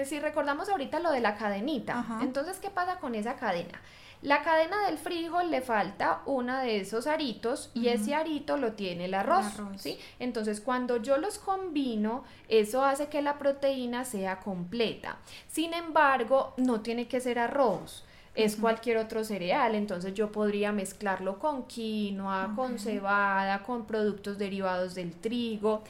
si 0.05 0.19
recordamos 0.19 0.69
ahorita 0.69 0.99
lo 0.99 1.11
de 1.11 1.21
la 1.21 1.35
cadenita, 1.35 2.05
entonces, 2.21 2.59
¿qué 2.59 2.69
pasa 2.69 2.97
con 2.99 3.15
esa 3.15 3.35
cadena? 3.35 3.81
La 4.21 4.43
cadena 4.43 4.85
del 4.85 4.99
frijol 4.99 5.49
le 5.49 5.61
falta 5.61 6.21
una 6.25 6.61
de 6.61 6.77
esos 6.77 7.07
aritos 7.07 7.71
y 7.73 7.87
ese 7.87 8.13
arito 8.13 8.55
lo 8.57 8.73
tiene 8.73 9.05
el 9.05 9.15
arroz, 9.15 9.45
¿sí? 9.77 9.97
Entonces, 10.19 10.61
cuando 10.61 10.97
yo 10.97 11.17
los 11.17 11.39
combino, 11.39 12.23
eso 12.47 12.85
hace 12.85 13.07
que 13.07 13.23
la 13.23 13.39
proteína 13.39 14.05
sea 14.05 14.39
completa. 14.39 15.17
Sin 15.47 15.73
embargo, 15.73 16.53
no 16.57 16.81
tiene 16.81 17.07
que 17.07 17.19
ser 17.19 17.39
arroz 17.39 18.05
es 18.33 18.55
cualquier 18.55 18.95
otro 18.97 19.25
cereal, 19.25 19.75
entonces 19.75 20.13
yo 20.13 20.31
podría 20.31 20.71
mezclarlo 20.71 21.37
con 21.37 21.63
quinoa, 21.63 22.53
con 22.55 22.79
cebada, 22.79 23.61
con 23.63 23.85
productos 23.85 24.37
derivados 24.37 24.95
del 24.95 25.13
trigo. 25.13 25.83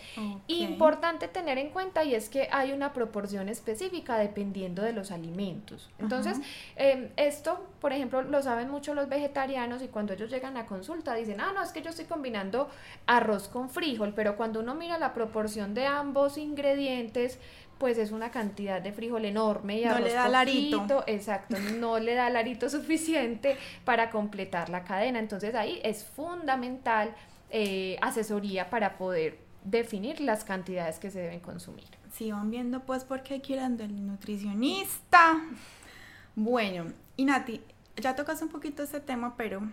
Importante 0.47 1.27
tener 1.27 1.59
en 1.59 1.69
cuenta 1.69 2.03
y 2.03 2.15
es 2.15 2.29
que 2.29 2.47
hay 2.51 2.71
una 2.71 2.93
proporción 2.93 3.47
específica 3.47 4.17
dependiendo 4.17 4.81
de 4.81 4.91
los 4.91 5.11
alimentos. 5.11 5.91
Entonces, 5.99 6.39
em, 6.75 7.09
esto, 7.15 7.63
por 7.79 7.93
ejemplo, 7.93 8.23
lo 8.23 8.41
saben 8.41 8.71
mucho 8.71 8.95
los 8.95 9.07
vegetarianos 9.07 9.83
y 9.83 9.87
cuando 9.87 10.13
ellos 10.13 10.31
llegan 10.31 10.57
a 10.57 10.65
consulta 10.65 11.13
dicen, 11.13 11.39
ah, 11.41 11.51
no, 11.53 11.61
es 11.61 11.71
que 11.71 11.83
yo 11.83 11.91
estoy 11.91 12.05
combinando 12.05 12.69
arroz 13.05 13.49
con 13.49 13.69
frijol, 13.69 14.13
pero 14.15 14.35
cuando 14.35 14.61
uno 14.61 14.73
mira 14.73 14.97
la 14.97 15.13
proporción 15.13 15.75
de 15.75 15.85
ambos 15.85 16.39
ingredientes, 16.39 17.39
pues 17.81 17.97
es 17.97 18.11
una 18.11 18.29
cantidad 18.29 18.79
de 18.79 18.93
frijol 18.93 19.25
enorme 19.25 19.79
y 19.79 19.85
no 19.85 19.97
le 19.97 20.13
da 20.13 20.25
arito. 20.39 21.03
Exacto, 21.07 21.57
no 21.79 21.97
le 21.97 22.13
da 22.13 22.27
el 22.27 22.35
arito 22.35 22.69
suficiente 22.77 23.57
para 23.85 24.11
completar 24.11 24.69
la 24.69 24.83
cadena. 24.83 25.17
Entonces 25.17 25.55
ahí 25.55 25.81
es 25.83 26.03
fundamental 26.03 27.15
eh, 27.49 27.97
asesoría 27.99 28.69
para 28.69 28.99
poder 28.99 29.39
definir 29.63 30.21
las 30.21 30.43
cantidades 30.43 30.99
que 30.99 31.09
se 31.09 31.21
deben 31.21 31.39
consumir. 31.39 31.87
Si 32.13 32.31
van 32.31 32.51
viendo 32.51 32.81
pues 32.81 33.03
por 33.03 33.23
qué 33.23 33.41
quieren 33.41 33.77
del 33.77 34.05
nutricionista. 34.05 35.41
Bueno, 36.35 36.85
y 37.17 37.25
Nati, 37.25 37.61
ya 37.97 38.15
tocas 38.15 38.43
un 38.43 38.49
poquito 38.49 38.83
este 38.83 38.99
tema, 38.99 39.35
pero 39.37 39.67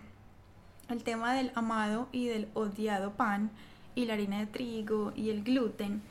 el 0.89 1.03
tema 1.03 1.35
del 1.35 1.51
amado 1.53 2.09
y 2.11 2.25
del 2.25 2.47
odiado 2.55 3.13
pan 3.13 3.51
y 3.93 4.05
la 4.05 4.15
harina 4.15 4.39
de 4.39 4.47
trigo 4.47 5.13
y 5.15 5.29
el 5.29 5.43
gluten 5.43 6.01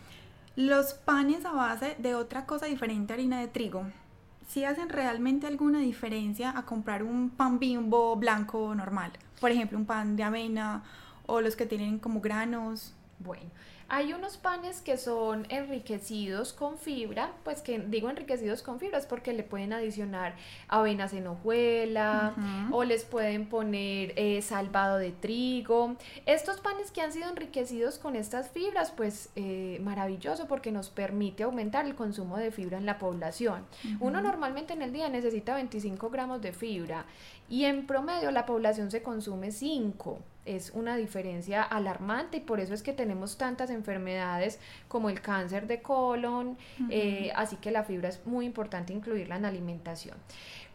los 0.58 0.92
panes 0.92 1.44
a 1.44 1.52
base 1.52 1.94
de 2.00 2.16
otra 2.16 2.44
cosa 2.44 2.66
diferente 2.66 3.12
a 3.12 3.14
harina 3.14 3.38
de 3.38 3.46
trigo, 3.46 3.84
¿sí 4.48 4.64
hacen 4.64 4.88
realmente 4.88 5.46
alguna 5.46 5.78
diferencia 5.78 6.52
a 6.58 6.66
comprar 6.66 7.04
un 7.04 7.30
pan 7.30 7.60
bimbo 7.60 8.16
blanco 8.16 8.74
normal? 8.74 9.12
Por 9.40 9.52
ejemplo, 9.52 9.78
un 9.78 9.86
pan 9.86 10.16
de 10.16 10.24
avena 10.24 10.82
o 11.26 11.40
los 11.40 11.54
que 11.54 11.64
tienen 11.64 12.00
como 12.00 12.20
granos. 12.20 12.92
Bueno, 13.20 13.48
hay 13.90 14.12
unos 14.12 14.36
panes 14.36 14.82
que 14.82 14.98
son 14.98 15.46
enriquecidos 15.48 16.52
con 16.52 16.76
fibra, 16.76 17.32
pues 17.42 17.62
que 17.62 17.78
digo 17.78 18.10
enriquecidos 18.10 18.62
con 18.62 18.78
fibra 18.78 18.98
es 18.98 19.06
porque 19.06 19.32
le 19.32 19.42
pueden 19.42 19.72
adicionar 19.72 20.34
avenas 20.68 21.14
en 21.14 21.26
hojuela 21.26 22.34
o 22.70 22.84
les 22.84 23.04
pueden 23.04 23.46
poner 23.46 24.12
eh, 24.16 24.42
salvado 24.42 24.98
de 24.98 25.12
trigo. 25.12 25.96
Estos 26.26 26.60
panes 26.60 26.90
que 26.90 27.00
han 27.00 27.12
sido 27.12 27.30
enriquecidos 27.30 27.98
con 27.98 28.14
estas 28.14 28.50
fibras, 28.50 28.92
pues 28.94 29.30
eh, 29.36 29.80
maravilloso 29.82 30.46
porque 30.46 30.70
nos 30.70 30.90
permite 30.90 31.44
aumentar 31.44 31.86
el 31.86 31.94
consumo 31.94 32.36
de 32.36 32.50
fibra 32.50 32.76
en 32.76 32.84
la 32.84 32.98
población. 32.98 33.64
Uno 34.00 34.20
normalmente 34.20 34.74
en 34.74 34.82
el 34.82 34.92
día 34.92 35.08
necesita 35.08 35.54
25 35.54 36.10
gramos 36.10 36.42
de 36.42 36.52
fibra 36.52 37.06
y 37.48 37.64
en 37.64 37.86
promedio 37.86 38.30
la 38.30 38.46
población 38.46 38.90
se 38.90 39.02
consume 39.02 39.50
5 39.50 40.18
es 40.48 40.70
una 40.70 40.96
diferencia 40.96 41.62
alarmante 41.62 42.38
y 42.38 42.40
por 42.40 42.58
eso 42.58 42.72
es 42.72 42.82
que 42.82 42.94
tenemos 42.94 43.36
tantas 43.36 43.68
enfermedades 43.68 44.58
como 44.88 45.10
el 45.10 45.20
cáncer 45.20 45.66
de 45.66 45.82
colon, 45.82 46.56
eh, 46.90 47.30
así 47.36 47.56
que 47.56 47.70
la 47.70 47.84
fibra 47.84 48.08
es 48.08 48.26
muy 48.26 48.46
importante 48.46 48.94
incluirla 48.94 49.36
en 49.36 49.42
la 49.42 49.48
alimentación. 49.48 50.16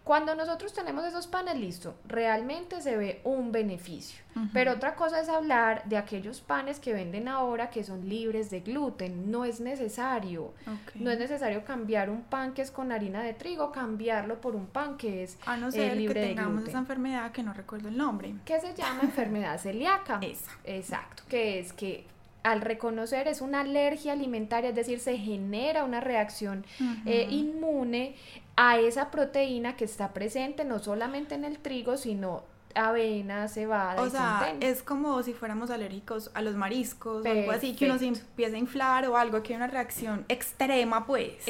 Cuando 0.04 0.36
nosotros 0.36 0.74
tenemos 0.74 1.06
esos 1.06 1.28
panes 1.28 1.58
listos, 1.58 1.94
realmente 2.06 2.82
se 2.82 2.98
ve 2.98 3.22
un 3.24 3.54
beneficio. 3.54 4.22
Pero 4.52 4.74
otra 4.74 4.96
cosa 4.96 5.22
es 5.22 5.30
hablar 5.30 5.84
de 5.86 5.96
aquellos 5.96 6.42
panes 6.42 6.80
que 6.80 6.92
venden 6.92 7.28
ahora 7.28 7.70
que 7.70 7.84
son 7.84 8.10
libres 8.10 8.50
de 8.50 8.62
gluten. 8.62 9.32
No 9.32 9.46
es 9.46 9.62
necesario. 9.62 10.54
No 10.96 11.10
es 11.10 11.20
necesario 11.20 11.64
cambiar 11.64 12.10
un 12.10 12.24
pan 12.24 12.54
que 12.54 12.64
es 12.64 12.72
con 12.72 12.92
harina 12.92 13.22
de 13.22 13.34
trigo, 13.34 13.72
cambiarlo 13.72 14.42
por 14.42 14.56
un 14.56 14.66
pan 14.66 14.98
que 14.98 15.24
es 15.24 15.38
A 15.46 15.56
no 15.56 15.72
ser 15.72 15.98
que 15.98 16.14
tengamos 16.14 16.68
esa 16.68 16.80
enfermedad 16.80 17.32
que 17.32 17.44
no 17.44 17.54
recuerdo 17.54 17.88
el 17.88 17.98
nombre. 17.98 18.36
Que 18.44 18.60
se 18.60 18.74
llama 18.74 19.04
enfermedad 19.04 19.58
celíaca. 19.58 20.20
Esa. 20.22 20.52
Exacto. 20.66 21.24
Que 21.30 21.60
es 21.60 21.72
que 21.72 22.06
al 22.44 22.62
reconocer 22.62 23.28
es 23.28 23.42
una 23.42 23.62
alergia 23.62 24.12
alimentaria, 24.14 24.70
es 24.70 24.76
decir, 24.76 25.00
se 25.00 25.18
genera 25.18 25.86
una 25.86 26.02
reacción 26.02 26.66
eh, 27.06 27.28
inmune 27.30 28.16
a 28.56 28.78
esa 28.78 29.12
proteína 29.12 29.76
que 29.76 29.86
está 29.86 30.14
presente 30.14 30.64
no 30.64 30.80
solamente 30.80 31.36
en 31.36 31.44
el 31.44 31.58
trigo, 31.60 31.98
sino 31.98 32.44
avena, 32.76 33.48
cebada 33.48 34.02
o 34.02 34.10
sea, 34.10 34.56
es 34.60 34.82
como 34.82 35.22
si 35.22 35.34
fuéramos 35.34 35.70
alérgicos 35.70 36.32
a 36.34 36.42
los 36.42 36.56
mariscos 36.56 37.24
o 37.24 37.30
algo 37.30 37.52
así, 37.52 37.76
que 37.76 37.86
uno 37.86 38.00
se 38.00 38.08
empieza 38.08 38.56
a 38.56 38.60
inflar 38.60 39.08
o 39.08 39.16
algo, 39.16 39.44
que 39.44 39.54
hay 39.54 39.58
una 39.58 39.68
reacción 39.68 40.26
extrema, 40.28 41.06
pues. 41.06 41.48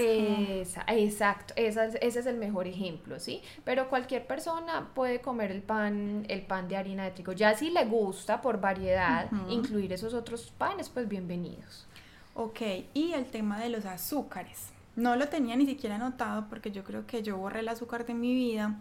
exacto, 0.87 1.53
ese 1.55 2.01
es 2.01 2.25
el 2.25 2.35
mejor 2.35 2.67
ejemplo, 2.67 3.19
¿sí? 3.21 3.41
Pero 3.63 3.87
cualquier 3.87 4.27
persona 4.27 4.89
puede 4.93 5.21
comer 5.21 5.51
el 5.51 5.61
pan, 5.61 6.25
el 6.27 6.41
pan 6.41 6.67
de 6.67 6.75
harina 6.75 7.05
de 7.05 7.11
trigo. 7.11 7.31
Ya 7.31 7.55
si 7.55 7.69
le 7.69 7.85
gusta 7.85 8.41
por 8.41 8.59
variedad 8.59 9.29
incluir 9.47 9.93
esos 9.93 10.13
otros 10.13 10.51
panes, 10.57 10.89
pues 10.89 11.07
bienvenidos. 11.07 11.87
Ok, 12.35 12.61
y 12.93 13.13
el 13.13 13.27
tema 13.27 13.59
de 13.59 13.69
los 13.69 13.85
azúcares. 13.85 14.72
No 14.95 15.15
lo 15.15 15.27
tenía 15.27 15.55
ni 15.55 15.65
siquiera 15.65 15.95
anotado 15.95 16.47
porque 16.49 16.71
yo 16.71 16.83
creo 16.83 17.07
que 17.07 17.23
yo 17.23 17.37
borré 17.37 17.61
el 17.61 17.69
azúcar 17.69 18.05
de 18.05 18.13
mi 18.13 18.33
vida, 18.33 18.75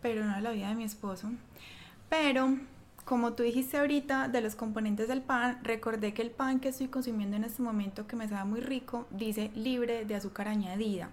pero 0.00 0.24
no 0.24 0.34
de 0.34 0.40
la 0.40 0.50
vida 0.50 0.68
de 0.68 0.74
mi 0.74 0.84
esposo. 0.84 1.30
Pero, 2.08 2.56
como 3.04 3.34
tú 3.34 3.42
dijiste 3.42 3.76
ahorita, 3.76 4.28
de 4.28 4.40
los 4.40 4.54
componentes 4.54 5.08
del 5.08 5.20
pan, 5.20 5.60
recordé 5.62 6.14
que 6.14 6.22
el 6.22 6.30
pan 6.30 6.60
que 6.60 6.68
estoy 6.68 6.88
consumiendo 6.88 7.36
en 7.36 7.44
este 7.44 7.62
momento, 7.62 8.06
que 8.06 8.16
me 8.16 8.28
sabe 8.28 8.44
muy 8.48 8.60
rico, 8.60 9.06
dice 9.10 9.50
libre 9.54 10.04
de 10.04 10.14
azúcar 10.14 10.48
añadida. 10.48 11.10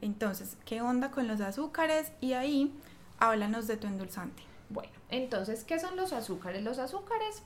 Entonces, 0.00 0.56
¿qué 0.64 0.80
onda 0.82 1.10
con 1.10 1.26
los 1.26 1.40
azúcares? 1.40 2.12
Y 2.20 2.34
ahí, 2.34 2.72
háblanos 3.18 3.66
de 3.66 3.76
tu 3.76 3.86
endulzante. 3.86 4.42
Bueno, 4.68 4.92
entonces, 5.08 5.64
¿qué 5.64 5.78
son 5.78 5.96
los 5.96 6.12
azúcares? 6.12 6.62
Los 6.62 6.78
azúcares 6.78 7.42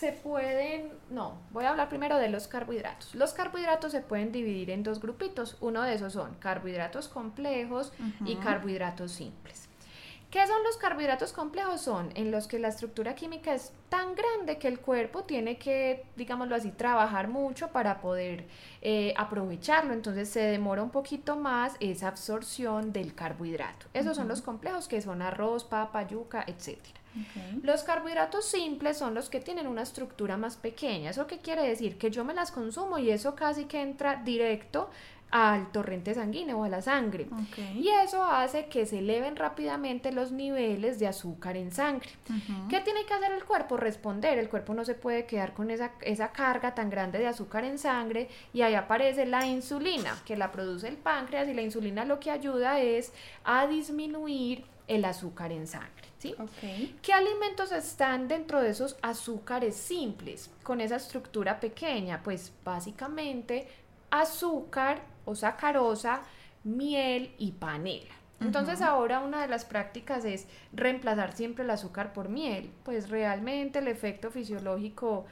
se 0.00 0.12
pueden, 0.12 0.94
no, 1.10 1.34
voy 1.50 1.66
a 1.66 1.70
hablar 1.70 1.90
primero 1.90 2.16
de 2.16 2.30
los 2.30 2.48
carbohidratos. 2.48 3.14
Los 3.14 3.34
carbohidratos 3.34 3.92
se 3.92 4.00
pueden 4.00 4.32
dividir 4.32 4.70
en 4.70 4.82
dos 4.82 4.98
grupitos. 4.98 5.58
Uno 5.60 5.82
de 5.82 5.92
esos 5.92 6.14
son 6.14 6.36
carbohidratos 6.36 7.08
complejos 7.08 7.92
y 8.24 8.36
carbohidratos 8.36 9.12
simples. 9.12 9.68
¿Qué 10.30 10.46
son 10.46 10.62
los 10.62 10.78
carbohidratos 10.78 11.34
complejos? 11.34 11.82
Son 11.82 12.12
en 12.14 12.30
los 12.30 12.46
que 12.46 12.58
la 12.58 12.68
estructura 12.68 13.14
química 13.14 13.52
es 13.52 13.72
tan 13.90 14.14
grande 14.14 14.56
que 14.58 14.68
el 14.68 14.80
cuerpo 14.80 15.24
tiene 15.24 15.58
que, 15.58 16.06
digámoslo 16.16 16.54
así, 16.54 16.70
trabajar 16.70 17.28
mucho 17.28 17.68
para 17.68 18.00
poder 18.00 18.46
eh, 18.80 19.12
aprovecharlo. 19.18 19.92
Entonces 19.92 20.30
se 20.30 20.40
demora 20.40 20.82
un 20.82 20.90
poquito 20.90 21.36
más 21.36 21.76
esa 21.78 22.08
absorción 22.08 22.90
del 22.94 23.14
carbohidrato. 23.14 23.86
Esos 23.92 24.16
son 24.16 24.28
los 24.28 24.40
complejos 24.40 24.88
que 24.88 25.02
son 25.02 25.20
arroz, 25.20 25.64
papa, 25.64 26.06
yuca, 26.06 26.42
etcétera. 26.46 26.99
Los 27.62 27.82
carbohidratos 27.82 28.44
simples 28.44 28.98
son 28.98 29.14
los 29.14 29.28
que 29.28 29.40
tienen 29.40 29.66
una 29.66 29.82
estructura 29.82 30.36
más 30.36 30.56
pequeña. 30.56 31.10
¿Eso 31.10 31.26
qué 31.26 31.38
quiere 31.38 31.66
decir? 31.66 31.98
Que 31.98 32.10
yo 32.10 32.24
me 32.24 32.34
las 32.34 32.50
consumo 32.50 32.98
y 32.98 33.10
eso 33.10 33.34
casi 33.34 33.64
que 33.64 33.82
entra 33.82 34.22
directo 34.22 34.90
al 35.30 35.70
torrente 35.70 36.12
sanguíneo 36.14 36.58
o 36.58 36.64
a 36.64 36.68
la 36.68 36.82
sangre. 36.82 37.28
Y 37.74 37.88
eso 37.88 38.24
hace 38.24 38.66
que 38.66 38.86
se 38.86 38.98
eleven 38.98 39.36
rápidamente 39.36 40.12
los 40.12 40.32
niveles 40.32 40.98
de 40.98 41.06
azúcar 41.06 41.56
en 41.56 41.70
sangre. 41.70 42.10
¿Qué 42.68 42.80
tiene 42.80 43.04
que 43.04 43.14
hacer 43.14 43.32
el 43.32 43.44
cuerpo? 43.44 43.76
Responder. 43.76 44.38
El 44.38 44.48
cuerpo 44.48 44.74
no 44.74 44.84
se 44.84 44.94
puede 44.94 45.26
quedar 45.26 45.52
con 45.52 45.70
esa, 45.70 45.92
esa 46.00 46.32
carga 46.32 46.74
tan 46.74 46.90
grande 46.90 47.18
de 47.18 47.28
azúcar 47.28 47.64
en 47.64 47.78
sangre 47.78 48.28
y 48.52 48.62
ahí 48.62 48.74
aparece 48.74 49.24
la 49.26 49.46
insulina, 49.46 50.16
que 50.24 50.36
la 50.36 50.50
produce 50.50 50.88
el 50.88 50.96
páncreas 50.96 51.48
y 51.48 51.54
la 51.54 51.62
insulina 51.62 52.04
lo 52.04 52.18
que 52.18 52.30
ayuda 52.30 52.80
es 52.80 53.12
a 53.44 53.66
disminuir 53.66 54.64
el 54.88 55.04
azúcar 55.04 55.52
en 55.52 55.66
sangre. 55.68 55.99
¿Sí? 56.20 56.34
¿Qué 57.02 57.12
alimentos 57.12 57.72
están 57.72 58.28
dentro 58.28 58.60
de 58.60 58.70
esos 58.70 58.96
azúcares 59.02 59.74
simples 59.74 60.50
con 60.62 60.80
esa 60.80 60.96
estructura 60.96 61.58
pequeña? 61.58 62.22
Pues 62.22 62.52
básicamente 62.64 63.66
azúcar 64.10 65.02
o 65.24 65.34
sacarosa, 65.34 66.20
miel 66.62 67.34
y 67.38 67.52
panela. 67.52 68.14
Entonces 68.40 68.80
ahora 68.80 69.20
una 69.20 69.42
de 69.42 69.48
las 69.48 69.66
prácticas 69.66 70.24
es 70.24 70.46
reemplazar 70.72 71.34
siempre 71.34 71.64
el 71.64 71.70
azúcar 71.70 72.14
por 72.14 72.30
miel, 72.30 72.70
pues 72.84 73.10
realmente 73.10 73.80
el 73.80 73.88
efecto 73.88 74.30
fisiológico 74.30 75.26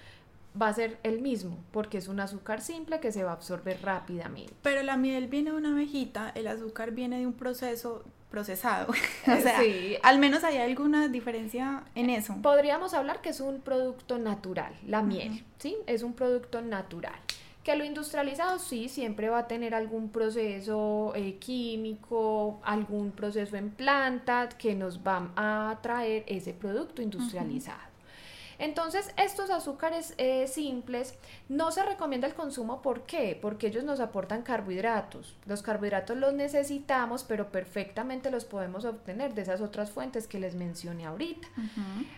va 0.61 0.68
a 0.68 0.74
ser 0.74 0.99
el 1.03 1.22
mismo, 1.22 1.59
porque 1.70 1.99
es 1.99 2.09
un 2.09 2.20
azúcar 2.20 2.61
simple 2.61 3.01
que 3.01 3.11
se 3.11 3.24
va 3.24 3.30
a 3.30 3.34
absorber 3.34 3.80
rápidamente. 3.82 4.53
Pero 4.62 4.82
la 4.82 4.99
miel 4.99 5.28
viene 5.28 5.53
de 5.53 5.57
una 5.57 5.72
abejita, 5.72 6.32
el 6.34 6.49
azúcar 6.49 6.91
viene 6.91 7.18
de 7.18 7.26
un 7.26 7.32
proceso 7.32 8.05
procesado. 8.30 8.92
o 9.26 9.40
sea, 9.40 9.60
al 10.02 10.18
menos 10.18 10.44
hay 10.44 10.58
alguna 10.58 11.08
diferencia 11.08 11.84
en 11.94 12.10
eso. 12.10 12.36
Podríamos 12.42 12.94
hablar 12.94 13.20
que 13.20 13.30
es 13.30 13.40
un 13.40 13.60
producto 13.60 14.18
natural, 14.18 14.74
la 14.86 15.02
miel, 15.02 15.44
¿sí? 15.58 15.76
Es 15.86 16.02
un 16.02 16.12
producto 16.12 16.62
natural. 16.62 17.18
Que 17.62 17.76
lo 17.76 17.84
industrializado 17.84 18.58
sí 18.58 18.88
siempre 18.88 19.28
va 19.28 19.40
a 19.40 19.48
tener 19.48 19.74
algún 19.74 20.08
proceso 20.08 21.12
eh, 21.14 21.36
químico, 21.38 22.60
algún 22.64 23.10
proceso 23.10 23.56
en 23.56 23.70
planta 23.70 24.48
que 24.48 24.74
nos 24.74 25.00
va 25.00 25.30
a 25.36 25.78
traer 25.82 26.24
ese 26.26 26.54
producto 26.54 27.02
industrializado. 27.02 27.88
Entonces, 28.59 29.12
estos 29.16 29.50
azúcares 29.50 30.14
eh, 30.18 30.46
simples 30.48 31.14
no 31.48 31.70
se 31.70 31.84
recomienda 31.84 32.26
el 32.26 32.34
consumo. 32.34 32.82
¿Por 32.82 33.02
qué? 33.02 33.38
Porque 33.40 33.68
ellos 33.68 33.84
nos 33.84 34.00
aportan 34.00 34.42
carbohidratos. 34.42 35.36
Los 35.46 35.62
carbohidratos 35.62 36.16
los 36.16 36.34
necesitamos, 36.34 37.22
pero 37.22 37.52
perfectamente 37.52 38.30
los 38.30 38.44
podemos 38.44 38.84
obtener 38.84 39.34
de 39.34 39.42
esas 39.42 39.61
otras 39.61 39.90
fuentes 39.90 40.26
que 40.26 40.40
les 40.40 40.54
mencioné 40.54 41.06
ahorita. 41.06 41.46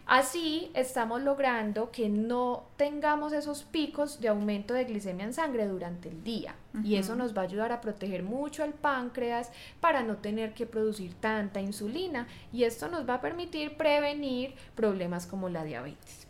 Así 0.07 0.71
estamos 0.75 1.23
logrando 1.23 1.91
que 1.91 2.09
no 2.09 2.65
tengamos 2.77 3.33
esos 3.33 3.65
picos 3.65 4.21
de 4.21 4.29
aumento 4.29 4.73
de 4.75 4.85
glicemia 4.85 5.27
en 5.27 5.35
sangre 5.35 5.67
durante 5.67 6.09
el 6.09 6.25
día. 6.25 6.55
Y 6.85 6.97
eso 6.97 7.17
nos 7.17 7.37
va 7.37 7.43
a 7.43 7.45
ayudar 7.45 7.73
a 7.73 7.81
proteger 7.81 8.23
mucho 8.23 8.63
al 8.63 8.73
páncreas 8.73 9.51
para 9.81 10.03
no 10.03 10.17
tener 10.17 10.55
que 10.55 10.67
producir 10.67 11.15
tanta 11.15 11.61
insulina. 11.61 12.29
Y 12.53 12.65
esto 12.65 12.89
nos 12.89 13.09
va 13.09 13.15
a 13.15 13.21
permitir 13.21 13.77
prevenir 13.77 14.55
problemas 14.75 15.27
como 15.27 15.49
la 15.49 15.65
diabetes. 15.65 16.30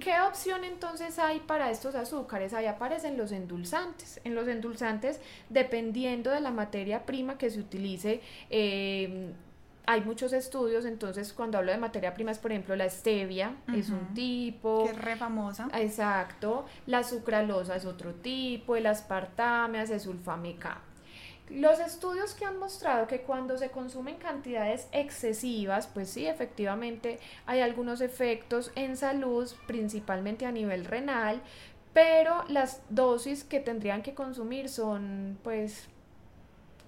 ¿Qué 0.00 0.20
opción 0.26 0.64
entonces 0.64 1.18
hay 1.18 1.40
para 1.40 1.70
estos 1.70 1.94
azúcares? 1.94 2.54
Ahí 2.54 2.66
aparecen 2.66 3.16
los 3.16 3.32
endulzantes. 3.32 4.20
En 4.24 4.34
los 4.34 4.48
endulzantes, 4.48 5.20
dependiendo 5.48 6.30
de 6.30 6.40
la 6.40 6.50
materia 6.50 7.04
prima 7.04 7.38
que 7.38 7.50
se 7.50 7.60
utilice, 7.60 8.20
em, 8.50 9.32
hay 9.84 10.00
muchos 10.02 10.32
estudios, 10.32 10.84
entonces 10.84 11.32
cuando 11.32 11.58
hablo 11.58 11.72
de 11.72 11.78
materia 11.78 12.14
prima 12.14 12.30
es 12.30 12.38
por 12.38 12.52
ejemplo 12.52 12.76
la 12.76 12.88
stevia, 12.88 13.56
es 13.74 13.90
un 13.90 14.14
tipo. 14.14 14.84
Que 14.84 14.90
es 14.90 14.98
re 14.98 15.16
famosa. 15.16 15.68
Exacto. 15.74 16.66
La 16.86 17.02
sucralosa 17.02 17.76
es 17.76 17.84
otro 17.84 18.14
tipo, 18.14 18.76
el 18.76 18.86
aspartame, 18.86 19.82
el 19.82 20.00
sulfame 20.00 20.56
los 21.50 21.80
estudios 21.80 22.34
que 22.34 22.44
han 22.44 22.58
mostrado 22.58 23.06
que 23.06 23.22
cuando 23.22 23.58
se 23.58 23.70
consumen 23.70 24.16
cantidades 24.16 24.88
excesivas, 24.92 25.86
pues 25.86 26.08
sí, 26.08 26.26
efectivamente 26.26 27.18
hay 27.46 27.60
algunos 27.60 28.00
efectos 28.00 28.72
en 28.74 28.96
salud, 28.96 29.50
principalmente 29.66 30.46
a 30.46 30.52
nivel 30.52 30.84
renal, 30.84 31.42
pero 31.92 32.44
las 32.48 32.80
dosis 32.88 33.44
que 33.44 33.60
tendrían 33.60 34.02
que 34.02 34.14
consumir 34.14 34.68
son 34.68 35.38
pues 35.42 35.88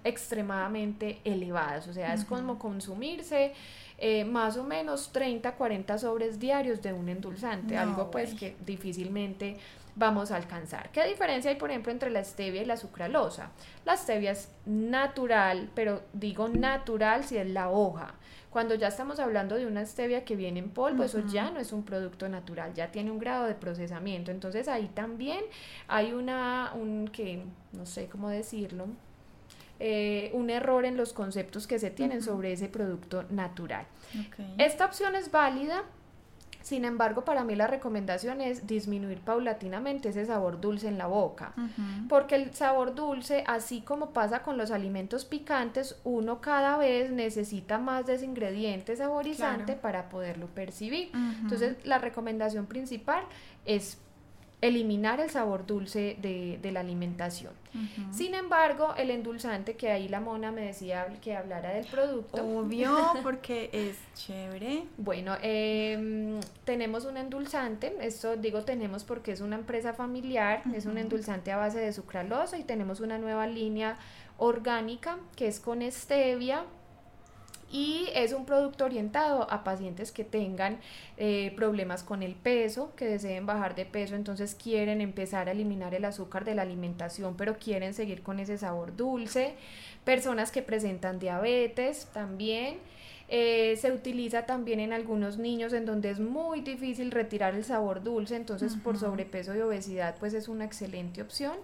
extremadamente 0.03 1.19
elevadas, 1.23 1.87
o 1.87 1.93
sea, 1.93 2.13
es 2.13 2.25
como 2.25 2.59
consumirse 2.59 3.53
eh, 3.97 4.23
más 4.23 4.55
o 4.57 4.63
menos 4.63 5.11
30, 5.11 5.53
40 5.53 5.97
sobres 5.97 6.39
diarios 6.39 6.81
de 6.81 6.93
un 6.93 7.09
endulzante, 7.09 7.77
algo 7.77 8.11
pues 8.11 8.35
que 8.35 8.55
difícilmente 8.65 9.57
vamos 9.95 10.31
a 10.31 10.35
alcanzar. 10.35 10.89
¿Qué 10.91 11.05
diferencia 11.05 11.49
hay, 11.49 11.57
por 11.57 11.69
ejemplo, 11.69 11.91
entre 11.91 12.09
la 12.09 12.23
stevia 12.23 12.61
y 12.61 12.65
la 12.65 12.77
sucralosa? 12.77 13.51
La 13.85 13.95
stevia 13.95 14.31
es 14.31 14.51
natural, 14.65 15.69
pero 15.73 16.03
digo 16.13 16.47
natural 16.49 17.23
si 17.23 17.37
es 17.37 17.49
la 17.49 17.69
hoja. 17.69 18.13
Cuando 18.49 18.75
ya 18.75 18.87
estamos 18.87 19.19
hablando 19.19 19.55
de 19.55 19.65
una 19.65 19.85
stevia 19.85 20.23
que 20.23 20.35
viene 20.35 20.59
en 20.59 20.69
polvo, 20.69 21.03
eso 21.03 21.19
ya 21.27 21.51
no 21.51 21.59
es 21.59 21.73
un 21.73 21.83
producto 21.83 22.29
natural, 22.29 22.73
ya 22.73 22.89
tiene 22.89 23.11
un 23.11 23.19
grado 23.19 23.45
de 23.45 23.53
procesamiento. 23.53 24.31
Entonces 24.31 24.69
ahí 24.69 24.87
también 24.93 25.41
hay 25.87 26.13
una, 26.13 26.71
un 26.73 27.09
que, 27.09 27.43
no 27.73 27.85
sé 27.85 28.07
cómo 28.07 28.29
decirlo, 28.29 28.87
eh, 29.79 30.31
un 30.33 30.49
error 30.49 30.85
en 30.85 30.95
los 30.95 31.11
conceptos 31.11 31.67
que 31.67 31.79
se 31.79 31.91
tienen 31.91 32.21
sobre 32.21 32.53
ese 32.53 32.69
producto 32.69 33.25
natural. 33.29 33.85
Esta 34.57 34.85
opción 34.85 35.15
es 35.15 35.31
válida 35.31 35.83
sin 36.65 36.83
embargo, 36.83 37.23
para 37.23 37.43
mí 37.43 37.55
la 37.55 37.67
recomendación 37.67 38.41
es 38.41 38.65
disminuir 38.65 39.19
paulatinamente 39.19 40.09
ese 40.09 40.25
sabor 40.25 40.59
dulce 40.59 40.87
en 40.87 40.97
la 40.97 41.05
boca, 41.05 41.53
porque 42.09 42.33
el 42.33 42.55
sabor 42.55 42.95
dulce, 42.95 43.43
así 43.45 43.81
como 43.81 44.09
pasa 44.13 44.41
con 44.41 44.57
los 44.57 44.71
alimentos 44.71 45.25
picantes, 45.25 45.95
uno 46.03 46.41
cada 46.41 46.75
vez 46.77 47.11
necesita 47.11 47.77
más 47.77 48.07
de 48.07 48.15
ese 48.15 48.25
ingrediente 48.25 48.95
saborizante 48.95 49.73
para 49.73 50.09
poderlo 50.09 50.47
percibir. 50.47 51.11
Entonces, 51.13 51.75
la 51.85 51.99
recomendación 51.99 52.65
principal 52.65 53.25
es 53.65 53.99
eliminar 54.67 55.19
el 55.19 55.29
sabor 55.29 55.65
dulce 55.65 56.17
de, 56.21 56.71
la 56.71 56.79
alimentación. 56.79 57.53
Sin 58.11 58.33
embargo, 58.33 58.93
el 58.97 59.11
endulzante, 59.11 59.75
que 59.75 59.91
ahí 59.91 60.07
la 60.07 60.21
mona 60.21 60.51
me 60.51 60.61
decía 60.61 61.07
que 61.21 61.35
hablara 61.35 61.73
del 61.73 61.85
producto. 61.85 62.41
Obvio, 62.41 62.95
porque 63.23 63.69
es 63.73 63.97
chévere. 64.15 64.83
Bueno, 64.97 65.35
em, 65.41 66.39
tenemos 66.63 67.05
un 67.05 67.17
endulzante, 67.17 67.95
esto 67.99 68.37
digo 68.37 68.63
tenemos 68.63 69.03
porque 69.03 69.33
es 69.33 69.41
una 69.41 69.57
empresa 69.57 69.93
familiar, 69.93 70.63
es 70.73 70.85
un 70.85 70.97
endulzante 70.97 71.51
a 71.51 71.57
base 71.57 71.79
de 71.79 71.91
sucralosa 71.91 72.57
y 72.57 72.63
tenemos 72.63 73.01
una 73.01 73.17
nueva 73.17 73.45
línea 73.45 73.97
orgánica 74.37 75.17
que 75.35 75.47
es 75.47 75.59
con 75.59 75.81
stevia 75.91 76.63
y 77.75 78.07
es 78.13 78.31
un 78.31 78.45
producto 78.45 78.85
orientado 78.85 79.51
a 79.51 79.65
pacientes 79.65 80.13
que 80.13 80.23
tengan 80.23 80.79
eh, 81.17 81.51
problemas 81.57 82.03
con 82.03 82.23
el 82.23 82.33
peso, 82.33 82.93
que 82.95 83.03
deseen 83.03 83.45
bajar 83.45 83.75
de 83.75 83.85
peso, 83.85 84.15
entonces 84.15 84.55
quieren 84.55 85.01
empezar 85.01 85.49
a 85.49 85.51
eliminar 85.51 85.93
el 85.93 86.05
azúcar 86.05 86.45
de 86.45 86.55
la 86.55 86.61
alimentación, 86.61 87.35
pero 87.35 87.57
quieren 87.57 87.93
seguir 87.93 88.23
con 88.23 88.39
ese 88.39 88.57
sabor 88.57 88.95
dulce, 88.95 89.55
personas 90.05 90.51
que 90.51 90.61
presentan 90.61 91.19
diabetes 91.19 92.07
también. 92.13 92.77
Eh, 93.27 93.75
se 93.81 93.91
utiliza 93.91 94.45
también 94.45 94.79
en 94.79 94.93
algunos 94.93 95.37
niños 95.37 95.73
en 95.73 95.85
donde 95.85 96.11
es 96.11 96.19
muy 96.21 96.61
difícil 96.61 97.11
retirar 97.11 97.55
el 97.55 97.65
sabor 97.65 98.03
dulce, 98.03 98.37
entonces 98.37 98.77
por 98.81 98.97
sobrepeso 98.97 99.53
y 99.53 99.59
obesidad 99.59 100.15
pues 100.17 100.33
es 100.33 100.47
una 100.47 100.63
excelente 100.63 101.21
opción. 101.21 101.57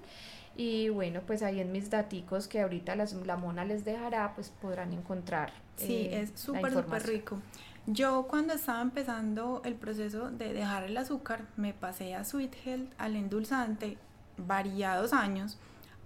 Y 0.56 0.90
bueno, 0.90 1.22
pues 1.26 1.44
ahí 1.44 1.60
en 1.60 1.72
mis 1.72 1.90
daticos 1.90 2.48
que 2.48 2.62
ahorita 2.62 2.96
las, 2.96 3.14
la 3.14 3.38
mona 3.38 3.66
les 3.66 3.86
dejará, 3.86 4.34
pues 4.36 4.50
podrán 4.50 4.94
encontrar. 4.94 5.54
Sí, 5.78 6.08
eh, 6.12 6.22
es 6.22 6.40
súper, 6.40 6.74
súper 6.74 7.08
rico. 7.08 7.40
Yo 7.88 8.28
cuando 8.30 8.54
estaba 8.54 8.82
empezando 8.82 9.62
el 9.66 9.76
proceso 9.76 10.30
de 10.30 10.54
dejar 10.54 10.84
el 10.84 10.96
azúcar, 10.98 11.46
me 11.58 11.74
pasé 11.74 12.14
a 12.16 12.24
Sweet 12.24 12.56
Health, 12.66 12.94
al 12.98 13.16
endulzante, 13.16 13.98
variados 14.38 15.14
años, 15.14 15.58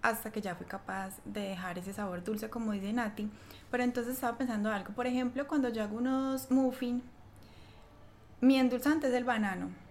hasta 0.02 0.32
que 0.32 0.42
ya 0.42 0.56
fui 0.56 0.66
capaz 0.68 1.18
de 1.26 1.42
dejar 1.42 1.78
ese 1.78 1.92
sabor 1.92 2.24
dulce, 2.24 2.50
como 2.50 2.72
dice 2.72 2.94
Nati. 2.94 3.30
Pero 3.72 3.84
entonces 3.84 4.14
estaba 4.14 4.38
pensando 4.38 4.72
algo, 4.72 4.94
por 4.94 5.08
ejemplo, 5.08 5.48
cuando 5.48 5.70
yo 5.70 5.84
hago 5.84 5.98
unos 5.98 6.50
muffins, 6.50 7.04
mi 8.40 8.58
endulzante 8.58 9.08
es 9.08 9.14
el 9.14 9.24
banano 9.24 9.85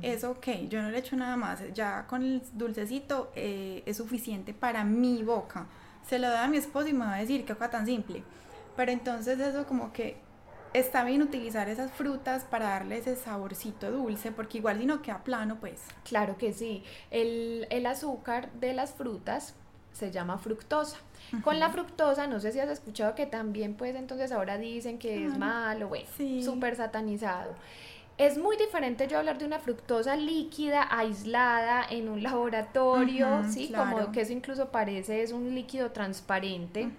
es 0.00 0.24
ok, 0.24 0.46
yo 0.68 0.82
no 0.82 0.90
le 0.90 0.98
echo 0.98 1.16
nada 1.16 1.36
más, 1.36 1.60
ya 1.74 2.06
con 2.06 2.22
el 2.22 2.42
dulcecito 2.54 3.30
eh, 3.34 3.82
es 3.86 3.96
suficiente 3.96 4.54
para 4.54 4.84
mi 4.84 5.22
boca. 5.22 5.66
Se 6.06 6.18
lo 6.18 6.28
doy 6.28 6.38
a 6.38 6.48
mi 6.48 6.56
esposo 6.56 6.88
y 6.88 6.92
me 6.92 7.04
va 7.04 7.14
a 7.14 7.20
decir 7.20 7.44
qué 7.44 7.54
cosa 7.54 7.70
tan 7.70 7.86
simple. 7.86 8.22
Pero 8.76 8.90
entonces 8.90 9.38
eso 9.38 9.66
como 9.66 9.92
que 9.92 10.16
está 10.72 11.04
bien 11.04 11.22
utilizar 11.22 11.68
esas 11.68 11.90
frutas 11.92 12.44
para 12.44 12.70
darle 12.70 12.98
ese 12.98 13.16
saborcito 13.16 13.90
dulce, 13.90 14.32
porque 14.32 14.58
igual 14.58 14.78
si 14.78 14.86
no 14.86 15.02
queda 15.02 15.22
plano, 15.22 15.58
pues. 15.60 15.80
Claro 16.04 16.36
que 16.38 16.52
sí. 16.52 16.82
El, 17.10 17.86
azúcar 17.86 18.50
de 18.52 18.72
las 18.72 18.92
frutas 18.92 19.54
se 19.92 20.10
llama 20.10 20.38
fructosa. 20.38 20.96
Con 21.44 21.58
la 21.58 21.70
fructosa, 21.70 22.26
no 22.26 22.40
sé 22.40 22.52
si 22.52 22.60
has 22.60 22.70
escuchado 22.70 23.14
que 23.14 23.26
también, 23.26 23.74
pues 23.74 23.94
entonces 23.94 24.32
ahora 24.32 24.58
dicen 24.58 24.98
que 24.98 25.26
es 25.26 25.38
malo, 25.38 25.88
bueno, 25.88 26.06
súper 26.42 26.76
satanizado. 26.76 27.54
Es 28.18 28.36
muy 28.38 28.56
diferente 28.56 29.08
yo 29.08 29.18
hablar 29.18 29.38
de 29.38 29.46
una 29.46 29.58
fructosa 29.58 30.16
líquida, 30.16 30.86
aislada 30.90 31.84
en 31.88 32.08
un 32.08 32.22
laboratorio, 32.22 33.42
¿sí? 33.50 33.72
Como 33.74 34.12
que 34.12 34.20
eso 34.20 34.32
incluso 34.32 34.68
parece 34.70 35.22
es 35.22 35.32
un 35.32 35.54
líquido 35.54 35.90
transparente 35.92 36.90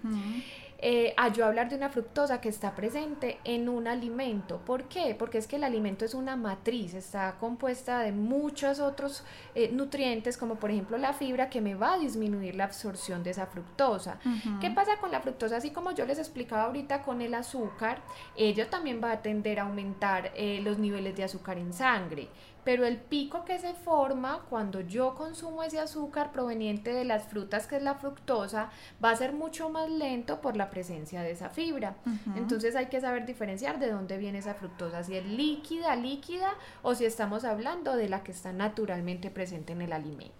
eh, 0.78 1.14
a 1.16 1.32
yo 1.32 1.46
hablar 1.46 1.68
de 1.68 1.76
una 1.76 1.88
fructosa 1.88 2.40
que 2.40 2.48
está 2.48 2.74
presente 2.74 3.38
en 3.44 3.68
un 3.68 3.86
alimento. 3.86 4.58
¿Por 4.58 4.84
qué? 4.84 5.14
Porque 5.18 5.38
es 5.38 5.46
que 5.46 5.56
el 5.56 5.64
alimento 5.64 6.04
es 6.04 6.14
una 6.14 6.36
matriz, 6.36 6.94
está 6.94 7.36
compuesta 7.38 8.00
de 8.00 8.12
muchos 8.12 8.80
otros 8.80 9.24
eh, 9.54 9.70
nutrientes, 9.72 10.36
como 10.36 10.56
por 10.56 10.70
ejemplo 10.70 10.98
la 10.98 11.12
fibra, 11.12 11.48
que 11.48 11.60
me 11.60 11.74
va 11.74 11.94
a 11.94 11.98
disminuir 11.98 12.54
la 12.54 12.64
absorción 12.64 13.22
de 13.22 13.30
esa 13.30 13.46
fructosa. 13.46 14.18
¿Qué 14.60 14.70
pasa 14.70 14.98
con 15.00 15.10
la 15.10 15.20
fructosa? 15.20 15.56
Así 15.56 15.70
como 15.70 15.92
yo 15.92 16.06
les 16.06 16.18
explicaba 16.18 16.64
ahorita 16.64 17.02
con 17.02 17.22
el 17.22 17.34
azúcar, 17.34 18.02
ello 18.36 18.66
también 18.68 19.00
va 19.02 19.12
a 19.12 19.22
tender 19.22 19.60
a 19.60 19.64
aumentar 19.64 20.32
eh, 20.34 20.60
los 20.62 20.78
niveles 20.78 21.16
de 21.16 21.24
azúcar 21.24 21.58
en 21.58 21.72
sangre 21.72 22.28
pero 22.64 22.86
el 22.86 22.96
pico 22.96 23.44
que 23.44 23.58
se 23.58 23.74
forma 23.74 24.40
cuando 24.48 24.80
yo 24.80 25.14
consumo 25.14 25.62
ese 25.62 25.78
azúcar 25.78 26.32
proveniente 26.32 26.92
de 26.92 27.04
las 27.04 27.24
frutas, 27.24 27.66
que 27.66 27.76
es 27.76 27.82
la 27.82 27.94
fructosa, 27.94 28.70
va 29.04 29.10
a 29.10 29.16
ser 29.16 29.32
mucho 29.32 29.68
más 29.68 29.90
lento 29.90 30.40
por 30.40 30.56
la 30.56 30.70
presencia 30.70 31.22
de 31.22 31.32
esa 31.32 31.50
fibra. 31.50 31.96
Entonces 32.36 32.74
hay 32.74 32.86
que 32.86 33.00
saber 33.00 33.26
diferenciar 33.26 33.78
de 33.78 33.90
dónde 33.90 34.18
viene 34.18 34.38
esa 34.38 34.54
fructosa, 34.54 35.04
si 35.04 35.16
es 35.16 35.26
líquida, 35.26 35.94
líquida, 35.96 36.54
o 36.82 36.94
si 36.94 37.04
estamos 37.04 37.44
hablando 37.44 37.96
de 37.96 38.08
la 38.08 38.22
que 38.22 38.32
está 38.32 38.52
naturalmente 38.52 39.30
presente 39.30 39.72
en 39.72 39.82
el 39.82 39.92
alimento. 39.92 40.34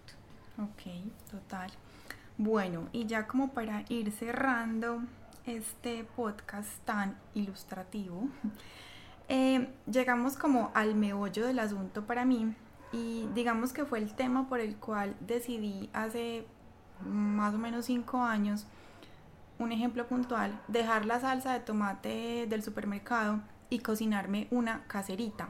Ok, 0.58 1.10
total. 1.30 1.70
Bueno, 2.38 2.88
y 2.92 3.06
ya 3.06 3.26
como 3.26 3.52
para 3.52 3.84
ir 3.88 4.10
cerrando 4.10 5.02
este 5.46 6.04
podcast 6.16 6.70
tan 6.84 7.16
ilustrativo, 7.34 8.28
eh, 9.28 9.68
llegamos 9.90 10.36
como 10.36 10.70
al 10.74 10.94
meollo 10.94 11.46
del 11.46 11.58
asunto 11.58 12.04
para 12.04 12.24
mí 12.24 12.54
y 12.92 13.26
digamos 13.34 13.72
que 13.72 13.84
fue 13.84 13.98
el 13.98 14.14
tema 14.14 14.48
por 14.48 14.60
el 14.60 14.76
cual 14.76 15.16
decidí 15.20 15.90
hace 15.92 16.46
más 17.04 17.54
o 17.54 17.58
menos 17.58 17.86
cinco 17.86 18.22
años, 18.22 18.66
un 19.58 19.72
ejemplo 19.72 20.06
puntual, 20.06 20.60
dejar 20.68 21.06
la 21.06 21.20
salsa 21.20 21.52
de 21.52 21.60
tomate 21.60 22.46
del 22.48 22.62
supermercado 22.62 23.40
y 23.70 23.80
cocinarme 23.80 24.46
una 24.50 24.84
caserita. 24.86 25.48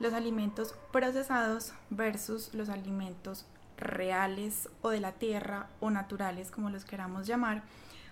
Los 0.00 0.14
alimentos 0.14 0.74
procesados 0.92 1.74
versus 1.90 2.54
los 2.54 2.68
alimentos 2.68 3.46
reales 3.76 4.68
o 4.80 4.90
de 4.90 5.00
la 5.00 5.12
tierra 5.12 5.68
o 5.80 5.90
naturales, 5.90 6.50
como 6.50 6.70
los 6.70 6.84
queramos 6.84 7.26
llamar, 7.26 7.62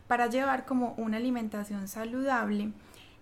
para 0.07 0.27
llevar 0.27 0.67
como 0.67 0.95
una 0.97 1.17
alimentación 1.17 1.89
saludable 1.89 2.73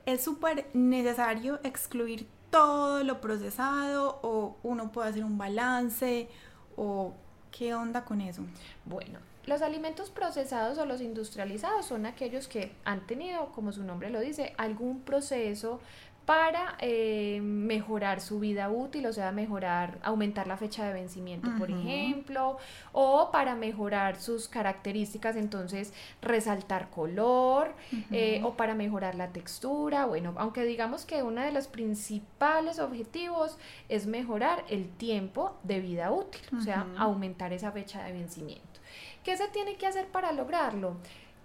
¿Es 0.07 0.23
súper 0.23 0.67
necesario 0.75 1.61
excluir 1.65 2.27
todo 2.51 3.03
lo 3.03 3.21
procesado 3.21 4.21
o 4.23 4.57
uno 4.63 4.93
puede 4.93 5.09
hacer 5.09 5.25
un 5.25 5.39
balance 5.39 6.29
o 6.77 7.15
qué 7.51 7.75
onda 7.75 8.05
con 8.05 8.21
eso? 8.21 8.43
Bueno, 8.85 9.19
los 9.47 9.63
alimentos 9.63 10.11
procesados 10.11 10.79
o 10.79 10.87
los 10.87 11.01
industrializados 11.01 11.87
son 11.87 12.07
aquellos 12.07 12.49
que 12.49 12.73
han 12.85 13.07
tenido, 13.07 13.53
como 13.53 13.73
su 13.73 13.83
nombre 13.83 14.11
lo 14.11 14.21
dice, 14.21 14.55
algún 14.57 15.01
proceso 15.01 15.81
para 16.27 16.77
eh, 16.81 17.41
mejorar 17.43 18.21
su 18.21 18.41
vida 18.41 18.71
útil, 18.71 19.07
o 19.07 19.13
sea, 19.13 19.31
mejorar, 19.31 19.99
aumentar 20.03 20.47
la 20.47 20.57
fecha 20.57 20.87
de 20.87 20.95
vencimiento, 20.95 21.51
por 21.59 21.71
ejemplo, 21.71 22.57
o 22.93 23.31
para 23.31 23.55
mejorar 23.55 24.17
sus 24.17 24.49
características, 24.49 25.37
entonces 25.37 25.93
resaltar 26.23 26.89
color, 26.89 27.75
eh, 28.11 28.41
o 28.43 28.55
para 28.55 28.75
mejorar 28.75 29.15
la 29.17 29.29
textura, 29.29 30.07
bueno, 30.07 30.35
aunque 30.37 30.65
digamos 30.65 31.05
que 31.05 31.23
uno 31.23 31.43
de 31.43 31.53
los 31.53 31.69
principales 31.69 32.79
objetivos 32.79 33.59
es 33.91 34.07
mejorar 34.07 34.65
el 34.71 34.89
tiempo 34.89 35.57
de 35.63 35.81
vida 35.81 36.11
útil, 36.11 36.41
o 36.57 36.61
sea, 36.63 36.87
aumentar 36.97 37.53
esa 37.53 37.71
fecha 37.71 38.03
de 38.03 38.13
vencimiento. 38.13 38.81
¿Qué 39.23 39.37
se 39.37 39.49
tiene 39.49 39.77
que 39.77 39.87
hacer 39.87 40.09
para 40.09 40.33
lograrlo? 40.33 40.97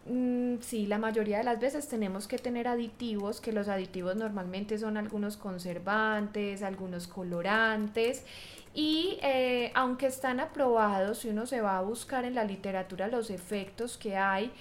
Mm, 0.06 0.56
sí, 0.62 0.86
la 0.88 0.97
mayoría 0.97 1.39
de 1.39 1.43
las 1.43 1.60
veces 1.60 1.88
tenemos 1.88 2.28
que 2.28 2.38
tener 2.38 2.68
aditivos, 2.68 3.41
que 3.41 3.52
los 3.52 3.68
aditivos 3.68 4.16
normalmente 4.16 4.78
son 4.78 4.97
algunos 4.97 5.38
conservantes, 5.38 6.64
algunos 6.64 7.08
colorantes 7.08 8.24
y 8.74 9.18
eh, 9.22 9.72
aunque 9.76 10.08
están 10.08 10.39
aprobados, 10.39 11.20
si 11.20 11.30
uno 11.30 11.45
se 11.45 11.62
va 11.62 11.78
a 11.78 11.82
buscar 11.82 12.24
en 12.26 12.36
la 12.36 12.43
literatura 12.43 13.08
los 13.08 13.30
efectos 13.30 13.97
que 13.97 14.16
hay, 14.16 14.52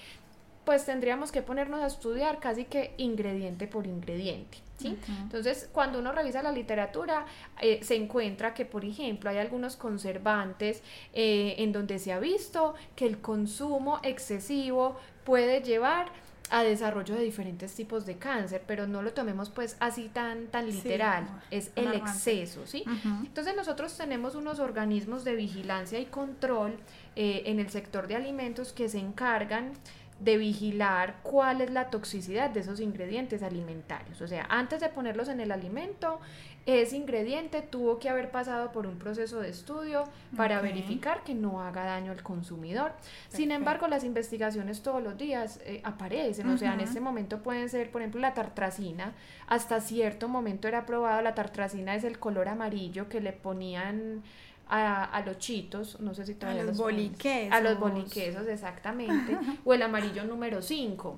pues 0.65 0.85
tendríamos 0.85 1.31
que 1.31 1.41
ponernos 1.41 1.81
a 1.81 1.87
estudiar 1.87 2.39
casi 2.39 2.65
que 2.65 2.93
ingrediente 2.97 3.67
por 3.67 3.87
ingrediente. 3.87 4.59
¿Sí? 4.77 4.97
Entonces, 5.23 5.67
cuando 5.73 5.99
uno 5.99 6.13
revisa 6.13 6.41
la 6.41 6.53
literatura, 6.53 7.25
eh, 7.59 7.81
se 7.83 7.95
encuentra 7.95 8.53
que, 8.53 8.63
por 8.63 8.85
ejemplo, 8.85 9.29
hay 9.29 9.37
algunos 9.37 9.75
conservantes 9.75 10.81
eh, 11.11 11.55
en 11.57 11.73
donde 11.73 11.99
se 11.99 12.13
ha 12.13 12.19
visto 12.19 12.75
que 12.95 13.05
el 13.05 13.19
consumo 13.19 13.99
excesivo 14.03 14.95
puede 15.29 15.61
llevar 15.61 16.07
a 16.49 16.63
desarrollo 16.63 17.13
de 17.13 17.21
diferentes 17.21 17.75
tipos 17.75 18.07
de 18.07 18.17
cáncer, 18.17 18.63
pero 18.65 18.87
no 18.87 19.03
lo 19.03 19.13
tomemos 19.13 19.51
pues 19.51 19.77
así 19.79 20.09
tan, 20.09 20.47
tan 20.47 20.65
literal, 20.65 21.27
es 21.51 21.69
el 21.75 21.93
exceso, 21.93 22.65
¿sí? 22.65 22.83
Entonces 23.23 23.55
nosotros 23.55 23.95
tenemos 23.95 24.33
unos 24.33 24.57
organismos 24.57 25.23
de 25.23 25.35
vigilancia 25.35 25.99
y 25.99 26.05
control 26.05 26.79
eh, 27.15 27.43
en 27.45 27.59
el 27.59 27.69
sector 27.69 28.07
de 28.07 28.15
alimentos 28.15 28.73
que 28.73 28.89
se 28.89 28.97
encargan 28.97 29.73
de 30.19 30.37
vigilar 30.37 31.17
cuál 31.21 31.61
es 31.61 31.69
la 31.69 31.91
toxicidad 31.91 32.49
de 32.49 32.61
esos 32.61 32.79
ingredientes 32.79 33.43
alimentarios. 33.43 34.19
O 34.19 34.27
sea, 34.27 34.47
antes 34.49 34.79
de 34.81 34.89
ponerlos 34.89 35.29
en 35.29 35.41
el 35.41 35.51
alimento, 35.51 36.19
ese 36.65 36.97
ingrediente 36.97 37.61
tuvo 37.61 37.99
que 37.99 38.09
haber 38.09 38.31
pasado 38.31 38.71
por 38.71 38.85
un 38.85 38.97
proceso 38.97 39.39
de 39.39 39.49
estudio 39.49 40.03
para 40.35 40.61
verificar 40.61 41.23
que 41.23 41.33
no 41.33 41.61
haga 41.61 41.85
daño 41.85 42.11
al 42.11 42.21
consumidor. 42.21 42.93
Sin 43.29 43.51
embargo, 43.51 43.87
las 43.87 44.03
investigaciones 44.03 44.81
todos 44.81 45.01
los 45.01 45.17
días 45.17 45.59
eh, 45.65 45.81
aparecen, 45.83 46.49
o 46.49 46.57
sea, 46.57 46.73
en 46.73 46.81
este 46.81 46.99
momento 46.99 47.41
pueden 47.41 47.69
ser, 47.69 47.91
por 47.91 48.01
ejemplo, 48.01 48.21
la 48.21 48.33
tartracina, 48.33 49.13
hasta 49.47 49.81
cierto 49.81 50.27
momento 50.27 50.67
era 50.67 50.85
probado, 50.85 51.21
la 51.21 51.35
tartracina 51.35 51.95
es 51.95 52.03
el 52.03 52.19
color 52.19 52.49
amarillo 52.49 53.09
que 53.09 53.21
le 53.21 53.33
ponían 53.33 54.23
a, 54.69 55.23
los 55.25 55.39
chitos, 55.39 55.99
no 55.99 56.13
sé 56.13 56.25
si 56.25 56.35
todavía 56.35 56.61
a 56.61 56.65
los, 56.65 56.77
boliquesos. 56.77 57.53
A 57.53 57.61
los 57.61 57.79
boliquesos, 57.79 58.47
exactamente, 58.47 59.37
o 59.65 59.73
el 59.73 59.81
amarillo 59.81 60.23
número 60.25 60.61
5, 60.61 61.17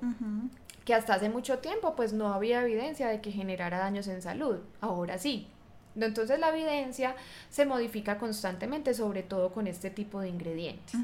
que 0.85 0.93
hasta 0.93 1.13
hace 1.13 1.29
mucho 1.29 1.59
tiempo 1.59 1.95
pues 1.95 2.13
no 2.13 2.33
había 2.33 2.63
evidencia 2.63 3.07
de 3.07 3.21
que 3.21 3.31
generara 3.31 3.77
daños 3.79 4.07
en 4.07 4.21
salud, 4.21 4.57
ahora 4.81 5.17
sí. 5.17 5.47
Entonces 5.95 6.39
la 6.39 6.49
evidencia 6.49 7.15
se 7.49 7.65
modifica 7.65 8.17
constantemente, 8.17 8.93
sobre 8.93 9.23
todo 9.23 9.51
con 9.51 9.67
este 9.67 9.89
tipo 9.89 10.21
de 10.21 10.29
ingredientes. 10.29 10.95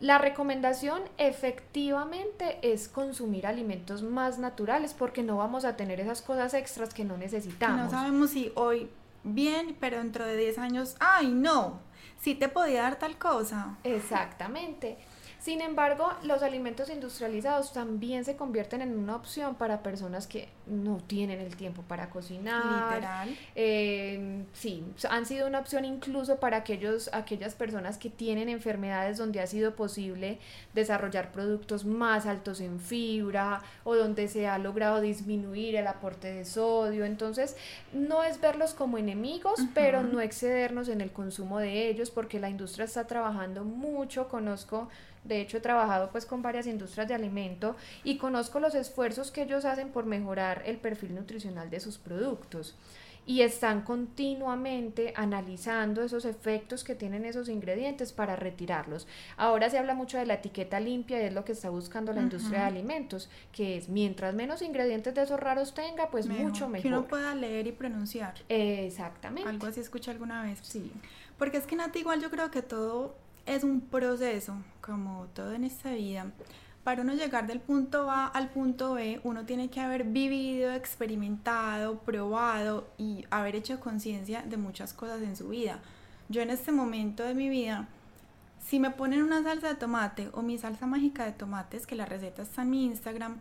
La 0.00 0.18
recomendación 0.18 1.02
efectivamente 1.16 2.58
es 2.62 2.88
consumir 2.88 3.46
alimentos 3.46 4.02
más 4.02 4.38
naturales 4.38 4.94
porque 4.94 5.22
no 5.22 5.38
vamos 5.38 5.64
a 5.64 5.76
tener 5.76 6.00
esas 6.00 6.20
cosas 6.22 6.54
extras 6.54 6.92
que 6.92 7.04
no 7.04 7.16
necesitamos. 7.16 7.84
No 7.84 7.90
sabemos 7.90 8.30
si 8.30 8.52
hoy 8.54 8.90
bien, 9.24 9.76
pero 9.80 9.98
dentro 9.98 10.26
de 10.26 10.36
10 10.36 10.58
años, 10.58 10.96
ay 11.00 11.28
no, 11.28 11.80
sí 12.20 12.34
te 12.34 12.48
podía 12.48 12.82
dar 12.82 12.98
tal 12.98 13.16
cosa. 13.16 13.76
Exactamente. 13.84 14.98
Sin 15.38 15.60
embargo, 15.60 16.12
los 16.24 16.42
alimentos 16.42 16.90
industrializados 16.90 17.72
también 17.72 18.24
se 18.24 18.36
convierten 18.36 18.82
en 18.82 18.98
una 18.98 19.14
opción 19.14 19.54
para 19.54 19.82
personas 19.82 20.26
que 20.26 20.48
no 20.66 20.98
tienen 21.06 21.40
el 21.40 21.54
tiempo 21.56 21.82
para 21.82 22.10
cocinar. 22.10 22.94
Literal. 22.94 23.38
Eh, 23.54 24.44
sí, 24.52 24.84
han 25.08 25.26
sido 25.26 25.46
una 25.46 25.60
opción 25.60 25.84
incluso 25.84 26.40
para 26.40 26.58
aquellos, 26.58 27.08
aquellas 27.12 27.54
personas 27.54 27.98
que 27.98 28.10
tienen 28.10 28.48
enfermedades 28.48 29.16
donde 29.16 29.40
ha 29.40 29.46
sido 29.46 29.76
posible 29.76 30.38
desarrollar 30.74 31.30
productos 31.30 31.84
más 31.84 32.26
altos 32.26 32.60
en 32.60 32.80
fibra 32.80 33.62
o 33.84 33.94
donde 33.94 34.26
se 34.28 34.48
ha 34.48 34.58
logrado 34.58 35.00
disminuir 35.00 35.76
el 35.76 35.86
aporte 35.86 36.32
de 36.32 36.44
sodio. 36.44 37.04
Entonces, 37.04 37.56
no 37.92 38.24
es 38.24 38.40
verlos 38.40 38.74
como 38.74 38.98
enemigos, 38.98 39.60
pero 39.72 40.02
no 40.02 40.20
excedernos 40.20 40.88
en 40.88 41.00
el 41.00 41.12
consumo 41.12 41.58
de 41.60 41.88
ellos 41.88 42.10
porque 42.10 42.40
la 42.40 42.50
industria 42.50 42.84
está 42.84 43.06
trabajando 43.06 43.64
mucho. 43.64 44.28
Conozco 44.28 44.88
de 45.24 45.40
hecho, 45.40 45.58
he 45.58 45.60
trabajado 45.60 46.10
pues 46.10 46.26
con 46.26 46.42
varias 46.42 46.66
industrias 46.66 47.08
de 47.08 47.14
alimento 47.14 47.76
y 48.04 48.18
conozco 48.18 48.60
los 48.60 48.74
esfuerzos 48.74 49.30
que 49.30 49.42
ellos 49.42 49.64
hacen 49.64 49.90
por 49.90 50.06
mejorar 50.06 50.62
el 50.66 50.78
perfil 50.78 51.14
nutricional 51.14 51.70
de 51.70 51.80
sus 51.80 51.98
productos 51.98 52.76
y 53.28 53.42
están 53.42 53.82
continuamente 53.82 55.12
analizando 55.14 56.02
esos 56.02 56.24
efectos 56.24 56.82
que 56.82 56.94
tienen 56.94 57.26
esos 57.26 57.50
ingredientes 57.50 58.10
para 58.10 58.36
retirarlos. 58.36 59.06
Ahora 59.36 59.68
se 59.68 59.76
habla 59.76 59.92
mucho 59.92 60.16
de 60.16 60.24
la 60.24 60.34
etiqueta 60.34 60.80
limpia 60.80 61.20
y 61.20 61.26
es 61.26 61.34
lo 61.34 61.44
que 61.44 61.52
está 61.52 61.68
buscando 61.68 62.14
la 62.14 62.22
industria 62.22 62.60
de 62.60 62.64
alimentos, 62.64 63.28
que 63.52 63.76
es 63.76 63.90
mientras 63.90 64.34
menos 64.34 64.62
ingredientes 64.62 65.14
de 65.14 65.24
esos 65.24 65.38
raros 65.38 65.74
tenga, 65.74 66.10
pues 66.10 66.26
mucho 66.26 66.70
mejor. 66.70 66.82
Que 66.82 66.88
uno 66.88 67.06
pueda 67.06 67.34
leer 67.34 67.66
y 67.66 67.72
pronunciar. 67.72 68.32
exactamente. 68.48 69.46
Algo 69.46 69.66
así 69.66 69.80
escuché 69.80 70.10
alguna 70.10 70.42
vez. 70.44 70.60
Sí. 70.62 70.90
Porque 71.36 71.58
es 71.58 71.66
que 71.66 71.76
Nati, 71.76 71.98
igual 71.98 72.22
yo 72.22 72.30
creo 72.30 72.50
que 72.50 72.62
todo 72.62 73.14
es 73.48 73.64
un 73.64 73.80
proceso, 73.80 74.54
como 74.80 75.26
todo 75.34 75.52
en 75.52 75.64
esta 75.64 75.92
vida. 75.92 76.30
Para 76.84 77.02
uno 77.02 77.14
llegar 77.14 77.46
del 77.46 77.60
punto 77.60 78.10
A 78.10 78.26
al 78.26 78.50
punto 78.50 78.94
B, 78.94 79.20
uno 79.24 79.44
tiene 79.44 79.68
que 79.68 79.80
haber 79.80 80.04
vivido, 80.04 80.72
experimentado, 80.72 81.98
probado 81.98 82.88
y 82.96 83.24
haber 83.30 83.56
hecho 83.56 83.80
conciencia 83.80 84.42
de 84.42 84.56
muchas 84.56 84.92
cosas 84.92 85.22
en 85.22 85.36
su 85.36 85.48
vida. 85.48 85.80
Yo 86.28 86.40
en 86.42 86.50
este 86.50 86.72
momento 86.72 87.24
de 87.24 87.34
mi 87.34 87.48
vida, 87.48 87.88
si 88.64 88.80
me 88.80 88.90
ponen 88.90 89.22
una 89.22 89.42
salsa 89.42 89.68
de 89.68 89.74
tomate 89.74 90.30
o 90.32 90.42
mi 90.42 90.58
salsa 90.58 90.86
mágica 90.86 91.24
de 91.24 91.32
tomates, 91.32 91.86
que 91.86 91.96
la 91.96 92.06
receta 92.06 92.42
está 92.42 92.62
en 92.62 92.70
mi 92.70 92.84
Instagram, 92.86 93.38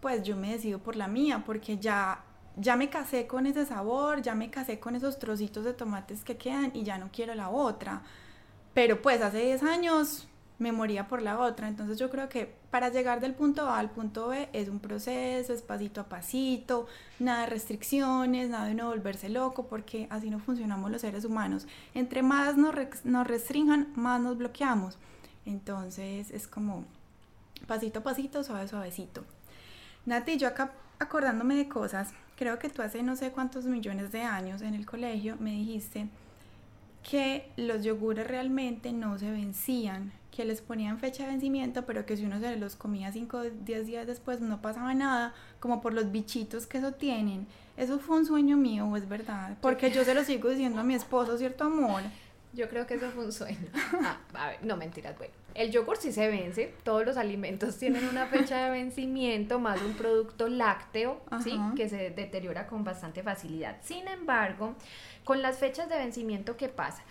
pues 0.00 0.22
yo 0.22 0.36
me 0.36 0.52
decido 0.52 0.78
por 0.78 0.96
la 0.96 1.08
mía, 1.08 1.42
porque 1.44 1.78
ya 1.78 2.24
ya 2.56 2.76
me 2.76 2.90
casé 2.90 3.26
con 3.26 3.46
ese 3.46 3.64
sabor, 3.64 4.22
ya 4.22 4.34
me 4.34 4.50
casé 4.50 4.80
con 4.80 4.94
esos 4.96 5.18
trocitos 5.18 5.64
de 5.64 5.72
tomates 5.72 6.24
que 6.24 6.36
quedan 6.36 6.72
y 6.74 6.82
ya 6.82 6.98
no 6.98 7.08
quiero 7.12 7.34
la 7.34 7.48
otra. 7.48 8.02
Pero 8.74 9.02
pues 9.02 9.20
hace 9.20 9.44
10 9.44 9.62
años 9.64 10.28
me 10.60 10.72
moría 10.72 11.08
por 11.08 11.22
la 11.22 11.40
otra. 11.40 11.66
Entonces 11.68 11.98
yo 11.98 12.10
creo 12.10 12.28
que 12.28 12.54
para 12.70 12.90
llegar 12.90 13.20
del 13.20 13.34
punto 13.34 13.68
A 13.68 13.78
al 13.78 13.90
punto 13.90 14.28
B 14.28 14.48
es 14.52 14.68
un 14.68 14.78
proceso, 14.78 15.52
es 15.52 15.62
pasito 15.62 16.02
a 16.02 16.08
pasito, 16.08 16.86
nada 17.18 17.40
de 17.40 17.46
restricciones, 17.46 18.50
nada 18.50 18.66
de 18.66 18.74
no 18.74 18.88
volverse 18.88 19.28
loco, 19.28 19.66
porque 19.66 20.06
así 20.10 20.30
no 20.30 20.38
funcionamos 20.38 20.90
los 20.90 21.00
seres 21.00 21.24
humanos. 21.24 21.66
Entre 21.94 22.22
más 22.22 22.56
nos, 22.56 22.74
nos 23.04 23.26
restrinjan, 23.26 23.88
más 23.96 24.20
nos 24.20 24.36
bloqueamos. 24.36 24.98
Entonces 25.46 26.30
es 26.30 26.46
como 26.46 26.84
pasito 27.66 28.00
a 28.00 28.02
pasito, 28.02 28.44
suave, 28.44 28.68
suavecito. 28.68 29.24
Nati, 30.04 30.36
yo 30.36 30.46
acá 30.46 30.72
acordándome 30.98 31.54
de 31.54 31.68
cosas, 31.68 32.12
creo 32.36 32.58
que 32.58 32.68
tú 32.68 32.82
hace 32.82 33.02
no 33.02 33.16
sé 33.16 33.32
cuántos 33.32 33.64
millones 33.64 34.12
de 34.12 34.22
años 34.22 34.60
en 34.60 34.74
el 34.74 34.84
colegio 34.84 35.36
me 35.40 35.52
dijiste 35.52 36.08
que 37.08 37.50
los 37.56 37.82
yogures 37.82 38.26
realmente 38.26 38.92
no 38.92 39.18
se 39.18 39.30
vencían, 39.30 40.12
que 40.30 40.44
les 40.44 40.60
ponían 40.60 40.98
fecha 40.98 41.24
de 41.24 41.30
vencimiento, 41.30 41.86
pero 41.86 42.06
que 42.06 42.16
si 42.16 42.24
uno 42.24 42.40
se 42.40 42.56
los 42.56 42.76
comía 42.76 43.10
5 43.12 43.36
o 43.36 43.42
10 43.42 43.86
días 43.86 44.06
después 44.06 44.40
no 44.40 44.62
pasaba 44.62 44.94
nada, 44.94 45.34
como 45.58 45.80
por 45.80 45.92
los 45.92 46.12
bichitos 46.12 46.66
que 46.66 46.78
eso 46.78 46.92
tienen. 46.92 47.46
Eso 47.76 47.98
fue 47.98 48.18
un 48.18 48.26
sueño 48.26 48.56
mío, 48.56 48.86
¿o 48.86 48.96
es 48.96 49.08
verdad? 49.08 49.56
Porque 49.60 49.90
yo 49.90 50.04
se 50.04 50.14
lo 50.14 50.24
sigo 50.24 50.50
diciendo 50.50 50.80
a 50.80 50.84
mi 50.84 50.94
esposo, 50.94 51.38
¿cierto 51.38 51.64
amor? 51.64 52.02
Yo 52.52 52.68
creo 52.68 52.86
que 52.86 52.94
eso 52.94 53.10
fue 53.10 53.24
un 53.24 53.32
sueño. 53.32 53.68
Ah, 54.02 54.18
a 54.34 54.48
ver, 54.48 54.64
no 54.64 54.76
mentiras, 54.76 55.16
bueno. 55.16 55.32
El 55.54 55.70
yogur 55.70 55.96
sí 55.96 56.12
se 56.12 56.28
vence, 56.28 56.74
todos 56.82 57.04
los 57.04 57.16
alimentos 57.16 57.76
tienen 57.78 58.08
una 58.08 58.26
fecha 58.26 58.64
de 58.64 58.70
vencimiento, 58.70 59.58
más 59.58 59.80
un 59.82 59.94
producto 59.94 60.48
lácteo, 60.48 61.20
¿sí? 61.42 61.58
Que 61.76 61.88
se 61.88 62.10
deteriora 62.10 62.66
con 62.66 62.84
bastante 62.84 63.22
facilidad. 63.22 63.76
Sin 63.82 64.08
embargo, 64.08 64.74
con 65.24 65.42
las 65.42 65.58
fechas 65.58 65.88
de 65.88 65.96
vencimiento, 65.96 66.56
¿qué 66.56 66.68
pasa? 66.68 67.02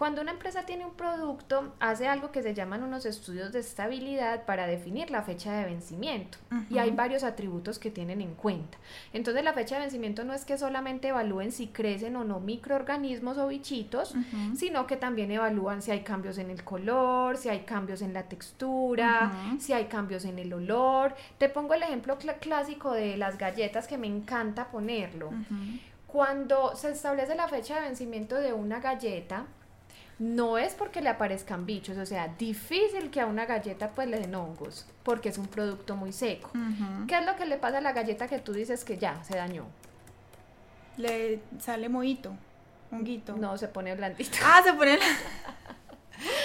Cuando 0.00 0.22
una 0.22 0.30
empresa 0.30 0.62
tiene 0.62 0.86
un 0.86 0.94
producto, 0.94 1.74
hace 1.78 2.08
algo 2.08 2.32
que 2.32 2.42
se 2.42 2.54
llaman 2.54 2.82
unos 2.82 3.04
estudios 3.04 3.52
de 3.52 3.58
estabilidad 3.58 4.46
para 4.46 4.66
definir 4.66 5.10
la 5.10 5.20
fecha 5.20 5.52
de 5.52 5.66
vencimiento. 5.66 6.38
Y 6.70 6.78
hay 6.78 6.90
varios 6.90 7.22
atributos 7.22 7.78
que 7.78 7.90
tienen 7.90 8.22
en 8.22 8.34
cuenta. 8.34 8.78
Entonces 9.12 9.44
la 9.44 9.52
fecha 9.52 9.74
de 9.74 9.82
vencimiento 9.82 10.24
no 10.24 10.32
es 10.32 10.46
que 10.46 10.56
solamente 10.56 11.08
evalúen 11.08 11.52
si 11.52 11.66
crecen 11.66 12.16
o 12.16 12.24
no 12.24 12.40
microorganismos 12.40 13.36
o 13.36 13.48
bichitos, 13.48 14.14
sino 14.56 14.86
que 14.86 14.96
también 14.96 15.30
evalúan 15.32 15.82
si 15.82 15.90
hay 15.90 16.00
cambios 16.00 16.38
en 16.38 16.48
el 16.48 16.64
color, 16.64 17.36
si 17.36 17.50
hay 17.50 17.60
cambios 17.64 18.00
en 18.00 18.14
la 18.14 18.22
textura, 18.22 19.30
si 19.58 19.74
hay 19.74 19.84
cambios 19.84 20.24
en 20.24 20.38
el 20.38 20.50
olor. 20.54 21.14
Te 21.36 21.50
pongo 21.50 21.74
el 21.74 21.82
ejemplo 21.82 22.16
clásico 22.40 22.92
de 22.92 23.18
las 23.18 23.36
galletas 23.36 23.86
que 23.86 23.98
me 23.98 24.06
encanta 24.06 24.70
ponerlo. 24.70 25.30
Cuando 26.06 26.74
se 26.74 26.90
establece 26.90 27.34
la 27.34 27.48
fecha 27.48 27.74
de 27.74 27.82
vencimiento 27.82 28.36
de 28.36 28.54
una 28.54 28.80
galleta, 28.80 29.44
no 30.20 30.58
es 30.58 30.74
porque 30.74 31.00
le 31.00 31.08
aparezcan 31.08 31.64
bichos, 31.64 31.96
o 31.96 32.04
sea, 32.04 32.28
difícil 32.28 33.10
que 33.10 33.22
a 33.22 33.26
una 33.26 33.46
galleta 33.46 33.88
pues 33.92 34.06
le 34.06 34.20
den 34.20 34.34
hongos, 34.34 34.86
porque 35.02 35.30
es 35.30 35.38
un 35.38 35.46
producto 35.46 35.96
muy 35.96 36.12
seco. 36.12 36.50
¿Qué 37.08 37.18
es 37.18 37.24
lo 37.24 37.36
que 37.36 37.46
le 37.46 37.56
pasa 37.56 37.78
a 37.78 37.80
la 37.80 37.92
galleta 37.92 38.28
que 38.28 38.38
tú 38.38 38.52
dices 38.52 38.84
que 38.84 38.98
ya 38.98 39.24
se 39.24 39.36
dañó? 39.36 39.64
Le 40.98 41.40
sale 41.58 41.88
mohito, 41.88 42.34
honguito. 42.92 43.34
No, 43.34 43.56
se 43.56 43.68
pone 43.68 43.94
blandito. 43.94 44.36
Ah, 44.44 44.60
se 44.62 44.74
pone 44.74 44.98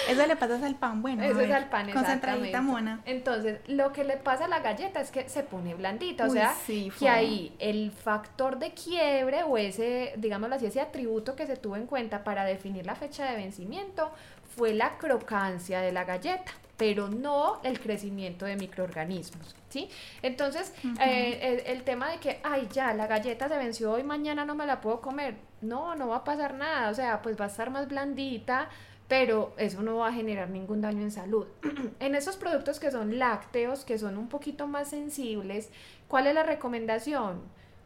Eso 0.08 0.26
le 0.26 0.36
pasa 0.36 0.64
al 0.64 0.74
pan, 0.76 1.02
bueno. 1.02 1.22
Eso 1.22 1.40
es 1.40 1.50
al 1.50 1.68
pan, 1.68 1.90
Concentradita 1.92 2.60
mona. 2.62 3.00
Entonces, 3.04 3.60
lo 3.66 3.92
que 3.92 4.04
le 4.04 4.16
pasa 4.16 4.46
a 4.46 4.48
la 4.48 4.60
galleta 4.60 5.00
es 5.00 5.10
que 5.10 5.28
se 5.28 5.42
pone 5.42 5.74
blandita, 5.74 6.26
o 6.26 6.30
sea, 6.30 6.54
que 6.66 7.08
ahí 7.08 7.54
el 7.58 7.90
factor 7.90 8.58
de 8.58 8.72
quiebre 8.72 9.42
o 9.42 9.58
ese, 9.58 10.14
digámoslo 10.16 10.56
así, 10.56 10.66
ese 10.66 10.80
atributo 10.80 11.36
que 11.36 11.46
se 11.46 11.56
tuvo 11.56 11.76
en 11.76 11.86
cuenta 11.86 12.24
para 12.24 12.44
definir 12.44 12.86
la 12.86 12.94
fecha 12.94 13.30
de 13.30 13.36
vencimiento 13.36 14.10
fue 14.56 14.72
la 14.72 14.96
crocancia 14.98 15.80
de 15.80 15.92
la 15.92 16.04
galleta 16.04 16.52
pero 16.76 17.08
no 17.08 17.60
el 17.62 17.80
crecimiento 17.80 18.44
de 18.44 18.56
microorganismos, 18.56 19.56
¿sí? 19.70 19.88
Entonces, 20.22 20.74
eh, 21.00 21.38
el, 21.66 21.76
el, 21.76 21.82
tema 21.84 22.10
de 22.10 22.18
que, 22.18 22.40
ay, 22.44 22.68
ya, 22.70 22.92
la 22.92 23.06
galleta 23.06 23.48
se 23.48 23.56
venció 23.56 23.92
hoy, 23.92 24.02
mañana 24.02 24.44
no 24.44 24.54
me 24.54 24.66
la 24.66 24.80
puedo 24.80 25.00
comer, 25.00 25.36
no, 25.62 25.94
no 25.94 26.08
va 26.08 26.16
a 26.16 26.24
pasar 26.24 26.54
nada, 26.54 26.90
o 26.90 26.94
sea, 26.94 27.22
pues 27.22 27.40
va 27.40 27.46
a 27.46 27.48
estar 27.48 27.70
más 27.70 27.88
blandita, 27.88 28.68
pero 29.08 29.54
eso 29.56 29.82
no 29.82 29.96
va 29.96 30.08
a 30.08 30.12
generar 30.12 30.50
ningún 30.50 30.80
daño 30.80 31.02
en 31.02 31.10
salud. 31.10 31.46
en 32.00 32.14
esos 32.14 32.36
productos 32.36 32.80
que 32.80 32.90
son 32.90 33.18
lácteos, 33.18 33.84
que 33.84 33.98
son 33.98 34.18
un 34.18 34.28
poquito 34.28 34.66
más 34.66 34.90
sensibles, 34.90 35.70
¿cuál 36.08 36.26
es 36.26 36.34
la 36.34 36.42
recomendación? 36.42 37.40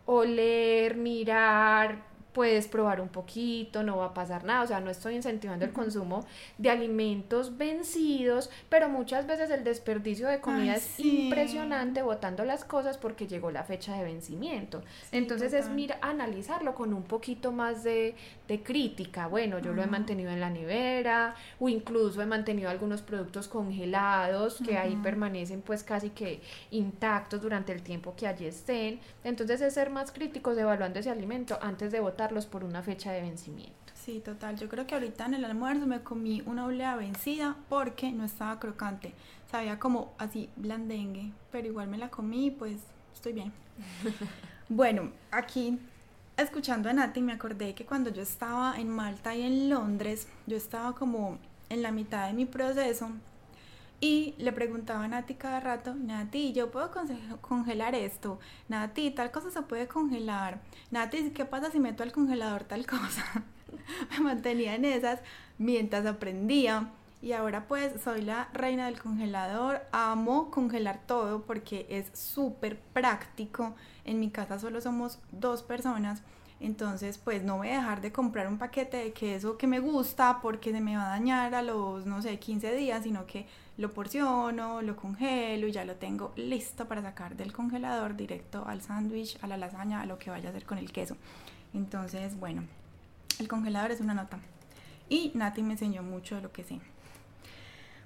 Oler, 0.06 0.96
mirar, 0.96 2.10
puedes 2.32 2.68
probar 2.68 3.00
un 3.00 3.08
poquito, 3.08 3.82
no 3.82 3.98
va 3.98 4.06
a 4.06 4.14
pasar 4.14 4.44
nada, 4.44 4.62
o 4.62 4.66
sea, 4.66 4.80
no 4.80 4.90
estoy 4.90 5.16
incentivando 5.16 5.64
el 5.64 5.72
consumo 5.72 6.24
de 6.58 6.70
alimentos 6.70 7.56
vencidos, 7.56 8.50
pero 8.68 8.88
muchas 8.88 9.26
veces 9.26 9.50
el 9.50 9.64
desperdicio 9.64 10.28
de 10.28 10.40
comida 10.40 10.74
es 10.76 10.98
impresionante 11.00 12.02
botando 12.02 12.44
las 12.44 12.64
cosas 12.64 12.98
porque 12.98 13.26
llegó 13.26 13.50
la 13.50 13.64
fecha 13.64 13.96
de 13.96 14.04
vencimiento. 14.04 14.82
Entonces 15.12 15.52
es 15.52 15.68
mira, 15.68 15.98
analizarlo 16.02 16.74
con 16.74 16.94
un 16.94 17.02
poquito 17.02 17.52
más 17.52 17.82
de, 17.82 18.14
de 18.50 18.64
crítica. 18.64 19.28
Bueno, 19.28 19.60
yo 19.60 19.72
lo 19.72 19.80
he 19.80 19.86
mantenido 19.86 20.28
en 20.32 20.40
la 20.40 20.50
nevera 20.50 21.36
o 21.60 21.68
incluso 21.68 22.20
he 22.20 22.26
mantenido 22.26 22.68
algunos 22.68 23.00
productos 23.00 23.46
congelados 23.46 24.58
que 24.64 24.76
ahí 24.76 24.96
permanecen 24.96 25.62
pues 25.62 25.84
casi 25.84 26.10
que 26.10 26.40
intactos 26.72 27.40
durante 27.40 27.72
el 27.72 27.82
tiempo 27.82 28.16
que 28.16 28.26
allí 28.26 28.46
estén. 28.46 28.98
Entonces 29.22 29.60
es 29.60 29.74
ser 29.74 29.90
más 29.90 30.10
críticos 30.10 30.58
evaluando 30.58 30.98
ese 30.98 31.10
alimento 31.10 31.60
antes 31.62 31.92
de 31.92 32.00
botar 32.00 32.30
por 32.50 32.64
una 32.64 32.82
fecha 32.82 33.12
de 33.12 33.20
vencimiento. 33.20 33.74
Sí, 33.94 34.18
total. 34.18 34.58
Yo 34.58 34.68
creo 34.68 34.84
que 34.84 34.94
ahorita 34.94 35.26
en 35.26 35.34
el 35.34 35.44
almuerzo 35.44 35.86
me 35.86 36.00
comí 36.00 36.42
una 36.44 36.64
olea 36.64 36.96
vencida 36.96 37.56
porque 37.68 38.10
no 38.10 38.24
estaba 38.24 38.58
crocante. 38.58 39.14
Sabía 39.48 39.78
como 39.78 40.12
así 40.18 40.50
blandengue, 40.56 41.30
pero 41.52 41.68
igual 41.68 41.86
me 41.86 41.98
la 41.98 42.08
comí 42.08 42.50
pues 42.50 42.78
estoy 43.14 43.32
bien. 43.32 43.52
bueno, 44.68 45.12
aquí 45.30 45.78
escuchando 46.42 46.88
a 46.88 46.92
Nati 46.92 47.20
me 47.20 47.32
acordé 47.32 47.74
que 47.74 47.84
cuando 47.84 48.10
yo 48.10 48.22
estaba 48.22 48.78
en 48.78 48.88
Malta 48.88 49.34
y 49.34 49.42
en 49.42 49.68
Londres, 49.68 50.28
yo 50.46 50.56
estaba 50.56 50.94
como 50.94 51.38
en 51.68 51.82
la 51.82 51.92
mitad 51.92 52.26
de 52.26 52.34
mi 52.34 52.46
proceso 52.46 53.10
y 54.00 54.34
le 54.38 54.52
preguntaba 54.52 55.04
a 55.04 55.08
Nati 55.08 55.34
cada 55.34 55.60
rato, 55.60 55.94
Nati, 55.94 56.52
¿yo 56.52 56.70
puedo 56.70 56.90
congelar 57.40 57.94
esto? 57.94 58.38
Nati, 58.68 59.10
tal 59.10 59.30
cosa 59.30 59.50
se 59.50 59.62
puede 59.62 59.88
congelar. 59.88 60.60
Nati, 60.90 61.30
¿qué 61.30 61.44
pasa 61.44 61.70
si 61.70 61.80
meto 61.80 62.02
al 62.02 62.12
congelador 62.12 62.64
tal 62.64 62.86
cosa? 62.86 63.44
me 64.10 64.20
mantenía 64.20 64.74
en 64.74 64.86
esas 64.86 65.20
mientras 65.58 66.06
aprendía. 66.06 66.90
Y 67.22 67.32
ahora 67.32 67.66
pues 67.68 68.00
soy 68.02 68.22
la 68.22 68.48
reina 68.54 68.86
del 68.86 69.00
congelador, 69.00 69.82
amo 69.92 70.50
congelar 70.50 71.00
todo 71.06 71.42
porque 71.42 71.86
es 71.90 72.10
súper 72.18 72.78
práctico. 72.78 73.74
En 74.04 74.20
mi 74.20 74.30
casa 74.30 74.58
solo 74.58 74.80
somos 74.80 75.18
dos 75.30 75.62
personas, 75.62 76.22
entonces 76.60 77.18
pues 77.18 77.42
no 77.42 77.58
voy 77.58 77.68
a 77.68 77.76
dejar 77.76 78.00
de 78.00 78.10
comprar 78.10 78.48
un 78.48 78.56
paquete 78.56 78.96
de 78.96 79.12
queso 79.12 79.58
que 79.58 79.66
me 79.66 79.80
gusta 79.80 80.40
porque 80.40 80.72
se 80.72 80.80
me 80.80 80.96
va 80.96 81.06
a 81.06 81.10
dañar 81.10 81.54
a 81.54 81.60
los, 81.60 82.06
no 82.06 82.22
sé, 82.22 82.38
15 82.38 82.74
días, 82.74 83.02
sino 83.02 83.26
que 83.26 83.46
lo 83.76 83.92
porciono, 83.92 84.80
lo 84.80 84.96
congelo 84.96 85.66
y 85.66 85.72
ya 85.72 85.84
lo 85.84 85.96
tengo 85.96 86.32
listo 86.36 86.86
para 86.86 87.02
sacar 87.02 87.36
del 87.36 87.52
congelador 87.52 88.16
directo 88.16 88.64
al 88.66 88.82
sándwich, 88.82 89.38
a 89.42 89.46
la 89.46 89.58
lasaña, 89.58 90.00
a 90.00 90.06
lo 90.06 90.18
que 90.18 90.30
vaya 90.30 90.48
a 90.48 90.50
hacer 90.50 90.64
con 90.64 90.78
el 90.78 90.92
queso. 90.92 91.16
Entonces, 91.72 92.38
bueno, 92.38 92.64
el 93.38 93.48
congelador 93.48 93.90
es 93.90 94.00
una 94.00 94.14
nota. 94.14 94.38
Y 95.08 95.32
Nati 95.34 95.62
me 95.62 95.72
enseñó 95.72 96.02
mucho 96.02 96.36
de 96.36 96.42
lo 96.42 96.52
que 96.52 96.62
sé. 96.62 96.78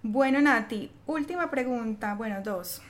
Bueno, 0.06 0.42
Nati, 0.42 0.90
última 1.06 1.50
pregunta, 1.50 2.14
bueno, 2.14 2.42
dos. 2.44 2.82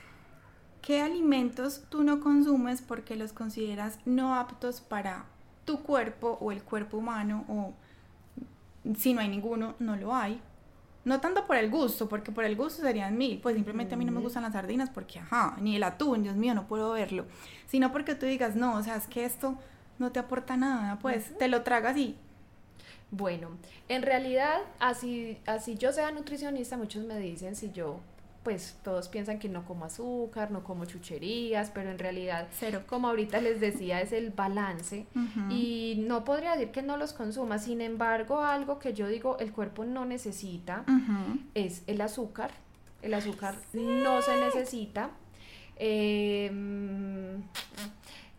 ¿Qué 0.81 1.01
alimentos 1.01 1.85
tú 1.87 2.03
no 2.03 2.19
consumes 2.19 2.81
porque 2.81 3.15
los 3.15 3.31
consideras 3.31 3.99
no 4.03 4.35
aptos 4.35 4.81
para 4.81 5.23
tu 5.63 5.81
cuerpo 5.81 6.37
o 6.41 6.51
el 6.51 6.61
cuerpo 6.61 6.97
humano 6.97 7.45
o 7.47 7.73
si 8.97 9.13
no 9.13 9.21
hay 9.21 9.29
ninguno, 9.29 9.75
no 9.79 9.95
lo 9.95 10.13
hay? 10.13 10.41
No 11.05 11.21
tanto 11.21 11.47
por 11.47 11.55
el 11.55 11.71
gusto, 11.71 12.09
porque 12.09 12.33
por 12.33 12.43
el 12.43 12.57
gusto 12.57 12.81
serían 12.81 13.17
mil, 13.17 13.39
pues 13.39 13.55
simplemente 13.55 13.95
a 13.95 13.97
mí 13.97 14.03
no 14.03 14.11
me 14.11 14.19
gustan 14.19 14.43
las 14.43 14.51
sardinas 14.51 14.89
porque, 14.89 15.19
ajá, 15.19 15.55
ni 15.61 15.77
el 15.77 15.83
atún, 15.83 16.21
Dios 16.21 16.35
mío, 16.35 16.53
no 16.53 16.67
puedo 16.67 16.91
verlo. 16.91 17.27
Sino 17.65 17.93
porque 17.93 18.15
tú 18.15 18.25
digas, 18.25 18.57
no, 18.57 18.75
o 18.75 18.83
sea, 18.83 18.97
es 18.97 19.07
que 19.07 19.23
esto 19.23 19.57
no 19.99 20.11
te 20.11 20.19
aporta 20.19 20.57
nada, 20.57 20.99
pues 20.99 21.37
te 21.37 21.47
lo 21.47 21.61
tragas 21.61 21.95
y... 21.95 22.17
Bueno, 23.11 23.49
en 23.87 24.01
realidad, 24.01 24.61
así, 24.79 25.37
así 25.45 25.75
yo 25.75 25.91
sea 25.91 26.11
nutricionista, 26.11 26.77
muchos 26.77 27.05
me 27.05 27.17
dicen 27.19 27.55
si 27.55 27.71
yo 27.71 27.99
pues 28.45 28.77
todos 28.83 29.07
piensan 29.07 29.39
que 29.39 29.49
no 29.49 29.65
como 29.65 29.85
azúcar, 29.85 30.51
no 30.51 30.63
como 30.63 30.85
chucherías, 30.85 31.71
pero 31.71 31.89
en 31.89 31.97
realidad, 31.97 32.47
Cero. 32.51 32.83
como 32.85 33.07
ahorita 33.07 33.41
les 33.41 33.59
decía, 33.59 34.01
es 34.01 34.11
el 34.11 34.29
balance. 34.29 35.07
Y 35.49 36.03
no 36.05 36.23
podría 36.23 36.51
decir 36.51 36.69
que 36.69 36.83
no 36.83 36.95
los 36.95 37.11
consuma, 37.11 37.57
sin 37.57 37.81
embargo, 37.81 38.41
algo 38.41 38.77
que 38.77 38.93
yo 38.93 39.07
digo 39.07 39.39
el 39.39 39.51
cuerpo 39.51 39.83
no 39.83 40.05
necesita 40.05 40.85
es 41.55 41.81
el 41.87 42.01
azúcar, 42.01 42.51
el 43.01 43.15
azúcar 43.15 43.55
no 43.73 44.21
se 44.21 44.39
necesita. 44.39 45.09
Eh, 45.77 46.51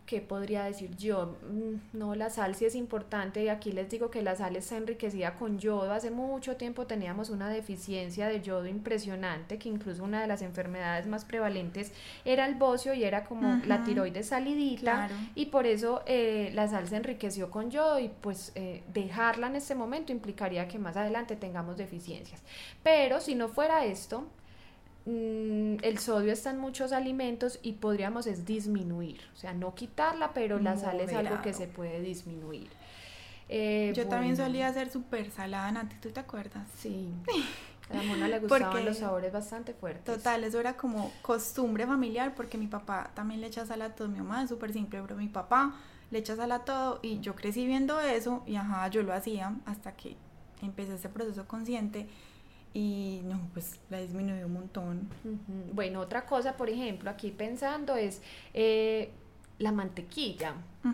¿qué 0.07 0.21
podría 0.21 0.65
decir 0.65 0.97
yo? 0.97 1.37
Mm, 1.51 1.99
no, 1.99 2.15
la 2.15 2.31
sal 2.31 2.55
sí 2.55 2.65
es 2.65 2.75
importante 2.75 3.43
y 3.43 3.49
aquí 3.49 3.73
les 3.73 3.91
digo 3.91 4.11
que 4.11 4.23
la 4.23 4.37
sal 4.37 4.57
está 4.57 4.77
enriquecida 4.77 5.35
con 5.35 5.59
yodo. 5.59 5.93
Hace 5.93 6.11
mucho 6.11 6.57
tiempo 6.57 6.87
teníamos 6.87 7.29
una 7.29 7.49
deficiencia 7.49 8.29
de 8.29 8.41
yodo 8.41 8.67
impresionante, 8.67 9.59
que 9.59 9.69
incluso 9.69 10.05
una 10.05 10.21
de 10.21 10.29
las 10.29 10.43
enfermedades 10.43 11.07
más 11.07 11.25
prevalentes 11.25 11.93
era 12.25 12.47
el 12.47 12.55
bocio 12.55 12.95
y 12.95 13.05
era 13.05 13.25
como 13.25 13.61
la 13.67 13.85
tiroides 13.85 14.29
salidita 14.29 15.09
y 15.35 15.47
por 15.47 15.67
eso 15.67 16.03
eh, 16.07 16.51
la 16.55 16.69
sal 16.69 16.89
se 16.89 16.97
enriqueció 16.97 17.51
con 17.51 17.71
yodo 17.71 17.99
y 17.99 18.09
pues 18.09 18.53
eh, 18.55 18.83
dejarla 18.93 19.49
en 19.49 19.57
este 19.57 19.75
momento 19.75 20.13
implicaría 20.13 20.69
que 20.69 20.79
más 20.79 20.97
adelante 20.97 21.37
tengamos 21.37 21.77
deficiencias. 21.77 22.43
Pero 22.83 23.21
si 23.21 23.35
no 23.35 23.49
fuera 23.49 23.85
esto, 23.85 24.27
Mm, 25.07 25.77
el 25.83 25.99
sodio 25.99 26.33
está 26.33 26.51
en 26.51 26.59
muchos 26.59 26.91
alimentos 26.91 27.61
y 27.63 27.75
podríamos 27.75 28.27
es 28.27 28.45
disminuir, 28.45 29.21
o 29.35 29.37
sea, 29.37 29.55
no 29.55 29.73
quitarla, 29.77 30.33
pero 30.35 30.59
la 30.59 30.77
sal 30.77 31.01
es 31.01 31.13
algo 31.13 31.41
que 31.43 31.53
se 31.53 31.69
puede 31.69 32.01
disminuir. 32.01 32.69
Eh, 33.49 33.93
Yo 33.95 34.09
también 34.09 34.37
solía 34.37 34.67
hacer 34.67 34.91
súper 34.91 35.31
salada, 35.31 35.71
Nati, 35.71 35.95
¿tú 36.01 36.11
te 36.11 36.19
acuerdas? 36.19 36.67
Sí. 36.77 37.13
A 37.89 37.95
la 37.95 38.03
mona 38.03 38.27
le 38.27 38.41
gustaban 38.41 38.85
los 38.85 38.99
sabores 38.99 39.33
bastante 39.33 39.75
fuertes. 39.75 40.17
Total, 40.17 40.43
eso 40.43 40.59
era 40.59 40.77
como 40.77 41.13
costumbre 41.23 41.87
familiar 41.87 42.35
porque 42.35 42.59
mi 42.59 42.67
papá 42.67 43.13
también 43.15 43.41
le 43.41 43.47
echa 43.47 43.65
sal 43.65 43.83
a 43.83 43.95
todo, 43.95 44.09
mi 44.09 44.19
mamá 44.19 44.43
es 44.43 44.49
súper 44.49 44.73
simple, 44.73 45.01
pero 45.03 45.15
mi 45.15 45.29
papá 45.29 45.77
le 46.11 46.19
echa 46.19 46.35
sal 46.35 46.51
a 46.51 46.65
todo 46.65 46.99
y 47.03 47.21
yo 47.21 47.37
crecí 47.37 47.65
viendo 47.65 48.01
eso 48.01 48.43
y 48.45 48.57
ajá, 48.57 48.89
yo 48.89 49.05
lo 49.05 49.13
hacía 49.13 49.55
hasta 49.67 49.93
que 49.93 50.17
empecé 50.63 50.95
ese 50.95 51.09
proceso 51.09 51.47
consciente 51.47 52.09
y 52.77 53.23
no, 53.25 53.41
pues 53.55 53.81
la 53.89 53.97
disminuyó 54.01 54.45
un 54.45 54.53
montón. 54.53 55.09
Bueno, 55.73 55.99
otra 56.01 56.27
cosa, 56.27 56.59
por 56.59 56.69
ejemplo, 56.69 57.09
aquí 57.09 57.31
pensando 57.31 57.97
es 57.97 58.21
eh, 58.53 59.13
la 59.59 59.73
mantequilla. 59.73 60.53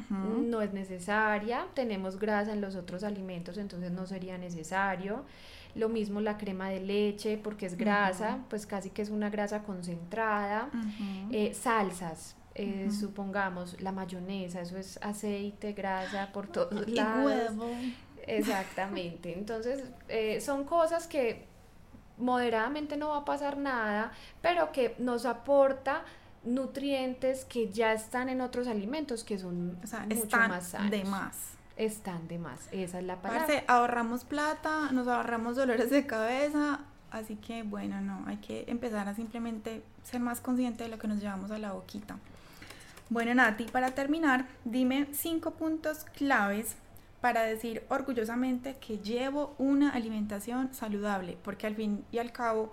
No 0.09 0.63
es 0.63 0.73
necesaria, 0.73 1.67
tenemos 1.75 2.21
grasa 2.21 2.53
en 2.53 2.61
los 2.61 2.77
otros 2.77 3.03
alimentos, 3.03 3.59
entonces 3.59 3.91
no 3.91 4.07
sería 4.07 4.39
necesario. 4.39 5.25
Lo 5.75 5.89
mismo 5.89 6.21
la 6.21 6.39
crema 6.39 6.71
de 6.71 6.81
leche, 6.81 7.37
porque 7.37 7.67
es 7.67 7.77
grasa, 7.77 8.39
pues 8.49 8.65
casi 8.65 8.91
que 8.91 9.03
es 9.03 9.11
una 9.11 9.29
grasa 9.29 9.65
concentrada. 9.65 10.71
Eh, 11.33 11.53
salsas, 11.53 12.37
eh, 12.55 12.91
supongamos 12.97 13.81
la 13.81 13.91
mayonesa, 13.91 14.61
eso 14.61 14.79
es 14.79 15.01
aceite, 15.03 15.73
grasa 15.73 16.31
por 16.33 16.47
todos 16.47 16.89
lados. 16.89 17.33
Y 17.33 17.59
huevo. 17.59 17.71
Exactamente. 18.25 19.37
Entonces, 19.37 19.83
son 20.45 20.63
cosas 20.63 21.09
que 21.09 21.51
moderadamente 22.23 22.97
no 22.97 23.11
va 23.11 23.19
a 23.19 23.25
pasar 23.25 23.59
nada, 23.59 24.13
pero 24.41 24.73
que 24.73 24.95
nos 24.99 25.27
aporta 25.27 26.03
nutrientes 26.45 27.45
que 27.45 27.71
ya 27.71 27.93
están 27.93 28.29
en 28.29 28.41
otros 28.41 28.67
alimentos 28.67 29.25
que 29.25 29.39
son 29.39 29.79
mucho 30.09 30.37
más 30.37 30.69
sanos. 30.69 30.91
de 30.91 31.05
más. 31.05 31.37
Están 31.77 32.29
de 32.29 32.39
más, 32.39 32.69
esa 32.71 32.99
es 32.99 33.05
la 33.05 33.17
palabra. 33.23 33.65
ahorramos 33.67 34.25
plata, 34.25 34.93
nos 34.93 35.09
ahorramos 35.09 35.57
dolores 35.57 35.91
de 35.91 36.07
cabeza, 36.07 36.81
así 37.11 37.37
que 37.37 37.63
bueno, 37.63 38.01
no, 38.03 38.25
hay 38.27 38.37
que 38.37 38.65
empezar 38.69 39.09
a 39.09 39.15
simplemente 39.15 39.83
ser 40.03 40.21
más 40.21 40.41
consciente 40.41 40.85
de 40.85 40.91
lo 40.91 40.99
que 40.99 41.09
nos 41.09 41.19
llevamos 41.19 41.51
a 41.51 41.59
la 41.59 41.73
boquita. 41.73 42.19
Bueno, 43.09 43.35
Nati, 43.35 43.65
para 43.65 43.91
terminar, 43.91 44.47
dime 44.65 45.09
cinco 45.13 45.53
puntos 45.53 46.05
claves 46.05 46.77
para 47.23 47.45
decir 47.45 47.85
orgullosamente 47.89 48.77
que 48.79 48.99
llevo 48.99 49.55
una 49.57 49.91
alimentación 49.91 50.75
saludable, 50.75 51.39
porque 51.45 51.69
al 51.69 51.77
fin 51.77 52.05
y 52.11 52.19
al 52.19 52.33
cabo 52.33 52.73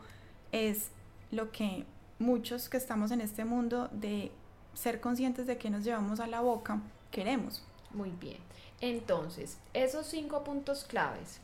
es 0.51 0.89
lo 1.31 1.51
que 1.51 1.85
muchos 2.17 2.67
que 2.67 2.77
estamos 2.77 3.11
en 3.11 3.21
este 3.21 3.45
mundo 3.45 3.89
de 3.91 4.31
ser 4.73 5.01
conscientes 5.01 5.45
de 5.45 5.57
que 5.57 5.69
nos 5.69 5.83
llevamos 5.83 6.19
a 6.19 6.25
la 6.25 6.41
boca 6.41 6.81
queremos. 7.11 7.63
Muy 7.91 8.09
bien. 8.09 8.39
Entonces, 8.81 9.59
esos 9.75 10.07
cinco 10.07 10.43
puntos 10.43 10.83
claves. 10.83 11.39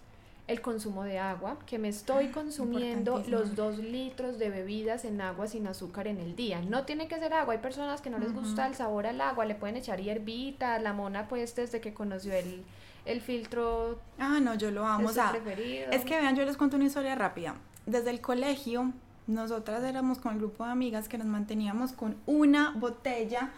El 0.48 0.62
consumo 0.62 1.04
de 1.04 1.20
agua, 1.20 1.58
que 1.66 1.80
me 1.80 1.90
estoy 1.90 2.28
consumiendo 2.30 3.24
los 3.28 3.56
dos 3.56 3.80
litros 3.80 4.38
de 4.38 4.50
bebidas 4.50 5.04
en 5.04 5.22
agua 5.22 5.48
sin 5.48 5.66
azúcar 5.68 6.08
en 6.08 6.20
el 6.20 6.36
día. 6.36 6.62
No 6.62 6.86
tiene 6.86 7.08
que 7.08 7.20
ser 7.20 7.34
agua, 7.34 7.54
hay 7.54 7.60
personas 7.60 8.02
que 8.02 8.12
no 8.12 8.20
les 8.20 8.32
gusta 8.32 8.68
el 8.68 8.76
sabor 8.76 9.08
al 9.08 9.22
agua, 9.22 9.46
le 9.46 9.56
pueden 9.56 9.76
echar 9.76 10.02
hierbita, 10.02 10.78
la 10.80 10.94
mona 10.94 11.28
pues 11.28 11.56
desde 11.56 11.82
que 11.82 11.96
conoció 11.96 12.32
el, 12.34 12.64
el 13.06 13.22
filtro. 13.22 14.00
Ah, 14.20 14.40
no, 14.42 14.56
yo 14.56 14.72
lo 14.72 14.86
amo. 14.86 15.10
es 15.10 16.06
que 16.06 16.18
vean, 16.20 16.36
yo 16.36 16.44
les 16.44 16.58
cuento 16.58 16.76
una 16.76 16.86
historia 16.86 17.16
rápida. 17.16 17.56
Desde 17.86 18.10
el 18.10 18.20
colegio, 18.20 18.92
nosotras 19.28 19.84
éramos 19.84 20.20
con 20.20 20.34
el 20.34 20.40
grupo 20.40 20.66
de 20.66 20.72
amigas 20.72 21.08
que 21.08 21.18
nos 21.18 21.28
manteníamos 21.28 21.94
con 21.94 22.18
una 22.26 22.72
botella 22.72 23.52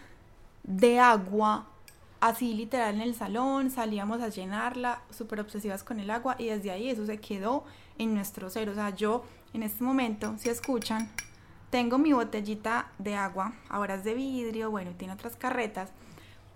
de 0.64 1.00
agua 1.00 1.68
así 2.20 2.54
literal 2.54 2.96
en 2.96 3.02
el 3.02 3.16
salón, 3.16 3.70
salíamos 3.72 4.22
a 4.22 4.30
llenarla, 4.30 5.02
súper 5.10 5.40
obsesivas 5.40 5.84
con 5.84 6.00
el 6.00 6.10
agua 6.10 6.36
y 6.38 6.48
desde 6.48 6.72
ahí 6.72 6.90
eso 6.90 7.06
se 7.06 7.20
quedó 7.20 7.64
en 7.98 8.14
nuestro 8.14 8.50
ser. 8.50 8.70
O 8.70 8.76
sea, 8.76 8.90
yo 8.90 9.24
en 9.54 9.64
este 9.64 9.84
momento, 9.84 10.36
si 10.38 10.50
escuchan, 10.50 11.10
tengo 11.70 11.98
mi 11.98 12.14
botellita 12.14 12.92
de 12.98 13.16
agua, 13.16 13.54
ahora 13.70 13.96
es 13.96 14.04
de 14.04 14.14
vidrio, 14.14 14.72
bueno, 14.72 14.92
tiene 14.98 15.14
otras 15.14 15.36
carretas 15.36 15.92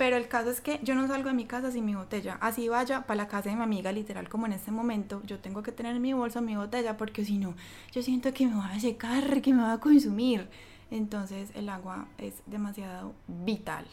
pero 0.02 0.18
el 0.18 0.28
caso 0.28 0.50
es 0.50 0.62
que 0.62 0.80
yo 0.82 0.96
no 0.96 1.08
salgo 1.08 1.30
de 1.30 1.36
mi 1.36 1.46
casa 1.46 1.72
sin 1.72 1.86
mi 1.86 1.94
botella. 1.94 2.40
Así 2.42 2.68
vaya 2.68 3.02
para 3.04 3.18
la 3.18 3.28
casa 3.28 3.52
de 3.52 3.56
mi 3.56 3.62
amiga, 3.62 3.92
literal, 3.92 4.30
como 4.30 4.48
en 4.48 4.54
este 4.54 4.72
momento, 4.72 5.22
yo 5.28 5.38
tengo 5.38 5.62
que 5.62 5.72
tener 5.72 5.96
en 5.96 6.02
mi 6.02 6.12
bolsa 6.12 6.42
mi 6.42 6.56
botella 6.56 6.98
porque 6.98 7.24
si 7.24 7.38
no, 7.38 7.54
yo 7.92 8.02
siento 8.02 8.34
que 8.34 8.48
me 8.48 8.56
va 8.56 8.72
a 8.72 8.80
secar, 8.80 9.44
que 9.44 9.54
me 9.54 9.62
va 9.62 9.74
a 9.74 9.78
consumir. 9.80 10.50
Entonces 10.90 11.52
el 11.54 11.70
agua 11.70 12.08
es 12.18 12.34
demasiado 12.48 13.14
vital. 13.28 13.86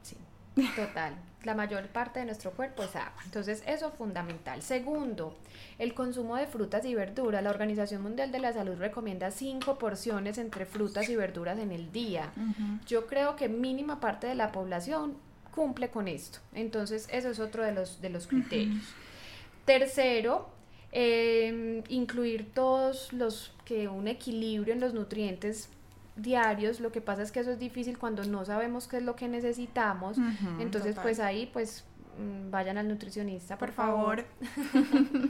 Sí, 0.00 0.16
total. 0.74 1.16
La 1.48 1.54
mayor 1.54 1.86
parte 1.86 2.20
de 2.20 2.26
nuestro 2.26 2.50
cuerpo 2.50 2.82
es 2.82 2.94
agua. 2.94 3.22
Entonces 3.24 3.62
eso 3.66 3.88
es 3.88 3.94
fundamental. 3.94 4.60
Segundo, 4.60 5.34
el 5.78 5.94
consumo 5.94 6.36
de 6.36 6.46
frutas 6.46 6.84
y 6.84 6.94
verduras. 6.94 7.42
La 7.42 7.48
Organización 7.48 8.02
Mundial 8.02 8.30
de 8.30 8.38
la 8.38 8.52
Salud 8.52 8.76
recomienda 8.76 9.30
cinco 9.30 9.78
porciones 9.78 10.36
entre 10.36 10.66
frutas 10.66 11.08
y 11.08 11.16
verduras 11.16 11.58
en 11.58 11.72
el 11.72 11.90
día. 11.90 12.34
Yo 12.86 13.06
creo 13.06 13.34
que 13.34 13.48
mínima 13.48 13.98
parte 13.98 14.26
de 14.26 14.34
la 14.34 14.52
población 14.52 15.16
cumple 15.54 15.88
con 15.88 16.06
esto. 16.06 16.40
Entonces, 16.52 17.08
eso 17.10 17.30
es 17.30 17.40
otro 17.40 17.64
de 17.64 17.72
los, 17.72 18.02
de 18.02 18.10
los 18.10 18.26
criterios. 18.26 18.84
Tercero, 19.64 20.50
em, 20.92 21.82
incluir 21.88 22.52
todos 22.52 23.10
los 23.14 23.54
que 23.64 23.88
un 23.88 24.06
equilibrio 24.06 24.74
en 24.74 24.80
los 24.80 24.92
nutrientes 24.92 25.70
diarios, 26.18 26.80
lo 26.80 26.92
que 26.92 27.00
pasa 27.00 27.22
es 27.22 27.32
que 27.32 27.40
eso 27.40 27.50
es 27.50 27.58
difícil 27.58 27.98
cuando 27.98 28.24
no 28.24 28.44
sabemos 28.44 28.88
qué 28.88 28.98
es 28.98 29.02
lo 29.02 29.16
que 29.16 29.28
necesitamos, 29.28 30.18
entonces 30.58 30.96
pues 31.00 31.20
ahí 31.20 31.48
pues 31.52 31.84
mm, 32.18 32.50
vayan 32.50 32.78
al 32.78 32.88
nutricionista, 32.88 33.56
por, 33.56 33.72
favor. 33.72 34.24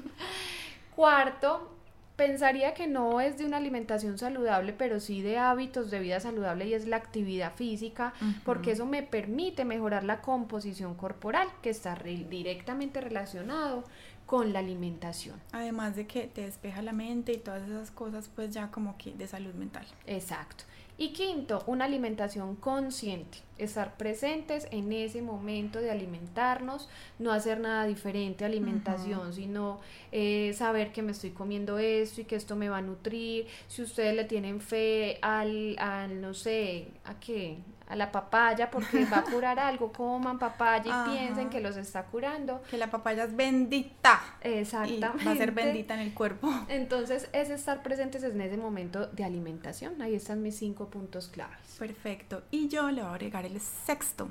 Cuarto, 0.96 1.78
pensaría 2.16 2.74
que 2.74 2.88
no 2.88 3.20
es 3.20 3.38
de 3.38 3.46
una 3.46 3.58
alimentación 3.58 4.18
saludable, 4.18 4.72
pero 4.72 4.98
sí 4.98 5.22
de 5.22 5.38
hábitos 5.38 5.88
de 5.90 6.00
vida 6.00 6.18
saludable 6.18 6.66
y 6.66 6.74
es 6.74 6.86
la 6.86 6.96
actividad 6.96 7.54
física, 7.54 8.12
porque 8.44 8.72
eso 8.72 8.86
me 8.86 9.04
permite 9.04 9.64
mejorar 9.64 10.02
la 10.02 10.20
composición 10.20 10.96
corporal, 10.96 11.46
que 11.62 11.70
está 11.70 11.94
directamente 11.94 13.00
relacionado 13.00 13.84
con 14.26 14.52
la 14.52 14.58
alimentación. 14.58 15.40
Además 15.52 15.94
de 15.94 16.06
que 16.08 16.26
te 16.26 16.42
despeja 16.42 16.82
la 16.82 16.92
mente 16.92 17.32
y 17.32 17.38
todas 17.38 17.62
esas 17.66 17.92
cosas, 17.92 18.28
pues 18.34 18.52
ya 18.52 18.70
como 18.70 18.98
que 18.98 19.14
de 19.14 19.28
salud 19.28 19.54
mental. 19.54 19.86
Exacto. 20.04 20.64
Y 21.00 21.10
quinto, 21.10 21.62
una 21.68 21.84
alimentación 21.84 22.56
consciente, 22.56 23.38
estar 23.56 23.96
presentes 23.96 24.66
en 24.72 24.92
ese 24.92 25.22
momento 25.22 25.78
de 25.78 25.92
alimentarnos, 25.92 26.88
no 27.20 27.30
hacer 27.30 27.60
nada 27.60 27.86
diferente 27.86 28.42
a 28.42 28.48
alimentación, 28.48 29.32
sino 29.32 29.78
eh, 30.10 30.52
saber 30.54 30.90
que 30.90 31.02
me 31.02 31.12
estoy 31.12 31.30
comiendo 31.30 31.78
esto 31.78 32.22
y 32.22 32.24
que 32.24 32.34
esto 32.34 32.56
me 32.56 32.68
va 32.68 32.78
a 32.78 32.82
nutrir. 32.82 33.46
Si 33.68 33.82
ustedes 33.82 34.16
le 34.16 34.24
tienen 34.24 34.60
fe 34.60 35.18
al, 35.22 35.76
al 35.78 36.20
no 36.20 36.34
sé, 36.34 36.88
a 37.04 37.20
qué, 37.20 37.58
a 37.88 37.96
la 37.96 38.12
papaya 38.12 38.70
porque 38.70 39.04
va 39.06 39.18
a 39.18 39.24
curar 39.24 39.58
algo, 39.58 39.92
coman 39.92 40.38
papaya 40.38 41.06
y 41.06 41.10
piensen 41.10 41.50
que 41.50 41.60
los 41.60 41.76
está 41.76 42.04
curando. 42.04 42.62
Que 42.70 42.76
la 42.76 42.90
papaya 42.90 43.24
es 43.24 43.34
bendita. 43.34 44.20
Exactamente. 44.42 45.24
va 45.26 45.32
a 45.32 45.36
ser 45.36 45.52
bendita 45.52 45.94
en 45.94 46.00
el 46.00 46.14
cuerpo. 46.14 46.52
Entonces 46.68 47.28
es 47.32 47.50
estar 47.50 47.82
presentes 47.82 48.22
en 48.22 48.40
ese 48.40 48.56
momento 48.56 49.06
de 49.06 49.24
alimentación. 49.24 50.00
Ahí 50.02 50.14
están 50.14 50.42
mis 50.42 50.56
cinco 50.56 50.88
puntos 50.88 51.28
claves. 51.28 51.58
Perfecto. 51.78 52.42
Y 52.50 52.68
yo 52.68 52.90
le 52.90 53.02
voy 53.02 53.10
a 53.10 53.14
agregar 53.14 53.46
el 53.46 53.60
sexto, 53.60 54.30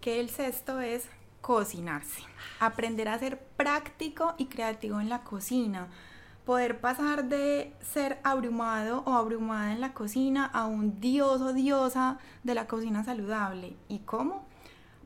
que 0.00 0.20
el 0.20 0.30
sexto 0.30 0.80
es 0.80 1.08
cocinarse. 1.40 2.22
Aprender 2.60 3.08
a 3.08 3.18
ser 3.18 3.38
práctico 3.38 4.34
y 4.38 4.46
creativo 4.46 5.00
en 5.00 5.08
la 5.08 5.24
cocina 5.24 5.88
poder 6.44 6.80
pasar 6.80 7.24
de 7.24 7.74
ser 7.80 8.18
abrumado 8.22 9.02
o 9.06 9.14
abrumada 9.14 9.72
en 9.72 9.80
la 9.80 9.94
cocina 9.94 10.44
a 10.46 10.66
un 10.66 11.00
dios 11.00 11.40
o 11.40 11.52
diosa 11.52 12.18
de 12.42 12.54
la 12.54 12.66
cocina 12.66 13.02
saludable. 13.04 13.76
¿Y 13.88 14.00
cómo? 14.00 14.44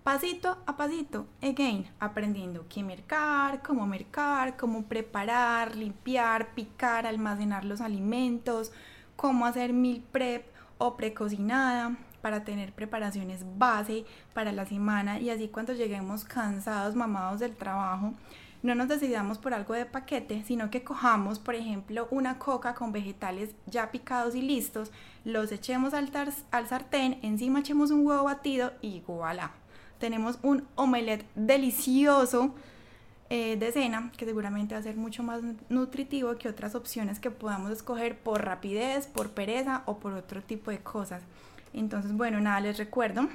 Pasito 0.03 0.59
a 0.66 0.76
pasito, 0.76 1.26
again, 1.43 1.86
aprendiendo 2.01 2.66
qué 2.68 2.82
mercar, 2.82 3.62
cómo 3.62 3.86
mercar, 3.86 4.57
cómo 4.57 4.84
preparar, 4.84 5.76
limpiar, 5.76 6.55
picar, 6.55 7.07
almacenar 7.07 7.64
los 7.64 7.82
alimentos, 7.82 8.72
cómo 9.16 9.45
hacer 9.45 9.72
meal 9.72 10.03
prep 10.11 10.47
o 10.78 10.97
precocinada 10.97 11.97
para 12.22 12.43
tener 12.45 12.72
preparaciones 12.72 13.45
base 13.59 14.07
para 14.32 14.53
la 14.53 14.64
semana 14.64 15.20
y 15.20 15.30
así 15.30 15.49
cuando 15.49 15.74
lleguemos 15.74 16.24
cansados, 16.24 16.95
mamados 16.95 17.41
del 17.41 17.55
trabajo, 17.55 18.14
no 18.63 18.75
nos 18.75 18.89
decidamos 18.89 19.39
por 19.39 19.55
algo 19.55 19.75
de 19.75 19.87
paquete, 19.87 20.43
sino 20.45 20.71
que 20.71 20.83
cojamos, 20.83 21.39
por 21.39 21.55
ejemplo, 21.55 22.09
una 22.11 22.39
coca 22.39 22.75
con 22.75 22.93
vegetales 22.93 23.55
ya 23.67 23.91
picados 23.91 24.35
y 24.35 24.43
listos, 24.43 24.91
los 25.25 25.53
echemos 25.53 25.95
al, 25.95 26.11
sartén, 26.69 27.19
encima 27.23 27.61
echemos 27.61 27.91
un 27.91 28.07
huevo 28.07 28.25
batido 28.25 28.73
y 28.83 29.03
voilà. 29.07 29.53
Tenemos 29.99 30.39
un 30.43 30.67
omelette 30.77 31.27
delicioso 31.35 32.55
eh, 33.31 33.57
de 33.57 33.73
cena 33.73 34.11
que 34.17 34.25
seguramente 34.25 34.75
va 34.75 34.81
a 34.81 34.83
ser 34.83 34.97
mucho 34.97 35.23
más 35.23 35.43
nutritivo 35.69 36.37
que 36.37 36.49
otras 36.49 36.75
opciones 36.75 37.21
que 37.21 37.31
podamos 37.31 37.71
escoger 37.71 38.19
por 38.19 38.45
rapidez, 38.45 39.07
por 39.07 39.31
pereza 39.31 39.83
o 39.87 39.99
por 39.99 40.13
otro 40.15 40.43
tipo 40.43 40.71
de 40.71 40.79
cosas. 40.79 41.23
Entonces, 41.73 42.13
bueno, 42.13 42.41
nada, 42.41 42.61
les 42.61 42.79
recuerdo 42.79 43.29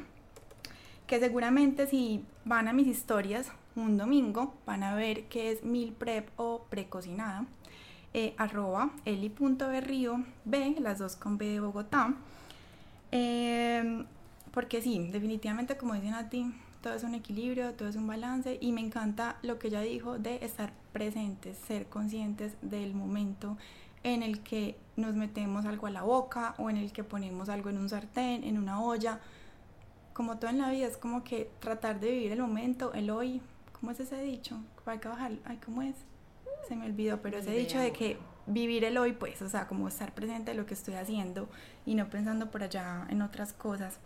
que 1.08 1.20
seguramente 1.20 1.86
si 1.86 2.26
van 2.46 2.68
a 2.68 2.74
mis 2.74 2.88
historias 2.88 3.52
un 3.76 3.98
domingo 3.98 4.54
van 4.66 4.84
a 4.84 4.96
ver 4.96 5.26
que 5.26 5.52
es 5.52 5.64
mil 5.64 5.94
prep 5.94 6.30
o 6.38 6.66
precocinada. 6.70 7.46
Eh, 8.14 8.36
eli.berrío 9.06 10.24
B, 10.46 10.76
las 10.80 11.00
dos 11.00 11.16
con 11.16 11.38
B 11.38 11.48
de 11.48 11.60
Bogotá. 11.60 12.14
Em, 13.12 14.06
porque 14.52 14.82
sí, 14.82 15.10
definitivamente 15.12 15.78
como 15.78 15.94
dicen 15.96 16.14
a 16.14 16.30
ti, 16.30 16.54
todo 16.82 16.94
es 16.94 17.04
un 17.04 17.16
equilibrio, 17.16 17.74
todo 17.74 17.88
es 17.88 17.96
un 17.96 18.08
balance 18.08 18.58
y 18.62 18.72
me 18.72 18.82
encanta 18.82 19.38
lo 19.42 19.58
que 19.58 19.68
ella 19.68 19.82
dijo 19.82 20.20
de 20.20 20.44
estar 20.44 20.74
presentes, 20.92 21.58
ser 21.58 21.88
conscientes 21.88 22.56
del 22.62 22.94
momento 22.94 23.58
en 24.04 24.22
el 24.22 24.42
que 24.42 24.78
nos 24.96 25.16
metemos 25.16 25.66
algo 25.66 25.88
a 25.88 25.92
la 25.92 26.04
boca 26.04 26.56
o 26.58 26.70
en 26.70 26.78
el 26.78 26.92
que 26.92 27.04
ponemos 27.04 27.50
algo 27.50 27.70
en 27.70 27.78
un 27.78 27.90
sartén, 27.90 28.44
en 28.44 28.58
una 28.58 28.82
olla. 28.82 29.20
Como 30.14 30.38
todo 30.38 30.52
en 30.52 30.60
la 30.60 30.70
vida, 30.70 30.88
es 30.88 30.98
como 30.98 31.24
que 31.24 31.50
tratar 31.60 32.00
de 32.00 32.12
vivir 32.12 32.32
el 32.34 32.42
momento, 32.42 32.94
el 32.94 33.10
hoy, 33.10 33.42
¿cómo 33.84 33.92
es 33.92 34.00
ese 34.00 34.22
dicho? 34.22 34.58
Hay 34.86 35.00
que 35.00 35.10
bajar, 35.10 35.34
ay, 35.44 35.58
¿cómo 35.58 35.82
es? 35.82 35.98
Se 36.70 36.74
me 36.74 36.86
olvidó, 36.86 37.22
pero 37.22 37.40
ese 37.40 37.52
dicho 37.52 37.78
de 37.80 37.92
que 37.92 38.18
vivir 38.46 38.86
el 38.86 38.98
hoy, 38.98 39.12
pues, 39.12 39.42
o 39.42 39.50
sea, 39.50 39.68
como 39.68 39.90
estar 39.90 40.14
presente 40.14 40.52
en 40.52 40.58
lo 40.58 40.66
que 40.66 40.74
estoy 40.74 40.94
haciendo 40.94 41.50
y 41.86 41.96
no 41.96 42.10
pensando 42.10 42.50
por 42.50 42.64
allá 42.64 43.06
en 43.10 43.22
otras 43.22 43.52
cosas. 43.52 44.00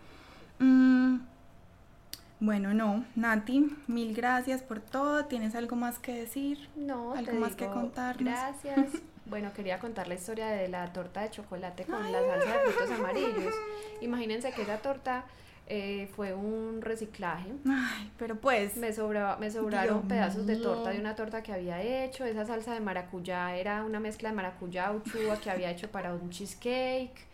Mm, 0.57 1.17
bueno, 2.39 2.73
no, 2.73 3.05
Nati, 3.13 3.71
mil 3.85 4.15
gracias 4.15 4.63
por 4.63 4.79
todo. 4.79 5.25
¿Tienes 5.25 5.53
algo 5.53 5.75
más 5.75 5.99
que 5.99 6.11
decir? 6.11 6.69
No, 6.75 7.13
algo 7.13 7.33
más 7.33 7.55
que 7.55 7.67
contarnos. 7.67 8.33
Gracias. 8.33 9.03
bueno, 9.27 9.53
quería 9.53 9.77
contar 9.77 10.07
la 10.07 10.15
historia 10.15 10.47
de 10.47 10.69
la 10.69 10.91
torta 10.91 11.21
de 11.21 11.29
chocolate 11.29 11.85
con 11.85 12.11
la 12.11 12.19
salsa 12.19 12.57
de 12.57 12.71
frutos 12.71 12.99
amarillos. 12.99 13.53
Imagínense 14.01 14.51
que 14.53 14.63
esa 14.63 14.79
torta 14.79 15.25
eh, 15.69 16.09
fue 16.15 16.33
un 16.33 16.81
reciclaje. 16.81 17.49
Ay, 17.67 18.11
pero 18.17 18.35
pues. 18.35 18.77
Me, 18.77 18.93
sobraba, 18.93 19.37
me 19.37 19.51
sobraron 19.51 20.07
pedazos 20.07 20.45
de 20.47 20.57
torta 20.57 20.91
de 20.91 20.99
una 20.99 21.15
torta 21.15 21.43
que 21.43 21.53
había 21.53 21.81
hecho. 21.81 22.25
Esa 22.25 22.45
salsa 22.45 22.73
de 22.73 22.79
maracuyá 22.79 23.55
era 23.55 23.83
una 23.83 23.99
mezcla 23.99 24.29
de 24.29 24.35
maracuyá, 24.35 24.91
uchua 24.91 25.39
que 25.39 25.49
había 25.49 25.69
hecho 25.69 25.89
para 25.91 26.13
un 26.13 26.29
cheesecake 26.29 27.26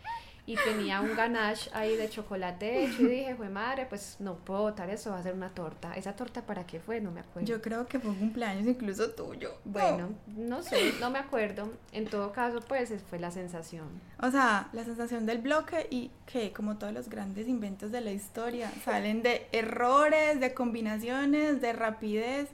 y 0.45 0.57
tenía 0.57 0.99
un 0.99 1.15
ganache 1.15 1.69
ahí 1.73 1.95
de 1.95 2.09
chocolate 2.09 2.83
hecho 2.83 3.03
y 3.03 3.07
dije, 3.07 3.35
fue 3.35 3.47
madre, 3.47 3.85
pues 3.85 4.17
no 4.19 4.35
puedo 4.35 4.63
botar 4.63 4.89
eso, 4.89 5.11
va 5.11 5.19
a 5.19 5.23
ser 5.23 5.33
una 5.33 5.49
torta. 5.49 5.93
¿Esa 5.93 6.17
torta 6.17 6.41
para 6.41 6.65
qué 6.65 6.81
fue? 6.81 6.99
No 6.99 7.11
me 7.11 7.21
acuerdo. 7.21 7.47
Yo 7.47 7.61
creo 7.61 7.87
que 7.87 7.97
fue 7.97 8.11
un 8.11 8.17
cumpleaños 8.17 8.67
incluso 8.67 9.11
tuyo. 9.11 9.51
Bueno, 9.63 10.09
no 10.27 10.61
sé, 10.61 10.93
no 10.99 11.09
me 11.09 11.19
acuerdo. 11.19 11.71
En 11.93 12.05
todo 12.05 12.33
caso, 12.33 12.59
pues 12.59 12.93
fue 13.09 13.19
la 13.19 13.31
sensación. 13.31 13.87
O 14.21 14.31
sea, 14.31 14.67
la 14.73 14.83
sensación 14.83 15.25
del 15.25 15.37
bloque 15.37 15.87
y 15.89 16.11
que 16.25 16.51
como 16.51 16.77
todos 16.77 16.91
los 16.91 17.07
grandes 17.07 17.47
inventos 17.47 17.91
de 17.91 18.01
la 18.01 18.11
historia, 18.11 18.69
salen 18.83 19.23
de 19.23 19.47
errores, 19.53 20.41
de 20.41 20.53
combinaciones, 20.53 21.61
de 21.61 21.71
rapidez, 21.71 22.49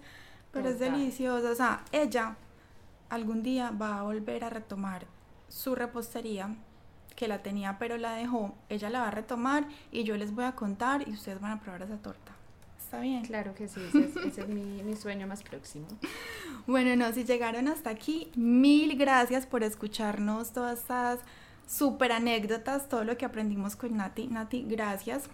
pero 0.52 0.70
es 0.70 0.78
delicioso. 0.78 1.50
O 1.50 1.56
sea, 1.56 1.84
ella 1.92 2.36
algún 3.10 3.42
día 3.42 3.72
va 3.72 3.98
a 3.98 4.04
volver 4.04 4.44
a 4.44 4.52
retomar 4.52 5.08
su 5.48 5.74
repostería 5.74 6.56
que 7.20 7.28
la 7.28 7.43
tenía 7.43 7.78
pero 7.78 7.97
la 7.97 8.13
dejó, 8.13 8.55
ella 8.70 8.89
la 8.89 9.01
va 9.01 9.09
a 9.09 9.11
retomar 9.11 9.67
y 9.91 10.05
yo 10.05 10.15
les 10.15 10.34
voy 10.34 10.45
a 10.45 10.53
contar 10.53 11.05
y 11.05 11.11
ustedes 11.11 11.41
van 11.41 11.51
a 11.51 11.59
probar 11.59 11.82
esa 11.82 11.97
torta. 11.97 12.32
¿Está 12.80 13.01
bien? 13.01 13.26
Claro 13.26 13.53
que 13.53 13.67
sí, 13.67 13.82
ese 14.26 14.41
es, 14.41 14.47
mi, 14.47 14.95
sueño 14.95 15.28
más 15.28 15.43
próximo. 15.43 15.88
Bueno, 16.65 16.95
no, 16.95 17.11
si 17.13 17.24
llegaron 17.24 17.67
hasta 17.67 17.89
aquí, 17.89 18.32
mil 18.36 18.95
gracias 18.95 19.47
por 19.47 19.63
escucharnos 19.63 20.51
todas 20.51 20.80
estas 20.80 21.20
súper 21.67 22.11
anécdotas, 22.11 22.88
todo 22.88 23.03
lo 23.03 23.17
que 23.17 23.26
aprendimos 23.26 23.76
con 23.76 23.97
Nati. 23.97 24.28
Nati, 24.28 24.63
gracias. 24.67 25.30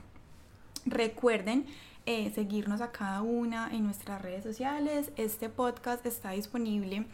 Recuerden 0.86 1.66
eh, 2.06 2.32
seguirnos 2.34 2.80
a 2.80 2.92
cada 2.92 3.22
una 3.22 3.70
en 3.72 3.84
nuestras 3.84 4.22
redes 4.22 4.44
sociales. 4.44 5.12
Este 5.18 5.50
podcast 5.50 6.06
está 6.06 6.32
disponible 6.32 7.06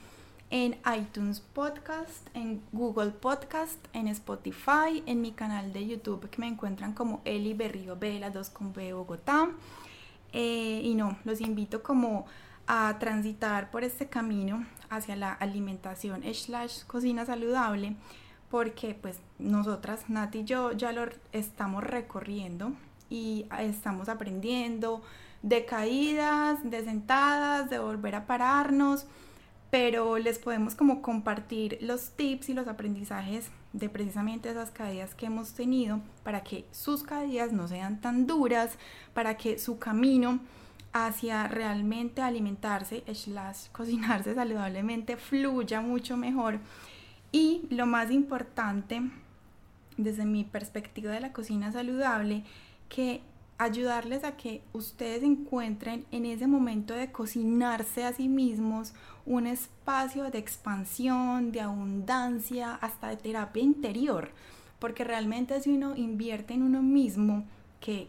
en 0.51 0.77
iTunes 0.95 1.39
Podcast, 1.39 2.27
en 2.33 2.61
Google 2.73 3.11
Podcast, 3.11 3.79
en 3.93 4.07
Spotify, 4.09 5.01
en 5.05 5.21
mi 5.21 5.31
canal 5.31 5.71
de 5.71 5.87
YouTube 5.87 6.29
que 6.29 6.39
me 6.39 6.47
encuentran 6.47 6.93
como 6.93 7.21
Eli 7.23 7.53
Berrío 7.53 7.95
B, 7.95 8.19
las 8.19 8.33
dos 8.33 8.49
con 8.49 8.73
B 8.73 8.93
Bogotá. 8.93 9.49
Eh, 10.33 10.81
y 10.83 10.93
no, 10.93 11.17
los 11.23 11.39
invito 11.39 11.81
como 11.81 12.25
a 12.67 12.97
transitar 12.99 13.71
por 13.71 13.83
este 13.83 14.07
camino 14.07 14.65
hacia 14.89 15.15
la 15.15 15.31
alimentación 15.31 16.21
slash 16.33 16.83
cocina 16.85 17.25
saludable 17.25 17.95
porque 18.49 18.93
pues 18.93 19.19
nosotras, 19.39 20.09
Nati 20.09 20.39
y 20.39 20.43
yo 20.43 20.73
ya 20.73 20.91
lo 20.91 21.05
estamos 21.31 21.83
recorriendo 21.83 22.73
y 23.09 23.45
estamos 23.57 24.09
aprendiendo 24.09 25.01
de 25.41 25.65
caídas, 25.65 26.59
de 26.69 26.83
sentadas, 26.83 27.69
de 27.69 27.79
volver 27.79 28.15
a 28.15 28.27
pararnos 28.27 29.07
pero 29.71 30.17
les 30.17 30.37
podemos 30.37 30.75
como 30.75 31.01
compartir 31.01 31.77
los 31.81 32.11
tips 32.11 32.49
y 32.49 32.53
los 32.53 32.67
aprendizajes 32.67 33.49
de 33.71 33.87
precisamente 33.87 34.49
esas 34.49 34.69
caídas 34.69 35.15
que 35.15 35.27
hemos 35.27 35.53
tenido 35.53 36.01
para 36.23 36.43
que 36.43 36.65
sus 36.71 37.03
caídas 37.03 37.53
no 37.53 37.69
sean 37.69 38.01
tan 38.01 38.27
duras, 38.27 38.77
para 39.13 39.37
que 39.37 39.57
su 39.57 39.79
camino 39.79 40.41
hacia 40.91 41.47
realmente 41.47 42.21
alimentarse, 42.21 43.03
slash 43.13 43.69
cocinarse 43.71 44.35
saludablemente, 44.35 45.15
fluya 45.15 45.79
mucho 45.79 46.17
mejor. 46.17 46.59
Y 47.31 47.61
lo 47.69 47.85
más 47.85 48.11
importante, 48.11 49.01
desde 49.95 50.25
mi 50.25 50.43
perspectiva 50.43 51.13
de 51.13 51.21
la 51.21 51.31
cocina 51.31 51.71
saludable, 51.71 52.43
que 52.89 53.21
ayudarles 53.61 54.23
a 54.23 54.37
que 54.37 54.63
ustedes 54.73 55.21
encuentren 55.21 56.07
en 56.11 56.25
ese 56.25 56.47
momento 56.47 56.95
de 56.95 57.11
cocinarse 57.11 58.03
a 58.03 58.11
sí 58.11 58.27
mismos 58.27 58.95
un 59.23 59.45
espacio 59.45 60.31
de 60.31 60.39
expansión, 60.39 61.51
de 61.51 61.61
abundancia, 61.61 62.73
hasta 62.73 63.09
de 63.09 63.17
terapia 63.17 63.61
interior. 63.61 64.31
Porque 64.79 65.03
realmente 65.03 65.61
si 65.61 65.69
uno 65.69 65.95
invierte 65.95 66.55
en 66.55 66.63
uno 66.63 66.81
mismo, 66.81 67.43
que 67.79 68.07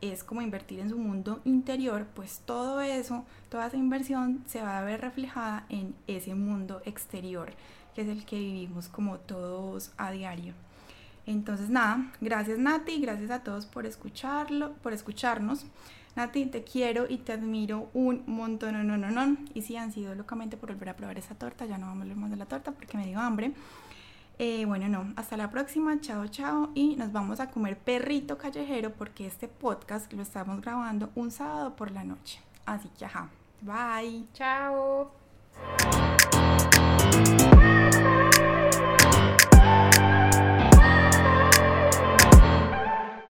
es 0.00 0.22
como 0.22 0.40
invertir 0.40 0.78
en 0.78 0.90
su 0.90 0.98
mundo 0.98 1.40
interior, 1.44 2.06
pues 2.14 2.42
todo 2.46 2.80
eso, 2.80 3.24
toda 3.48 3.66
esa 3.66 3.76
inversión 3.76 4.44
se 4.46 4.62
va 4.62 4.78
a 4.78 4.84
ver 4.84 5.00
reflejada 5.00 5.66
en 5.68 5.96
ese 6.06 6.36
mundo 6.36 6.80
exterior, 6.84 7.54
que 7.96 8.02
es 8.02 8.08
el 8.08 8.24
que 8.24 8.38
vivimos 8.38 8.86
como 8.86 9.18
todos 9.18 9.90
a 9.96 10.12
diario. 10.12 10.54
Entonces 11.26 11.68
nada, 11.68 12.12
gracias 12.20 12.58
Nati, 12.58 13.00
gracias 13.00 13.30
a 13.30 13.40
todos 13.40 13.66
por 13.66 13.84
escucharlo, 13.84 14.74
por 14.74 14.92
escucharnos. 14.92 15.66
Nati, 16.14 16.46
te 16.46 16.64
quiero 16.64 17.06
y 17.08 17.18
te 17.18 17.32
admiro 17.32 17.90
un 17.92 18.22
montón, 18.26 18.72
no, 18.86 18.96
no, 18.96 19.10
no, 19.10 19.36
Y 19.52 19.62
si 19.62 19.76
han 19.76 19.92
sido 19.92 20.14
locamente 20.14 20.56
por 20.56 20.70
volver 20.72 20.88
a 20.88 20.96
probar 20.96 21.18
esa 21.18 21.34
torta, 21.34 21.66
ya 21.66 21.76
no 21.76 21.86
vamos 21.86 22.00
a 22.00 22.02
hablar 22.02 22.16
más 22.16 22.30
de 22.30 22.36
la 22.36 22.46
torta 22.46 22.72
porque 22.72 22.96
me 22.96 23.06
dio 23.06 23.20
hambre. 23.20 23.52
Eh, 24.38 24.64
bueno, 24.66 24.88
no, 24.88 25.12
hasta 25.16 25.36
la 25.36 25.50
próxima, 25.50 26.00
chao, 26.00 26.26
chao. 26.28 26.70
Y 26.74 26.96
nos 26.96 27.12
vamos 27.12 27.40
a 27.40 27.50
comer 27.50 27.76
perrito 27.78 28.38
callejero 28.38 28.92
porque 28.92 29.26
este 29.26 29.48
podcast 29.48 30.12
lo 30.12 30.22
estamos 30.22 30.60
grabando 30.60 31.10
un 31.14 31.30
sábado 31.30 31.76
por 31.76 31.90
la 31.90 32.04
noche. 32.04 32.40
Así 32.64 32.88
que, 32.98 33.04
ajá, 33.04 33.30
bye. 33.62 34.24
Chao. 34.32 35.12